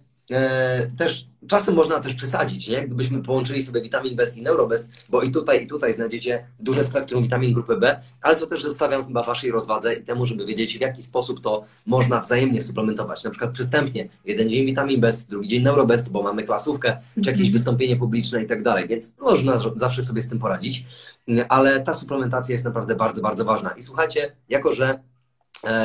też 0.98 1.28
czasem 1.48 1.76
można 1.76 2.00
też 2.00 2.14
przesadzić, 2.14 2.68
nie? 2.68 2.86
Gdybyśmy 2.88 3.24
połączyli 3.24 3.62
sobie 3.62 3.82
witamin 3.82 4.16
Best 4.16 4.38
i 4.38 4.42
Neurobest, 4.42 5.06
bo 5.10 5.22
i 5.22 5.32
tutaj, 5.32 5.64
i 5.64 5.68
tutaj 5.68 5.94
znajdziecie 5.94 6.48
duże 6.60 6.86
spektrum 6.86 7.24
witamin 7.24 7.54
grupy 7.54 7.78
B, 7.78 8.02
ale 8.22 8.36
to 8.36 8.48
też 8.48 8.64
zostawiam 8.64 9.06
chyba 9.06 9.24
Waszej 9.24 9.52
rozwadze 9.52 9.96
i 9.96 10.04
temu, 10.04 10.26
żeby 10.26 10.46
wiedzieć, 10.46 10.78
w 10.78 10.82
jaki 10.82 11.02
sposób 11.02 11.42
to 11.42 11.66
można 11.86 12.20
wzajemnie 12.20 12.62
suplementować. 12.62 13.24
Na 13.24 13.30
przykład 13.30 13.52
przystępnie. 13.52 14.10
Jeden 14.26 14.50
dzień 14.50 14.66
witamin 14.66 15.02
Best, 15.02 15.30
drugi 15.30 15.48
dzień 15.48 15.64
Neurobest, 15.64 16.10
bo 16.10 16.24
mamy 16.24 16.44
klasówkę, 16.44 16.98
czy 17.16 17.30
jakieś 17.30 17.48
mhm. 17.48 17.52
wystąpienie 17.52 17.96
publiczne 17.96 18.44
i 18.44 18.48
tak 18.48 18.64
dalej, 18.64 18.88
więc 18.88 19.16
można 19.20 19.62
zawsze 19.76 20.04
sobie 20.04 20.22
z 20.22 20.30
tym 20.30 20.40
poradzić. 20.40 20.86
Ale 21.50 21.80
ta 21.80 21.94
suplementacja 21.94 22.54
jest 22.54 22.66
naprawdę 22.66 22.96
bardzo, 22.96 23.22
bardzo 23.22 23.46
ważna. 23.46 23.70
I 23.70 23.82
słuchajcie, 23.82 24.36
jako 24.50 24.74
że 24.74 25.00
E, 25.00 25.00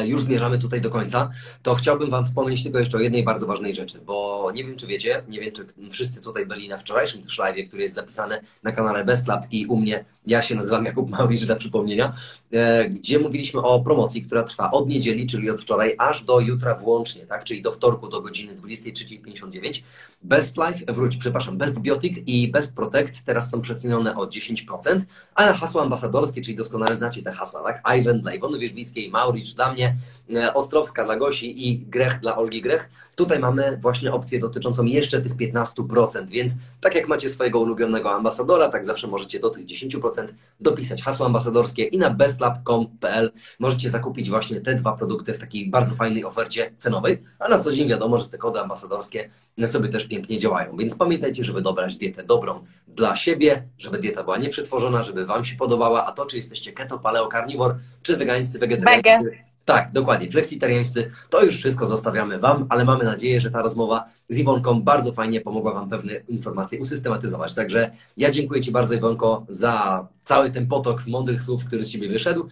już 0.05 0.23
zmierzamy 0.23 0.59
tutaj 0.59 0.81
do 0.81 0.91
końca, 0.91 1.31
to 1.63 1.75
chciałbym 1.75 2.11
Wam 2.11 2.25
wspomnieć 2.25 2.63
tylko 2.63 2.79
jeszcze 2.79 2.99
o 2.99 3.01
jednej 3.01 3.25
bardzo 3.25 3.47
ważnej 3.47 3.75
rzeczy, 3.75 4.01
bo 4.01 4.51
nie 4.55 4.65
wiem, 4.65 4.77
czy 4.77 4.87
wiecie, 4.87 5.23
nie 5.29 5.41
wiem, 5.41 5.53
czy 5.53 5.67
wszyscy 5.91 6.21
tutaj 6.21 6.47
byli 6.47 6.69
na 6.69 6.79
wczorajszym 6.79 7.23
też 7.23 7.39
live, 7.39 7.69
który 7.69 7.83
jest 7.83 7.95
zapisany 7.95 8.41
na 8.63 8.73
kanale 8.73 9.05
Best 9.05 9.29
Lab 9.29 9.47
i 9.51 9.67
u 9.67 9.77
mnie, 9.77 10.05
ja 10.29 10.43
się 10.43 10.55
nazywam 10.55 10.85
Jakub 10.85 11.11
Małowicz 11.11 11.45
dla 11.45 11.57
przypomnienia, 11.57 12.17
e, 12.53 12.89
gdzie 12.89 13.19
mówiliśmy 13.19 13.61
o 13.63 13.81
promocji, 13.81 14.23
która 14.23 14.43
trwa 14.43 14.71
od 14.71 14.89
niedzieli, 14.89 15.27
czyli 15.27 15.51
od 15.51 15.61
wczoraj, 15.61 15.95
aż 15.99 16.23
do 16.23 16.41
jutra 16.41 16.75
włącznie, 16.75 17.27
tak, 17.27 17.45
czyli 17.45 17.63
do 17.63 17.73
wtorku 17.73 18.09
do 18.09 18.21
godziny 18.21 18.55
23.59. 18.55 19.83
Best 20.23 20.57
Life, 20.57 20.93
wróć, 20.93 21.17
przepraszam, 21.17 21.59
Best 21.59 21.79
Biotic 21.79 22.19
i 22.27 22.49
Best 22.49 22.77
Protect 22.77 23.25
teraz 23.25 23.51
są 23.51 23.61
przecenione 23.61 24.15
o 24.15 24.27
10%, 24.27 25.01
a 25.35 25.47
na 25.47 25.53
hasło 25.57 25.83
ambasadorskie, 25.83 26.43
czyli 26.43 26.57
doskonale 26.57 26.97
znacie 26.97 27.23
te 27.23 27.33
hasła, 27.33 27.63
tak, 27.63 27.83
Ivan 27.99 28.21
dla 28.21 28.35
Iwony 28.35 28.59
Wierzbickiej, 28.59 29.11
Mauricz 29.11 29.55
dla 29.55 29.73
mnie, 29.73 29.97
e, 30.35 30.55
Ostrowska 30.55 31.05
dla 31.05 31.17
Gosi 31.17 31.69
i 31.69 31.79
Grech 31.79 32.21
dla 32.21 32.37
Olgi 32.37 32.63
Grech. 32.63 32.91
Tutaj 33.17 33.39
mamy 33.39 33.79
właśnie 33.83 34.13
opcję 34.13 34.41
dotyczącą 34.41 34.85
jeszcze 34.85 35.21
tych 35.21 35.37
15%, 35.37 36.27
więc 36.29 36.57
tak 36.81 36.95
jak 36.95 37.09
macie 37.09 37.29
swojego 37.29 37.61
ulubionego 37.61 38.11
ambasadora, 38.11 38.69
tak 38.69 38.87
zawsze 38.87 39.07
możecie 39.07 39.41
do 39.41 39.51
tych 39.51 39.67
10% 39.67 40.18
dopisać 40.61 41.03
hasło 41.03 41.27
ambasadorskie 41.27 41.85
i 41.85 41.99
na 41.99 42.11
bestlab.com.pl 42.11 43.31
możecie 43.59 43.91
zakupić 43.91 44.31
właśnie 44.31 44.61
te 44.61 44.75
dwa 44.75 44.93
produkty 44.93 45.35
w 45.35 45.39
takiej 45.39 45.71
bardzo 45.71 45.95
fajnej 45.95 46.25
ofercie 46.25 46.73
cenowej, 46.77 47.23
a 47.39 47.49
na 47.49 47.59
co 47.59 47.73
dzień 47.73 47.89
wiadomo, 47.89 48.19
że 48.19 48.29
te 48.29 48.39
kody 48.39 48.61
ambasadorskie 48.61 49.31
sobie 49.67 49.89
też 49.89 50.05
pięknie 50.05 50.39
działają, 50.39 50.77
więc 50.77 50.95
pamiętajcie, 50.95 51.45
żeby 51.45 51.63
dobrać 51.63 51.97
dietę 51.97 52.25
dobrą 52.25 52.65
dla 52.89 53.17
siebie, 53.17 53.69
żeby 53.79 53.99
dieta 53.99 54.25
była 54.25 54.37
nieprzetworzona, 54.37 55.03
żeby 55.03 55.27
Wam 55.27 55.45
się 55.45 55.57
podobała, 55.57 56.07
a 56.07 56.13
to 56.13 56.27
czy 56.27 56.37
jesteście 56.37 56.73
keto, 56.73 56.99
paleo, 56.99 57.29
carnivore, 57.33 57.75
czy 58.03 58.17
wegańscy, 58.17 58.59
wegetariańscy, 58.59 59.39
tak, 59.69 59.93
dokładnie. 59.93 60.31
Fleksitariańscy, 60.31 61.11
to 61.31 61.45
już 61.45 61.57
wszystko 61.57 61.87
zostawiamy 61.87 62.39
Wam, 62.39 62.67
ale 62.69 62.85
mamy 62.85 63.05
nadzieję, 63.05 63.41
że 63.41 63.51
ta 63.51 63.63
rozmowa 63.63 64.05
z 64.29 64.39
Iwonką 64.39 64.83
bardzo 64.83 65.13
fajnie 65.13 65.41
pomogła 65.41 65.75
Wam 65.75 65.89
pewne 65.89 66.15
informacje 66.29 66.81
usystematyzować. 66.81 67.55
Także 67.55 67.91
ja 68.17 68.31
dziękuję 68.31 68.63
Ci 68.63 68.73
bardzo, 68.73 68.95
Iwonko, 68.95 69.47
za 69.49 70.07
cały 70.23 70.51
ten 70.51 70.67
potok 70.67 71.07
mądrych 71.07 71.43
słów, 71.43 71.65
który 71.65 71.85
z 71.85 71.91
Ciebie 71.91 72.09
wyszedł. 72.09 72.49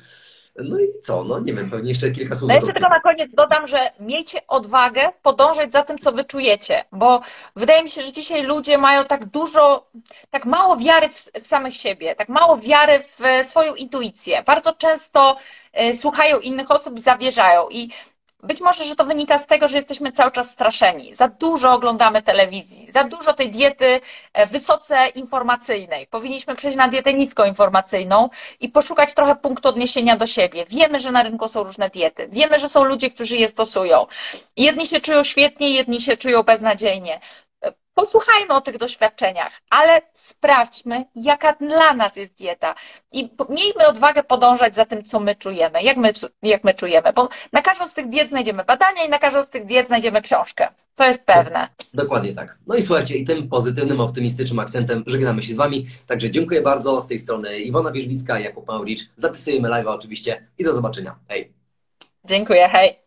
No 0.64 0.80
i 0.80 0.88
co? 1.02 1.24
No 1.24 1.40
nie 1.40 1.54
wiem, 1.54 1.70
pewnie 1.70 1.88
jeszcze 1.88 2.10
kilka 2.10 2.34
słów. 2.34 2.48
No 2.48 2.54
jeszcze 2.54 2.72
tylko 2.72 2.88
na 2.88 3.00
koniec 3.00 3.34
dodam, 3.34 3.66
że 3.66 3.90
miejcie 4.00 4.46
odwagę 4.48 5.12
podążać 5.22 5.72
za 5.72 5.82
tym, 5.82 5.98
co 5.98 6.12
wyczujecie, 6.12 6.84
bo 6.92 7.20
wydaje 7.56 7.82
mi 7.82 7.90
się, 7.90 8.02
że 8.02 8.12
dzisiaj 8.12 8.42
ludzie 8.42 8.78
mają 8.78 9.04
tak 9.04 9.24
dużo, 9.24 9.86
tak 10.30 10.44
mało 10.44 10.76
wiary 10.76 11.08
w, 11.08 11.14
w 11.42 11.46
samych 11.46 11.76
siebie, 11.76 12.14
tak 12.14 12.28
mało 12.28 12.56
wiary 12.56 12.98
w 12.98 13.46
swoją 13.46 13.74
intuicję. 13.74 14.42
Bardzo 14.46 14.72
często 14.72 15.36
y, 15.80 15.96
słuchają 15.96 16.38
innych 16.38 16.70
osób 16.70 16.98
i 16.98 17.00
zawierzają. 17.00 17.68
I 17.68 17.90
być 18.46 18.60
może, 18.60 18.84
że 18.84 18.96
to 18.96 19.04
wynika 19.04 19.38
z 19.38 19.46
tego, 19.46 19.68
że 19.68 19.76
jesteśmy 19.76 20.12
cały 20.12 20.30
czas 20.30 20.50
straszeni. 20.50 21.14
Za 21.14 21.28
dużo 21.28 21.72
oglądamy 21.72 22.22
telewizji, 22.22 22.90
za 22.90 23.04
dużo 23.04 23.34
tej 23.34 23.50
diety 23.50 24.00
e, 24.32 24.46
wysoce 24.46 25.08
informacyjnej. 25.08 26.06
Powinniśmy 26.06 26.56
przejść 26.56 26.78
na 26.78 26.88
dietę 26.88 27.14
niskoinformacyjną 27.14 28.28
i 28.60 28.68
poszukać 28.68 29.14
trochę 29.14 29.36
punktu 29.36 29.68
odniesienia 29.68 30.16
do 30.16 30.26
siebie. 30.26 30.64
Wiemy, 30.68 31.00
że 31.00 31.12
na 31.12 31.22
rynku 31.22 31.48
są 31.48 31.62
różne 31.62 31.90
diety. 31.90 32.28
Wiemy, 32.28 32.58
że 32.58 32.68
są 32.68 32.84
ludzie, 32.84 33.10
którzy 33.10 33.36
je 33.36 33.48
stosują. 33.48 34.06
Jedni 34.56 34.86
się 34.86 35.00
czują 35.00 35.24
świetnie, 35.24 35.70
jedni 35.70 36.00
się 36.00 36.16
czują 36.16 36.42
beznadziejnie. 36.42 37.20
Posłuchajmy 37.96 38.54
o 38.54 38.60
tych 38.60 38.78
doświadczeniach, 38.78 39.52
ale 39.70 40.02
sprawdźmy, 40.12 41.04
jaka 41.14 41.52
dla 41.52 41.94
nas 41.94 42.16
jest 42.16 42.34
dieta. 42.34 42.74
I 43.12 43.30
miejmy 43.48 43.86
odwagę 43.86 44.22
podążać 44.22 44.74
za 44.74 44.84
tym, 44.84 45.04
co 45.04 45.20
my 45.20 45.34
czujemy, 45.34 45.82
jak 45.82 45.96
my, 45.96 46.12
jak 46.42 46.64
my 46.64 46.74
czujemy. 46.74 47.12
Bo 47.12 47.28
na 47.52 47.62
każdą 47.62 47.88
z 47.88 47.94
tych 47.94 48.08
diet 48.08 48.28
znajdziemy 48.28 48.64
badania 48.64 49.04
i 49.04 49.08
na 49.08 49.18
każdą 49.18 49.44
z 49.44 49.50
tych 49.50 49.64
diet 49.64 49.86
znajdziemy 49.86 50.22
książkę. 50.22 50.68
To 50.94 51.04
jest 51.04 51.24
pewne. 51.24 51.68
Dokładnie 51.94 52.32
tak. 52.32 52.58
No 52.66 52.74
i 52.74 52.82
słuchajcie, 52.82 53.16
i 53.16 53.24
tym 53.24 53.48
pozytywnym, 53.48 54.00
optymistycznym 54.00 54.58
akcentem 54.58 55.04
żegnamy 55.06 55.42
się 55.42 55.54
z 55.54 55.56
Wami. 55.56 55.86
Także 56.06 56.30
dziękuję 56.30 56.62
bardzo. 56.62 57.00
Z 57.00 57.08
tej 57.08 57.18
strony 57.18 57.58
Iwona 57.58 57.92
Wierzbicka, 57.92 58.40
Jakub 58.40 58.68
Mauricz. 58.68 59.00
Zapisujemy 59.16 59.68
live'a 59.68 59.94
oczywiście 59.94 60.46
i 60.58 60.64
do 60.64 60.74
zobaczenia. 60.74 61.16
Hej. 61.28 61.52
Dziękuję, 62.24 62.68
hej. 62.68 63.05